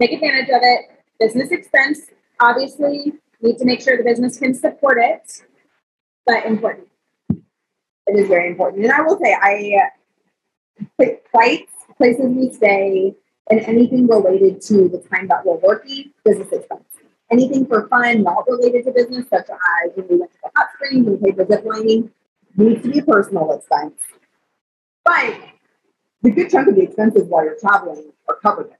take 0.00 0.12
advantage 0.12 0.48
of 0.48 0.60
it. 0.62 0.86
Business 1.20 1.50
expense, 1.50 2.00
obviously, 2.40 3.12
need 3.40 3.58
to 3.58 3.64
make 3.64 3.80
sure 3.80 3.96
the 3.96 4.04
business 4.04 4.38
can 4.38 4.54
support 4.54 4.98
it, 5.00 5.42
but 6.26 6.46
important. 6.46 6.88
It 7.30 8.18
is 8.18 8.28
very 8.28 8.48
important. 8.48 8.84
And 8.84 8.92
I 8.92 9.02
will 9.02 9.18
say, 9.18 9.34
I 9.34 9.90
flights, 11.30 11.72
places 11.96 12.26
we 12.28 12.52
stay, 12.52 13.14
and 13.50 13.60
anything 13.60 14.06
related 14.06 14.60
to 14.62 14.88
the 14.88 14.98
time 15.10 15.28
that 15.28 15.44
we're 15.44 15.56
working, 15.56 16.12
business 16.24 16.52
expense. 16.52 16.84
Anything 17.30 17.66
for 17.66 17.88
fun, 17.88 18.22
not 18.22 18.48
related 18.48 18.84
to 18.86 18.92
business, 18.92 19.26
such 19.28 19.48
as 19.50 19.92
when 19.94 20.08
we 20.08 20.16
went 20.16 20.32
to 20.32 20.38
the 20.44 20.50
hot 20.56 20.68
springs 20.74 21.06
and 21.06 21.20
paid 21.22 21.36
for 21.36 21.46
zip 21.46 21.64
lining, 21.64 22.10
needs 22.56 22.82
to 22.82 22.90
be 22.90 23.00
personal 23.02 23.52
expense. 23.52 23.98
But 25.04 25.34
the 26.22 26.30
good 26.30 26.50
chunk 26.50 26.68
of 26.68 26.74
the 26.74 26.82
expenses 26.82 27.24
while 27.28 27.44
you're 27.44 27.58
traveling 27.60 28.12
are 28.28 28.36
covered 28.36 28.70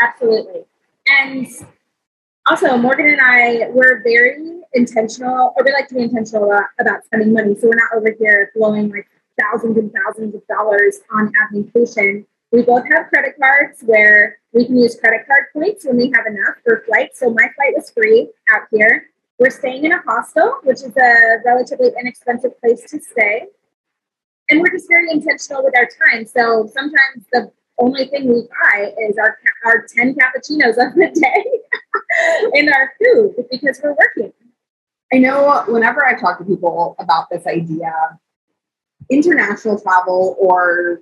Absolutely. 0.00 0.62
And 1.06 1.46
also, 2.48 2.76
Morgan 2.78 3.06
and 3.06 3.20
I, 3.20 3.68
we're 3.70 4.02
very 4.02 4.62
intentional, 4.72 5.52
or 5.56 5.64
we 5.64 5.72
like 5.72 5.88
to 5.88 5.94
be 5.94 6.02
intentional 6.02 6.46
about, 6.46 6.64
about 6.80 7.04
spending 7.04 7.32
money. 7.34 7.54
So 7.54 7.68
we're 7.68 7.76
not 7.76 7.94
over 7.94 8.14
here 8.18 8.50
blowing 8.56 8.90
like 8.90 9.06
thousands 9.38 9.76
and 9.76 9.92
thousands 9.92 10.34
of 10.34 10.46
dollars 10.46 11.00
on 11.12 11.32
admin 11.34 12.24
We 12.50 12.62
both 12.62 12.84
have 12.90 13.08
credit 13.08 13.34
cards 13.40 13.82
where 13.82 14.38
we 14.52 14.66
can 14.66 14.78
use 14.78 14.96
credit 14.98 15.26
card 15.26 15.44
points 15.52 15.84
when 15.84 15.98
we 15.98 16.12
have 16.14 16.26
enough 16.26 16.56
for 16.64 16.82
flights. 16.86 17.20
So 17.20 17.30
my 17.30 17.48
flight 17.54 17.74
was 17.76 17.90
free 17.90 18.30
out 18.54 18.62
here. 18.72 19.10
We're 19.38 19.50
staying 19.50 19.84
in 19.84 19.92
a 19.92 20.00
hostel, 20.02 20.60
which 20.64 20.82
is 20.82 20.96
a 20.96 21.42
relatively 21.44 21.90
inexpensive 22.00 22.58
place 22.60 22.82
to 22.90 23.00
stay 23.00 23.48
and 24.50 24.60
we're 24.60 24.70
just 24.70 24.88
very 24.88 25.10
intentional 25.10 25.64
with 25.64 25.74
our 25.76 25.88
time. 26.06 26.26
So 26.26 26.68
sometimes 26.72 27.24
the 27.32 27.50
only 27.78 28.06
thing 28.06 28.28
we 28.28 28.42
buy 28.42 28.92
is 29.08 29.16
our 29.18 29.38
our 29.64 29.86
10 29.86 30.14
cappuccinos 30.14 30.70
of 30.70 30.94
the 30.94 31.10
day 31.20 31.44
in 32.58 32.68
our 32.72 32.92
food 33.02 33.46
because 33.50 33.80
we're 33.82 33.94
working. 33.94 34.32
I 35.12 35.18
know 35.18 35.64
whenever 35.66 36.06
I 36.06 36.18
talk 36.18 36.38
to 36.38 36.44
people 36.44 36.94
about 36.98 37.28
this 37.30 37.46
idea, 37.46 37.92
international 39.10 39.80
travel 39.80 40.36
or 40.38 41.00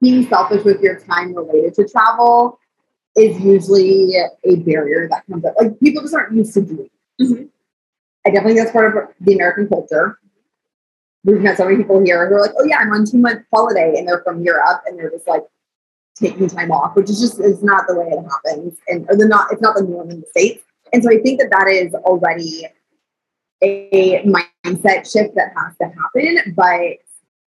being 0.00 0.26
selfish 0.28 0.64
with 0.64 0.80
your 0.80 0.98
time 0.98 1.34
related 1.34 1.74
to 1.74 1.88
travel 1.88 2.58
is 3.16 3.38
usually 3.40 4.14
a 4.44 4.56
barrier 4.56 5.08
that 5.08 5.24
comes 5.26 5.44
up. 5.44 5.54
Like 5.60 5.78
people 5.80 6.02
just 6.02 6.14
aren't 6.14 6.34
used 6.34 6.54
to 6.54 6.62
doing. 6.62 6.90
Mm-hmm. 7.20 7.44
I 8.26 8.30
definitely 8.30 8.54
think 8.54 8.64
that's 8.64 8.72
part 8.72 8.96
of 8.96 9.14
the 9.20 9.34
American 9.34 9.68
culture 9.68 10.18
we've 11.24 11.40
met 11.40 11.56
so 11.56 11.64
many 11.64 11.76
people 11.76 12.04
here 12.04 12.28
who 12.28 12.34
are 12.36 12.40
like, 12.40 12.52
oh 12.58 12.64
yeah, 12.64 12.78
I'm 12.78 12.92
on 12.92 13.04
two 13.04 13.18
month 13.18 13.44
holiday, 13.52 13.94
and 13.96 14.06
they're 14.06 14.22
from 14.22 14.42
Europe, 14.42 14.82
and 14.86 14.98
they're 14.98 15.10
just 15.10 15.26
like 15.26 15.44
taking 16.14 16.48
time 16.48 16.70
off, 16.70 16.94
which 16.94 17.10
is 17.10 17.20
just 17.20 17.40
is 17.40 17.62
not 17.62 17.86
the 17.88 17.96
way 17.96 18.06
it 18.06 18.22
happens, 18.22 18.78
and 18.88 19.06
or 19.08 19.16
the 19.16 19.26
not 19.26 19.48
it's 19.50 19.62
not 19.62 19.74
the 19.74 19.82
norm 19.82 20.10
in 20.10 20.20
the 20.20 20.26
states. 20.26 20.62
And 20.92 21.02
so 21.02 21.10
I 21.10 21.18
think 21.18 21.40
that 21.40 21.50
that 21.50 21.68
is 21.68 21.94
already 21.94 22.66
a 23.62 24.22
mindset 24.22 25.10
shift 25.10 25.34
that 25.34 25.52
has 25.56 25.76
to 25.78 25.86
happen. 25.86 26.54
But 26.54 26.98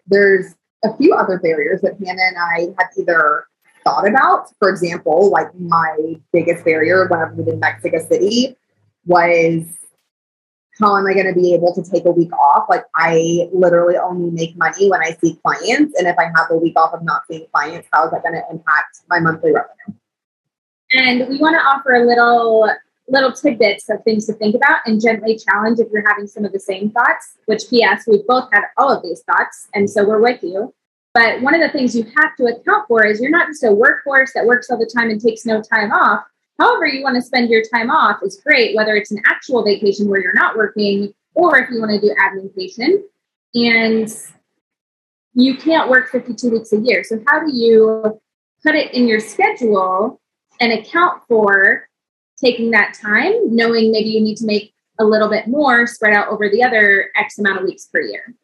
there's 0.07 0.55
a 0.85 0.97
few 0.97 1.15
other 1.15 1.39
barriers 1.39 1.81
that 1.83 1.97
Hannah 2.05 2.23
and 2.23 2.37
I 2.39 2.75
have 2.79 2.91
either 2.99 3.47
thought 3.85 4.09
about. 4.09 4.49
For 4.59 4.69
example, 4.69 5.31
like 5.31 5.55
my 5.59 6.17
biggest 6.33 6.65
barrier 6.65 7.07
when 7.09 7.21
I 7.21 7.31
we 7.31 7.51
in 7.51 7.61
Mexico 7.61 8.05
City 8.07 8.57
was 9.05 9.63
how 10.81 10.97
am 10.97 11.07
I 11.07 11.15
going 11.15 11.27
to 11.27 11.35
be 11.35 11.55
able 11.55 11.75
to 11.75 11.83
take 11.83 12.05
a 12.05 12.11
week 12.11 12.33
off? 12.33 12.67
Like, 12.69 12.85
I 12.95 13.49
literally 13.53 13.97
only 13.97 14.31
make 14.31 14.57
money 14.57 14.91
when 14.91 15.01
I 15.01 15.17
see 15.21 15.39
clients. 15.43 15.99
And 15.99 16.07
if 16.07 16.17
I 16.19 16.25
have 16.37 16.51
a 16.51 16.57
week 16.57 16.79
off 16.79 16.93
of 16.93 17.03
not 17.03 17.23
seeing 17.29 17.47
clients, 17.53 17.89
how 17.93 18.05
is 18.05 18.11
that 18.13 18.23
going 18.23 18.35
to 18.35 18.43
impact 18.51 19.01
my 19.09 19.21
monthly 19.21 19.53
revenue? 19.53 19.99
And 20.93 21.29
we 21.29 21.39
want 21.39 21.55
to 21.55 21.61
offer 21.61 21.95
a 21.95 22.07
little 22.07 22.71
little 23.09 23.33
tidbits 23.33 23.89
of 23.89 24.03
things 24.03 24.27
to 24.27 24.33
think 24.33 24.57
about 24.57 24.81
and 24.85 25.01
gently 25.01 25.39
challenge 25.39 25.79
if 25.79 25.87
you're 25.93 26.07
having 26.09 26.27
some 26.27 26.45
of 26.45 26.53
the 26.53 26.59
same 26.59 26.91
thoughts, 26.91 27.37
which 27.47 27.63
PS, 27.69 28.05
we've 28.07 28.27
both 28.27 28.49
had 28.53 28.65
all 28.77 28.91
of 28.91 29.01
these 29.03 29.23
thoughts. 29.23 29.69
And 29.75 29.89
so 29.89 30.05
we're 30.05 30.21
with 30.21 30.43
you. 30.43 30.75
But 31.15 31.41
one 31.41 31.55
of 31.55 31.61
the 31.61 31.71
things 31.71 31.95
you 31.95 32.03
have 32.03 32.37
to 32.37 32.47
account 32.47 32.89
for 32.89 33.07
is 33.07 33.21
you're 33.21 33.31
not 33.31 33.47
just 33.47 33.65
a 33.65 33.73
workforce 33.73 34.33
that 34.35 34.45
works 34.45 34.71
all 34.71 34.79
the 34.79 34.91
time 34.93 35.09
and 35.09 35.21
takes 35.21 35.47
no 35.47 35.63
time 35.63 35.93
off 35.93 36.25
However, 36.59 36.87
you 36.87 37.03
want 37.03 37.17
to 37.17 37.23
spend 37.23 37.51
your 37.51 37.63
time 37.75 37.91
off 37.91 38.21
is 38.23 38.41
great, 38.45 38.75
whether 38.75 38.95
it's 38.97 39.11
an 39.11 39.21
actual 39.27 39.65
vacation 39.65 40.09
where 40.09 40.21
you're 40.21 40.33
not 40.35 40.57
working 40.57 41.13
or 41.35 41.59
if 41.59 41.71
you 41.71 41.79
want 41.79 41.93
to 41.93 42.01
do 42.01 42.15
admin 42.15 43.03
And 43.55 44.09
you 45.35 45.57
can't 45.57 45.91
work 45.91 46.11
52 46.11 46.51
weeks 46.51 46.73
a 46.73 46.79
year. 46.79 47.05
So, 47.05 47.23
how 47.29 47.45
do 47.45 47.55
you 47.55 48.21
put 48.65 48.75
it 48.75 48.93
in 48.95 49.07
your 49.07 49.21
schedule 49.21 50.21
and 50.61 50.73
account 50.73 51.23
for 51.29 51.89
taking 52.43 52.71
that 52.71 52.95
time, 52.95 53.55
knowing 53.55 53.93
maybe 53.93 54.09
you 54.09 54.21
need 54.21 54.37
to 54.39 54.47
make 54.47 54.73
a 54.99 55.05
little 55.05 55.29
bit 55.29 55.47
more 55.47 55.87
spread 55.87 56.15
out 56.15 56.29
over 56.29 56.49
the 56.49 56.63
other 56.63 57.11
X 57.17 57.39
amount 57.39 57.59
of 57.59 57.65
weeks 57.65 57.85
per 57.85 58.01
year? 58.01 58.35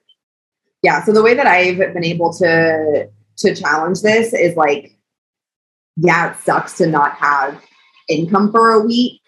Yeah. 0.83 1.03
So, 1.03 1.13
the 1.13 1.23
way 1.23 1.33
that 1.33 1.47
I've 1.47 1.79
been 1.79 2.05
able 2.05 2.31
to 2.35 3.09
to 3.39 3.55
challenge 3.55 4.03
this 4.03 4.35
is 4.35 4.55
like, 4.55 4.99
yeah, 5.97 6.33
it 6.33 6.41
sucks 6.41 6.77
to 6.77 6.87
not 6.87 7.15
have 7.15 7.63
income 8.09 8.51
for 8.51 8.73
a 8.73 8.81
week 8.81 9.21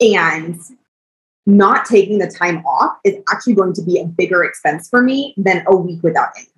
and 0.00 0.60
not 1.46 1.84
taking 1.84 2.18
the 2.18 2.26
time 2.30 2.64
off 2.64 2.96
is 3.04 3.16
actually 3.32 3.54
going 3.54 3.72
to 3.74 3.82
be 3.82 4.00
a 4.00 4.04
bigger 4.04 4.44
expense 4.44 4.88
for 4.88 5.02
me 5.02 5.34
than 5.36 5.64
a 5.66 5.76
week 5.76 6.02
without 6.02 6.28
income. 6.38 6.54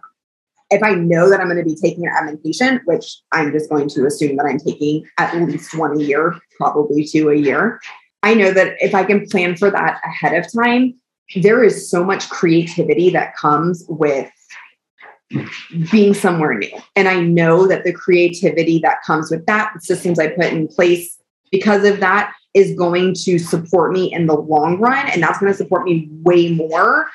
If 0.70 0.82
I 0.82 0.94
know 0.94 1.28
that 1.28 1.40
I'm 1.40 1.48
going 1.48 1.58
to 1.58 1.64
be 1.64 1.76
taking 1.76 2.06
an 2.06 2.12
admin 2.12 2.80
which 2.84 3.18
I'm 3.32 3.52
just 3.52 3.68
going 3.68 3.88
to 3.90 4.06
assume 4.06 4.36
that 4.36 4.46
I'm 4.46 4.58
taking 4.58 5.06
at 5.18 5.34
least 5.36 5.76
one 5.76 6.00
a 6.00 6.02
year, 6.02 6.38
probably 6.56 7.04
two 7.04 7.28
a 7.30 7.34
year, 7.34 7.80
I 8.22 8.34
know 8.34 8.52
that 8.52 8.74
if 8.80 8.94
I 8.94 9.04
can 9.04 9.26
plan 9.26 9.56
for 9.56 9.70
that 9.70 10.00
ahead 10.04 10.34
of 10.34 10.50
time, 10.52 10.94
there 11.36 11.62
is 11.62 11.90
so 11.90 12.04
much 12.04 12.28
creativity 12.30 13.10
that 13.10 13.36
comes 13.36 13.84
with 13.88 14.30
being 15.90 16.14
somewhere 16.14 16.54
new. 16.54 16.70
And 16.96 17.08
I 17.08 17.20
know 17.20 17.66
that 17.66 17.84
the 17.84 17.92
creativity 17.92 18.78
that 18.80 19.02
comes 19.02 19.30
with 19.30 19.46
that, 19.46 19.72
the 19.74 19.80
systems 19.80 20.18
I 20.18 20.28
put 20.28 20.46
in 20.46 20.68
place 20.68 21.18
because 21.52 21.84
of 21.84 22.00
that 22.00 22.34
is 22.54 22.74
going 22.74 23.14
to 23.14 23.38
support 23.38 23.92
me 23.92 24.12
in 24.12 24.26
the 24.26 24.34
long 24.34 24.78
run 24.80 25.06
and 25.08 25.22
that's 25.22 25.38
going 25.38 25.52
to 25.52 25.56
support 25.56 25.84
me 25.84 26.08
way 26.22 26.52
more. 26.52 27.08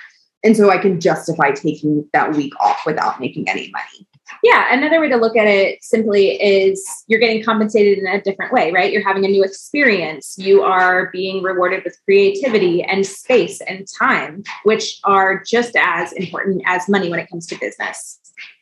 And 0.43 0.55
so 0.55 0.69
i 0.69 0.77
can 0.77 1.01
justify 1.01 1.51
taking 1.51 2.07
that 2.13 2.35
week 2.35 2.53
off 2.61 2.81
without 2.85 3.19
making 3.19 3.49
any 3.49 3.69
money. 3.71 4.07
Yeah 4.43 4.65
another 4.69 5.01
way 5.01 5.09
to 5.09 5.17
look 5.17 5.35
at 5.35 5.47
it 5.47 5.83
simply 5.83 6.41
is 6.41 6.87
you're 7.07 7.19
getting 7.19 7.43
compensated 7.43 7.97
in 7.97 8.07
a 8.07 8.21
different 8.21 8.53
way 8.53 8.71
right? 8.71 8.93
You're 8.93 9.03
having 9.03 9.25
a 9.25 9.29
new 9.29 9.43
experience. 9.43 10.35
You 10.37 10.61
are 10.61 11.09
being 11.11 11.43
rewarded 11.43 11.83
with 11.83 11.97
creativity 12.05 12.83
and 12.83 13.05
space 13.05 13.61
and 13.61 13.87
time 13.99 14.43
which 14.63 14.99
are 15.03 15.43
just 15.43 15.75
as 15.75 16.13
important 16.13 16.61
as 16.65 16.87
money 16.87 17.09
when 17.09 17.19
it 17.19 17.29
comes 17.29 17.47
to 17.47 17.59
business 17.59 18.19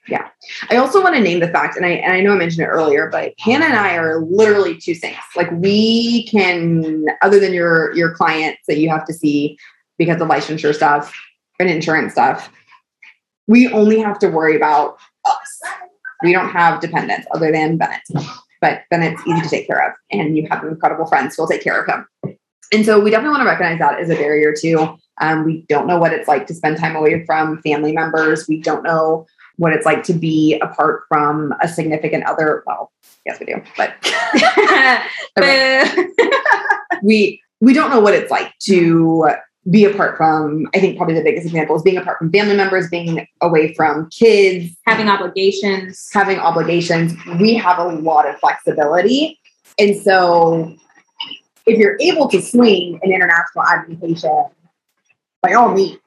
yeah. 0.07 0.29
I 0.69 0.77
also 0.77 1.01
want 1.01 1.15
to 1.15 1.21
name 1.21 1.39
the 1.39 1.47
fact, 1.47 1.75
and 1.75 1.85
I 1.85 1.89
and 1.89 2.13
I 2.13 2.21
know 2.21 2.33
I 2.33 2.37
mentioned 2.37 2.65
it 2.65 2.69
earlier, 2.69 3.09
but 3.09 3.33
Hannah 3.39 3.65
and 3.65 3.75
I 3.75 3.95
are 3.95 4.21
literally 4.21 4.77
two 4.77 4.93
saints. 4.93 5.19
Like 5.35 5.51
we 5.51 6.27
can, 6.27 7.05
other 7.21 7.39
than 7.39 7.53
your 7.53 7.95
your 7.95 8.13
clients 8.13 8.61
that 8.67 8.77
you 8.77 8.89
have 8.89 9.05
to 9.05 9.13
see 9.13 9.57
because 9.97 10.21
of 10.21 10.27
licensure 10.27 10.75
stuff 10.75 11.13
and 11.59 11.69
insurance 11.69 12.13
stuff, 12.13 12.51
we 13.47 13.67
only 13.69 13.99
have 13.99 14.19
to 14.19 14.27
worry 14.27 14.55
about 14.55 14.97
us. 15.25 15.61
We 16.23 16.33
don't 16.33 16.49
have 16.49 16.81
dependents 16.81 17.27
other 17.33 17.51
than 17.51 17.77
Bennett. 17.77 18.01
But 18.61 18.83
Bennett's 18.89 19.21
easy 19.27 19.41
to 19.41 19.49
take 19.49 19.67
care 19.67 19.89
of, 19.89 19.93
and 20.11 20.37
you 20.37 20.47
have 20.49 20.63
incredible 20.63 21.05
friends 21.05 21.35
who 21.35 21.43
will 21.43 21.49
take 21.49 21.63
care 21.63 21.81
of 21.81 21.87
him. 21.87 22.37
And 22.73 22.85
so 22.85 22.99
we 22.99 23.11
definitely 23.11 23.37
want 23.37 23.43
to 23.43 23.49
recognize 23.49 23.79
that 23.79 23.99
as 23.99 24.09
a 24.09 24.15
barrier 24.15 24.53
too. 24.53 24.97
Um, 25.21 25.45
we 25.45 25.65
don't 25.69 25.87
know 25.87 25.97
what 25.97 26.13
it's 26.13 26.27
like 26.27 26.47
to 26.47 26.53
spend 26.53 26.77
time 26.77 26.95
away 26.95 27.25
from 27.25 27.61
family 27.61 27.93
members. 27.93 28.47
We 28.47 28.59
don't 28.59 28.83
know 28.83 29.27
what 29.57 29.73
it's 29.73 29.85
like 29.85 30.03
to 30.03 30.13
be 30.13 30.59
apart 30.61 31.03
from 31.07 31.53
a 31.61 31.67
significant 31.67 32.25
other. 32.25 32.63
Well, 32.65 32.91
yes, 33.25 33.39
we 33.39 33.45
do, 33.45 33.61
but 33.77 33.93
we 37.03 37.41
we 37.61 37.73
don't 37.73 37.89
know 37.89 37.99
what 37.99 38.13
it's 38.13 38.31
like 38.31 38.53
to 38.63 39.29
be 39.69 39.85
apart 39.85 40.17
from. 40.17 40.67
I 40.73 40.79
think 40.79 40.97
probably 40.97 41.15
the 41.15 41.23
biggest 41.23 41.45
example 41.45 41.75
is 41.75 41.81
being 41.81 41.97
apart 41.97 42.17
from 42.19 42.31
family 42.31 42.55
members, 42.55 42.89
being 42.89 43.27
away 43.41 43.73
from 43.73 44.09
kids, 44.09 44.75
having 44.85 45.07
obligations, 45.09 46.09
having 46.13 46.39
obligations. 46.39 47.13
We 47.39 47.53
have 47.55 47.79
a 47.79 47.87
lot 47.87 48.27
of 48.27 48.39
flexibility, 48.39 49.39
and 49.79 49.95
so 49.95 50.75
if 51.65 51.79
you're 51.79 51.97
able 51.99 52.27
to 52.29 52.41
swing 52.41 52.99
an 53.01 53.11
international 53.11 53.65
admincation, 53.65 54.45
by 55.41 55.53
all 55.53 55.73
means, 55.73 55.97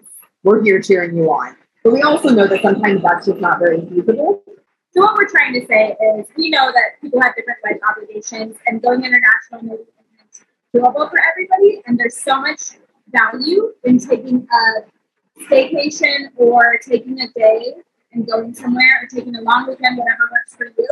we're 0.44 0.62
here 0.62 0.80
cheering 0.80 1.16
you 1.16 1.24
on. 1.30 1.57
But 1.88 1.94
we 1.94 2.02
also 2.02 2.28
know 2.28 2.46
that 2.46 2.60
sometimes 2.60 3.00
that's 3.02 3.24
just 3.24 3.40
not 3.40 3.58
very 3.60 3.80
feasible. 3.80 4.42
So 4.90 5.00
what 5.00 5.16
we're 5.16 5.26
trying 5.26 5.54
to 5.54 5.66
say 5.66 5.96
is 6.18 6.26
we 6.36 6.50
know 6.50 6.70
that 6.70 7.00
people 7.00 7.18
have 7.22 7.34
different 7.34 7.60
life 7.64 7.78
obligations 7.88 8.56
and 8.66 8.82
going 8.82 9.04
international 9.04 9.62
isn't 9.62 10.44
doable 10.76 11.08
for 11.08 11.16
everybody. 11.30 11.82
And 11.86 11.98
there's 11.98 12.14
so 12.14 12.42
much 12.42 12.72
value 13.10 13.72
in 13.84 13.98
taking 13.98 14.46
a 14.52 15.44
staycation 15.44 16.28
or 16.36 16.76
taking 16.86 17.22
a 17.22 17.28
day 17.28 17.72
and 18.12 18.26
going 18.26 18.52
somewhere 18.52 19.00
or 19.02 19.08
taking 19.08 19.34
a 19.36 19.40
long 19.40 19.66
weekend, 19.66 19.96
whatever 19.96 20.28
works 20.30 20.56
for 20.56 20.66
you, 20.66 20.88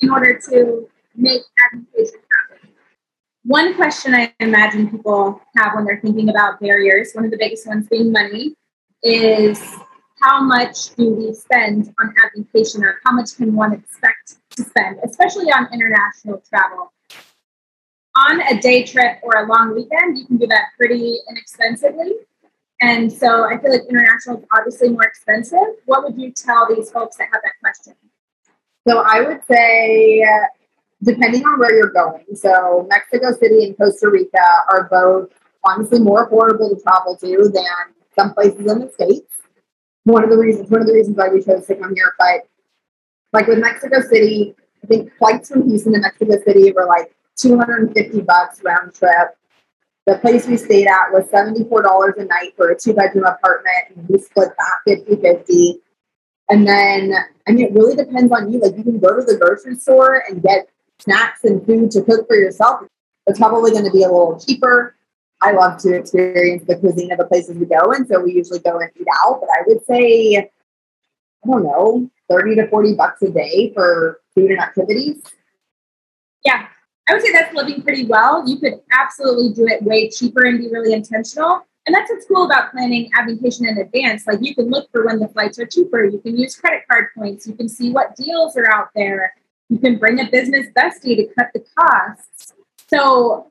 in 0.00 0.10
order 0.10 0.36
to 0.50 0.88
make 1.14 1.42
admincation 1.72 2.18
happen. 2.50 2.70
One 3.44 3.76
question 3.76 4.16
I 4.16 4.34
imagine 4.40 4.90
people 4.90 5.40
have 5.58 5.74
when 5.76 5.84
they're 5.84 6.00
thinking 6.00 6.28
about 6.28 6.58
barriers, 6.58 7.12
one 7.12 7.24
of 7.24 7.30
the 7.30 7.38
biggest 7.38 7.68
ones 7.68 7.86
being 7.88 8.10
money, 8.10 8.56
is 9.04 9.62
how 10.20 10.42
much 10.42 10.94
do 10.96 11.12
we 11.12 11.32
spend 11.34 11.94
on 11.98 12.14
admincation 12.24 12.84
or 12.84 12.98
how 13.04 13.12
much 13.12 13.36
can 13.36 13.54
one 13.54 13.72
expect 13.72 14.36
to 14.50 14.64
spend, 14.64 14.98
especially 15.04 15.46
on 15.46 15.72
international 15.72 16.42
travel? 16.48 16.92
On 18.16 18.40
a 18.40 18.60
day 18.60 18.82
trip 18.84 19.18
or 19.22 19.44
a 19.44 19.46
long 19.46 19.74
weekend, 19.74 20.18
you 20.18 20.26
can 20.26 20.38
do 20.38 20.46
that 20.48 20.70
pretty 20.76 21.18
inexpensively. 21.30 22.12
And 22.80 23.12
so 23.12 23.44
I 23.44 23.58
feel 23.58 23.72
like 23.72 23.82
international 23.88 24.38
is 24.38 24.44
obviously 24.56 24.88
more 24.90 25.04
expensive. 25.04 25.58
What 25.86 26.04
would 26.04 26.20
you 26.20 26.32
tell 26.32 26.66
these 26.68 26.90
folks 26.90 27.16
that 27.16 27.28
have 27.32 27.42
that 27.42 27.52
question? 27.62 27.94
So 28.88 29.02
I 29.04 29.20
would 29.20 29.40
say, 29.50 30.24
depending 31.02 31.44
on 31.44 31.58
where 31.58 31.74
you're 31.74 31.92
going, 31.92 32.24
so 32.34 32.86
Mexico 32.88 33.32
City 33.32 33.66
and 33.66 33.76
Costa 33.76 34.08
Rica 34.08 34.44
are 34.72 34.88
both 34.90 35.30
honestly 35.64 36.00
more 36.00 36.28
affordable 36.28 36.74
to 36.74 36.82
travel 36.82 37.16
to 37.16 37.50
than 37.52 37.64
some 38.18 38.32
places 38.32 38.70
in 38.70 38.80
the 38.80 38.90
States 38.92 39.28
one 40.12 40.24
of 40.24 40.30
the 40.30 40.38
reasons 40.38 40.70
one 40.70 40.80
of 40.80 40.86
the 40.86 40.94
reasons 40.94 41.16
why 41.16 41.28
we 41.28 41.42
chose 41.42 41.66
to 41.66 41.74
come 41.74 41.94
here. 41.94 42.14
But 42.18 42.48
like 43.32 43.46
with 43.46 43.58
Mexico 43.58 44.00
City, 44.00 44.54
I 44.82 44.86
think 44.86 45.12
flights 45.18 45.50
from 45.50 45.68
Houston 45.68 45.92
to 45.94 46.00
Mexico 46.00 46.40
City 46.44 46.72
were 46.72 46.86
like 46.86 47.14
250 47.36 48.20
bucks 48.22 48.62
round 48.62 48.94
trip. 48.94 49.36
The 50.06 50.16
place 50.18 50.46
we 50.46 50.56
stayed 50.56 50.86
at 50.86 51.12
was 51.12 51.24
$74 51.26 52.16
a 52.16 52.24
night 52.24 52.54
for 52.56 52.70
a 52.70 52.78
two 52.78 52.94
bedroom 52.94 53.26
apartment, 53.26 53.94
and 53.94 54.08
we 54.08 54.18
split 54.18 54.48
that 54.56 54.96
50 54.96 55.16
50. 55.16 55.80
And 56.50 56.66
then, 56.66 57.12
I 57.46 57.52
mean, 57.52 57.66
it 57.66 57.72
really 57.72 57.94
depends 57.94 58.32
on 58.32 58.50
you. 58.50 58.58
Like, 58.58 58.74
you 58.74 58.82
can 58.82 58.98
go 58.98 59.14
to 59.14 59.22
the 59.22 59.36
grocery 59.36 59.76
store 59.76 60.24
and 60.26 60.42
get 60.42 60.70
snacks 60.98 61.44
and 61.44 61.64
food 61.66 61.90
to 61.90 62.02
cook 62.02 62.26
for 62.26 62.36
yourself. 62.36 62.86
It's 63.26 63.38
probably 63.38 63.72
going 63.72 63.84
to 63.84 63.90
be 63.90 64.02
a 64.02 64.10
little 64.10 64.40
cheaper. 64.40 64.96
I 65.40 65.52
love 65.52 65.78
to 65.82 65.94
experience 65.94 66.64
the 66.66 66.76
cuisine 66.76 67.12
of 67.12 67.18
the 67.18 67.26
places 67.26 67.56
we 67.56 67.66
go. 67.66 67.92
And 67.92 68.06
so 68.08 68.20
we 68.20 68.32
usually 68.32 68.58
go 68.58 68.78
and 68.78 68.90
eat 68.98 69.06
out. 69.24 69.40
But 69.40 69.48
I 69.50 69.62
would 69.66 69.84
say, 69.84 70.36
I 70.36 70.48
don't 71.46 71.62
know, 71.62 72.10
30 72.30 72.56
to 72.56 72.68
40 72.68 72.94
bucks 72.94 73.22
a 73.22 73.30
day 73.30 73.72
for 73.74 74.20
food 74.34 74.50
and 74.50 74.60
activities. 74.60 75.22
Yeah. 76.44 76.66
I 77.08 77.14
would 77.14 77.22
say 77.22 77.32
that's 77.32 77.54
living 77.54 77.82
pretty 77.82 78.04
well. 78.04 78.46
You 78.46 78.58
could 78.58 78.80
absolutely 78.92 79.52
do 79.54 79.66
it 79.66 79.82
way 79.82 80.10
cheaper 80.10 80.44
and 80.44 80.58
be 80.58 80.68
really 80.68 80.92
intentional. 80.92 81.64
And 81.86 81.94
that's 81.94 82.10
what's 82.10 82.26
cool 82.26 82.44
about 82.44 82.72
planning 82.72 83.10
a 83.18 83.24
vacation 83.24 83.66
in 83.66 83.78
advance. 83.78 84.26
Like 84.26 84.40
you 84.42 84.54
can 84.54 84.68
look 84.68 84.90
for 84.92 85.06
when 85.06 85.20
the 85.20 85.28
flights 85.28 85.58
are 85.58 85.64
cheaper. 85.64 86.04
You 86.04 86.18
can 86.18 86.36
use 86.36 86.54
credit 86.54 86.82
card 86.90 87.06
points. 87.16 87.46
You 87.46 87.54
can 87.54 87.68
see 87.68 87.90
what 87.90 88.14
deals 88.14 88.58
are 88.58 88.70
out 88.70 88.88
there. 88.94 89.34
You 89.70 89.78
can 89.78 89.98
bring 89.98 90.20
a 90.20 90.30
business 90.30 90.66
bestie 90.76 91.16
to 91.16 91.26
cut 91.34 91.48
the 91.54 91.64
costs. 91.78 92.52
So 92.88 93.50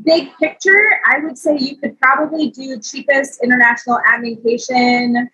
big 0.00 0.30
picture, 0.38 1.00
I 1.06 1.18
would 1.18 1.36
say 1.36 1.56
you 1.58 1.76
could 1.76 1.98
probably 2.00 2.50
do 2.50 2.78
cheapest 2.80 3.42
international 3.42 4.00
admincation 4.06 5.30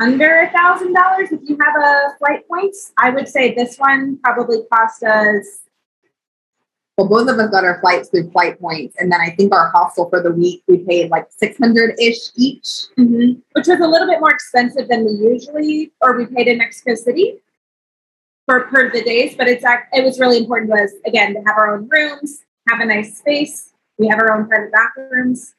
under 0.00 0.40
a 0.40 0.50
thousand 0.50 0.92
dollars 0.92 1.32
if 1.32 1.40
you 1.44 1.56
have 1.60 1.74
a 1.82 2.16
flight 2.18 2.46
points. 2.48 2.92
I 2.98 3.10
would 3.10 3.28
say 3.28 3.54
this 3.54 3.76
one 3.76 4.18
probably 4.22 4.58
cost 4.72 5.02
us. 5.02 5.62
Well, 6.96 7.08
both 7.08 7.28
of 7.28 7.38
us 7.38 7.50
got 7.50 7.64
our 7.64 7.78
flights 7.80 8.08
through 8.08 8.30
flight 8.30 8.58
points, 8.58 8.96
and 8.98 9.12
then 9.12 9.20
I 9.20 9.30
think 9.30 9.52
our 9.54 9.70
hostel 9.70 10.08
for 10.08 10.22
the 10.22 10.32
week 10.32 10.62
we 10.66 10.78
paid 10.78 11.10
like 11.10 11.26
six 11.30 11.58
hundred 11.58 11.98
ish 12.00 12.30
each, 12.36 12.86
mm-hmm. 12.98 13.40
which 13.52 13.66
was 13.66 13.80
a 13.80 13.86
little 13.86 14.06
bit 14.06 14.20
more 14.20 14.30
expensive 14.30 14.88
than 14.88 15.04
we 15.04 15.12
usually 15.12 15.92
or 16.00 16.16
we 16.16 16.26
paid 16.26 16.48
in 16.48 16.58
Mexico 16.58 16.94
City 16.94 17.42
for 18.46 18.62
per 18.68 18.90
the 18.90 19.02
days. 19.02 19.34
But 19.36 19.48
it's 19.48 19.64
it 19.92 20.04
was 20.04 20.18
really 20.18 20.38
important 20.38 20.70
to 20.72 20.82
us 20.84 20.92
again 21.04 21.34
to 21.34 21.40
have 21.40 21.58
our 21.58 21.76
own 21.76 21.88
rooms, 21.88 22.44
have 22.70 22.80
a 22.80 22.86
nice 22.86 23.18
space, 23.18 23.74
we 23.98 24.08
have 24.08 24.18
our 24.18 24.32
own 24.32 24.46
private 24.46 24.72
bathrooms. 24.72 25.54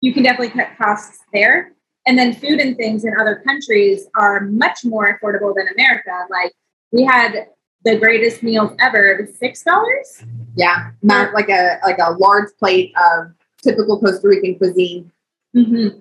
You 0.00 0.12
can 0.12 0.22
definitely 0.22 0.50
cut 0.50 0.76
costs 0.76 1.18
there. 1.32 1.72
And 2.06 2.18
then 2.18 2.34
food 2.34 2.60
and 2.60 2.76
things 2.76 3.04
in 3.04 3.12
other 3.20 3.42
countries 3.46 4.06
are 4.14 4.40
much 4.40 4.84
more 4.84 5.18
affordable 5.18 5.54
than 5.54 5.68
America. 5.68 6.26
Like 6.30 6.52
we 6.90 7.04
had 7.04 7.48
the 7.84 7.98
greatest 7.98 8.42
meals 8.42 8.72
ever, 8.80 9.28
six 9.38 9.62
dollars. 9.62 10.24
Yeah, 10.56 10.90
not 11.02 11.34
like 11.34 11.48
a 11.48 11.78
like 11.84 11.98
a 11.98 12.12
large 12.12 12.48
plate 12.58 12.92
of 12.96 13.32
typical 13.62 14.00
Costa 14.00 14.26
Rican 14.26 14.56
cuisine. 14.56 15.10
Mm-hmm. 15.54 16.00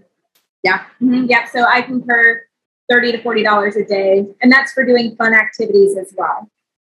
Yeah, 0.63 0.83
mm-hmm. 1.01 1.25
yeah. 1.29 1.45
So 1.45 1.65
I 1.65 1.81
concur, 1.81 2.41
thirty 2.89 3.11
to 3.11 3.21
forty 3.21 3.43
dollars 3.43 3.75
a 3.75 3.85
day, 3.85 4.25
and 4.41 4.51
that's 4.51 4.71
for 4.71 4.85
doing 4.85 5.15
fun 5.15 5.33
activities 5.33 5.97
as 5.97 6.13
well. 6.17 6.49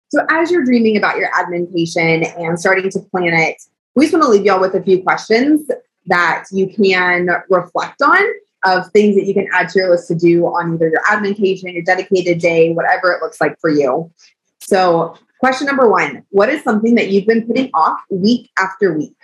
So 0.09 0.25
as 0.29 0.51
you're 0.51 0.63
dreaming 0.63 0.97
about 0.97 1.17
your 1.17 1.29
admincation 1.35 2.23
and 2.37 2.59
starting 2.59 2.89
to 2.91 2.99
plan 2.99 3.33
it, 3.33 3.61
we 3.95 4.05
just 4.05 4.13
want 4.13 4.23
to 4.23 4.29
leave 4.29 4.45
y'all 4.45 4.59
with 4.59 4.75
a 4.75 4.83
few 4.83 5.01
questions 5.01 5.69
that 6.07 6.45
you 6.51 6.67
can 6.67 7.29
reflect 7.49 8.01
on 8.01 8.21
of 8.65 8.89
things 8.91 9.15
that 9.15 9.25
you 9.25 9.33
can 9.33 9.47
add 9.53 9.69
to 9.69 9.79
your 9.79 9.89
list 9.89 10.07
to 10.07 10.15
do 10.15 10.45
on 10.45 10.73
either 10.73 10.89
your 10.89 11.01
admincation, 11.09 11.73
your 11.73 11.83
dedicated 11.83 12.39
day, 12.39 12.73
whatever 12.73 13.11
it 13.11 13.21
looks 13.21 13.39
like 13.39 13.59
for 13.59 13.69
you. 13.69 14.11
So, 14.59 15.15
question 15.39 15.67
number 15.67 15.89
one 15.89 16.23
What 16.29 16.49
is 16.49 16.63
something 16.63 16.95
that 16.95 17.09
you've 17.09 17.27
been 17.27 17.45
putting 17.45 17.69
off 17.73 17.99
week 18.09 18.49
after 18.57 18.93
week? 18.93 19.15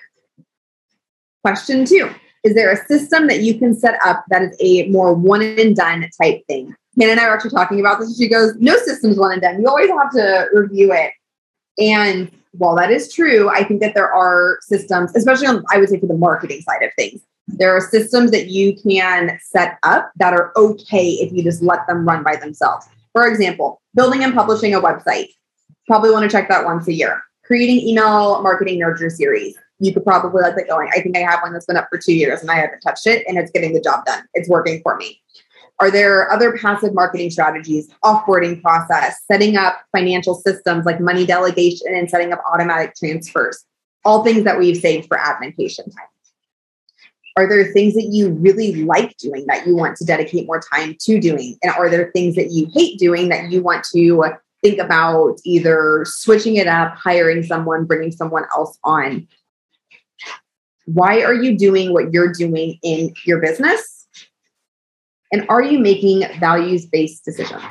Question 1.44 1.86
two 1.86 2.10
Is 2.44 2.54
there 2.54 2.72
a 2.72 2.78
system 2.86 3.28
that 3.28 3.42
you 3.42 3.58
can 3.58 3.74
set 3.74 4.00
up 4.06 4.24
that 4.30 4.44
is 4.44 4.56
a 4.60 4.88
more 4.90 5.14
one 5.14 5.42
and 5.42 5.76
done 5.76 6.08
type 6.22 6.46
thing? 6.48 6.76
Hannah 7.00 7.14
and 7.14 7.20
I 7.20 7.28
were 7.28 7.34
actually 7.34 7.52
talking 7.52 7.80
about 7.80 8.00
this. 8.00 8.18
She 8.18 8.28
goes, 8.28 8.54
No 8.60 8.78
system's 8.78 9.18
one 9.18 9.34
and 9.34 9.42
done. 9.42 9.60
You 9.60 9.68
always 9.68 9.90
have 9.90 10.12
to 10.12 10.48
review 10.54 10.94
it. 10.94 11.12
And 11.78 12.32
while 12.52 12.76
that 12.76 12.92
is 12.92 13.14
true, 13.14 13.50
I 13.50 13.64
think 13.64 13.82
that 13.82 13.96
there 13.96 14.14
are 14.14 14.60
systems, 14.62 15.16
especially 15.16 15.48
on, 15.48 15.64
I 15.72 15.78
would 15.78 15.90
say, 15.90 16.00
for 16.00 16.08
the 16.08 16.18
marketing 16.18 16.62
side 16.62 16.84
of 16.84 16.92
things, 16.98 17.22
there 17.48 17.76
are 17.76 17.82
systems 17.82 18.32
that 18.32 18.48
you 18.48 18.76
can 18.76 19.40
set 19.42 19.78
up 19.84 20.12
that 20.18 20.34
are 20.34 20.52
okay 20.56 21.10
if 21.14 21.32
you 21.32 21.44
just 21.44 21.62
let 21.62 21.86
them 21.88 22.06
run 22.06 22.24
by 22.24 22.36
themselves. 22.36 22.88
For 23.14 23.28
example, 23.28 23.82
building 23.96 24.24
and 24.24 24.34
publishing 24.34 24.74
a 24.74 24.82
website. 24.82 25.28
Probably 25.88 26.12
want 26.12 26.24
to 26.24 26.30
check 26.30 26.48
that 26.50 26.64
once 26.66 26.88
a 26.88 26.94
year. 26.94 27.22
Creating 27.44 27.80
email 27.88 28.42
marketing 28.42 28.80
nurture 28.80 29.10
series. 29.10 29.58
You 29.80 29.94
could 29.94 30.06
probably 30.06 30.42
let 30.42 30.56
that 30.56 30.68
going. 30.68 30.90
I 30.96 31.02
think 31.02 31.18
I 31.18 31.22
have 31.22 31.42
one 31.42 31.54
that's 31.54 31.66
been 31.66 31.76
up 31.76 31.88
for 31.90 31.98
two 31.98 32.14
years 32.14 32.42
and 32.42 32.52
I 32.52 32.56
haven't 32.56 32.82
touched 32.82 33.08
it 33.08 33.26
and 33.28 33.38
it's 33.38 33.52
getting 33.52 33.74
the 33.74 33.82
job 33.82 34.06
done. 34.06 34.24
It's 34.34 34.48
working 34.48 34.80
for 34.84 34.96
me. 34.96 35.20
Are 35.82 35.90
there 35.90 36.32
other 36.32 36.56
passive 36.56 36.94
marketing 36.94 37.32
strategies, 37.32 37.90
offboarding 38.04 38.62
process, 38.62 39.20
setting 39.26 39.58
up 39.58 39.82
financial 39.92 40.36
systems 40.36 40.86
like 40.86 41.02
money 41.02 41.26
delegation 41.26 41.88
and 41.96 42.08
setting 42.08 42.32
up 42.32 42.40
automatic 42.54 42.94
transfers? 42.96 43.66
All 44.06 44.24
things 44.24 44.44
that 44.44 44.60
we've 44.60 44.78
saved 44.78 45.08
for 45.08 45.18
admincation 45.18 45.86
time. 45.86 46.06
Are 47.36 47.50
there 47.50 47.74
things 47.74 47.96
that 47.96 48.10
you 48.12 48.30
really 48.30 48.84
like 48.84 49.18
doing 49.18 49.48
that 49.48 49.66
you 49.66 49.76
want 49.76 49.98
to 49.98 50.06
dedicate 50.06 50.46
more 50.46 50.62
time 50.62 50.96
to 51.00 51.20
doing? 51.20 51.58
And 51.64 51.74
are 51.74 51.90
there 51.90 52.12
things 52.12 52.36
that 52.36 52.52
you 52.52 52.68
hate 52.76 53.00
doing 53.00 53.30
that 53.30 53.52
you 53.52 53.64
want 53.64 53.84
to 53.92 54.34
think 54.62 54.78
about 54.78 55.40
either 55.46 56.06
switching 56.06 56.58
it 56.58 56.68
up, 56.68 56.96
hiring 56.96 57.42
someone, 57.42 57.86
bringing 57.86 58.12
someone 58.12 58.44
else 58.56 58.78
on? 58.84 59.28
Why 60.86 61.24
are 61.24 61.34
you 61.34 61.58
doing 61.58 61.92
what 61.92 62.14
you're 62.14 62.32
doing 62.32 62.78
in 62.84 63.16
your 63.26 63.40
business? 63.40 64.01
And 65.32 65.46
are 65.50 65.64
you 65.64 65.80
making 65.80 66.24
values 66.40 66.86
based 66.86 67.26
decisions? 67.26 67.64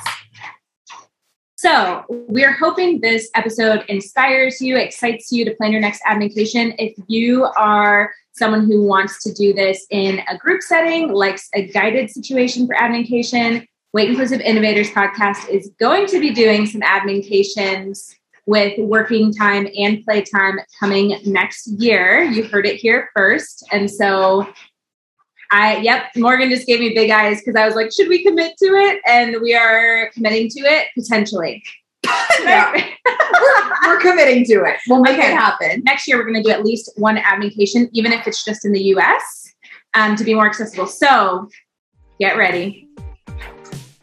So, 1.56 2.04
we're 2.08 2.52
hoping 2.52 3.00
this 3.00 3.28
episode 3.34 3.84
inspires 3.88 4.62
you, 4.62 4.78
excites 4.78 5.30
you 5.30 5.44
to 5.44 5.54
plan 5.56 5.72
your 5.72 5.82
next 5.82 6.00
admincation. 6.06 6.74
If 6.78 6.94
you 7.06 7.44
are 7.44 8.14
someone 8.32 8.64
who 8.64 8.82
wants 8.82 9.22
to 9.24 9.32
do 9.34 9.52
this 9.52 9.86
in 9.90 10.20
a 10.26 10.38
group 10.38 10.62
setting, 10.62 11.12
likes 11.12 11.50
a 11.54 11.66
guided 11.68 12.10
situation 12.10 12.66
for 12.66 12.74
admincation, 12.74 13.66
Weight 13.92 14.08
Inclusive 14.08 14.40
Innovators 14.40 14.90
podcast 14.90 15.48
is 15.48 15.70
going 15.80 16.06
to 16.06 16.20
be 16.20 16.32
doing 16.32 16.64
some 16.64 16.82
admincations 16.82 18.14
with 18.46 18.78
working 18.78 19.34
time 19.34 19.68
and 19.76 20.04
playtime 20.04 20.60
coming 20.78 21.20
next 21.26 21.66
year. 21.78 22.22
You 22.22 22.44
heard 22.44 22.66
it 22.66 22.76
here 22.76 23.10
first. 23.16 23.66
And 23.70 23.90
so 23.90 24.48
I, 25.52 25.78
yep, 25.78 26.04
Morgan 26.16 26.48
just 26.48 26.66
gave 26.66 26.80
me 26.80 26.94
big 26.94 27.10
eyes 27.10 27.40
because 27.40 27.56
I 27.56 27.66
was 27.66 27.74
like, 27.74 27.92
should 27.92 28.08
we 28.08 28.22
commit 28.22 28.56
to 28.58 28.66
it? 28.66 29.00
And 29.06 29.36
we 29.42 29.54
are 29.54 30.10
committing 30.12 30.48
to 30.50 30.60
it 30.60 30.88
potentially. 30.96 31.62
we're, 32.40 32.74
we're, 33.86 34.00
committing 34.00 34.44
to 34.44 34.64
it. 34.64 34.78
We'll 34.88 35.02
make 35.02 35.18
okay. 35.18 35.32
it 35.32 35.34
happen. 35.34 35.82
Next 35.84 36.06
year, 36.06 36.16
we're 36.16 36.24
going 36.24 36.42
to 36.42 36.42
do 36.42 36.50
at 36.50 36.64
least 36.64 36.92
one 36.96 37.18
admincation, 37.18 37.88
even 37.92 38.12
if 38.12 38.26
it's 38.26 38.44
just 38.44 38.64
in 38.64 38.72
the 38.72 38.82
US, 38.94 39.52
um, 39.94 40.16
to 40.16 40.24
be 40.24 40.34
more 40.34 40.46
accessible. 40.46 40.86
So 40.86 41.48
get 42.20 42.36
ready. 42.36 42.88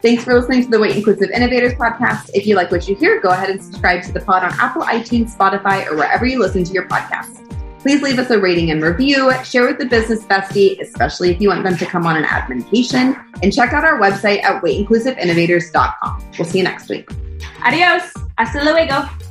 Thanks 0.00 0.22
for 0.22 0.38
listening 0.38 0.62
to 0.62 0.70
the 0.70 0.78
Weight 0.78 0.96
Inclusive 0.96 1.30
Innovators 1.30 1.72
podcast. 1.74 2.30
If 2.32 2.46
you 2.46 2.54
like 2.54 2.70
what 2.70 2.86
you 2.86 2.94
hear, 2.94 3.20
go 3.20 3.30
ahead 3.30 3.50
and 3.50 3.60
subscribe 3.60 4.04
to 4.04 4.12
the 4.12 4.20
pod 4.20 4.44
on 4.44 4.52
Apple, 4.60 4.82
iTunes, 4.82 5.34
Spotify, 5.34 5.90
or 5.90 5.96
wherever 5.96 6.24
you 6.24 6.38
listen 6.38 6.62
to 6.62 6.72
your 6.72 6.86
podcasts. 6.86 7.47
Please 7.80 8.02
leave 8.02 8.18
us 8.18 8.30
a 8.30 8.38
rating 8.38 8.70
and 8.70 8.82
review, 8.82 9.32
share 9.44 9.66
with 9.66 9.78
the 9.78 9.86
business 9.86 10.24
bestie, 10.24 10.80
especially 10.80 11.30
if 11.30 11.40
you 11.40 11.48
want 11.48 11.64
them 11.64 11.76
to 11.76 11.86
come 11.86 12.06
on 12.06 12.16
an 12.16 12.24
admincation, 12.24 13.16
and 13.42 13.52
check 13.52 13.72
out 13.72 13.84
our 13.84 14.00
website 14.00 14.42
at 14.42 14.62
weightinclusiveinnovators.com. 14.62 16.24
We'll 16.38 16.48
see 16.48 16.58
you 16.58 16.64
next 16.64 16.88
week. 16.88 17.08
Adios. 17.62 18.12
Hasta 18.36 18.62
luego. 18.62 19.27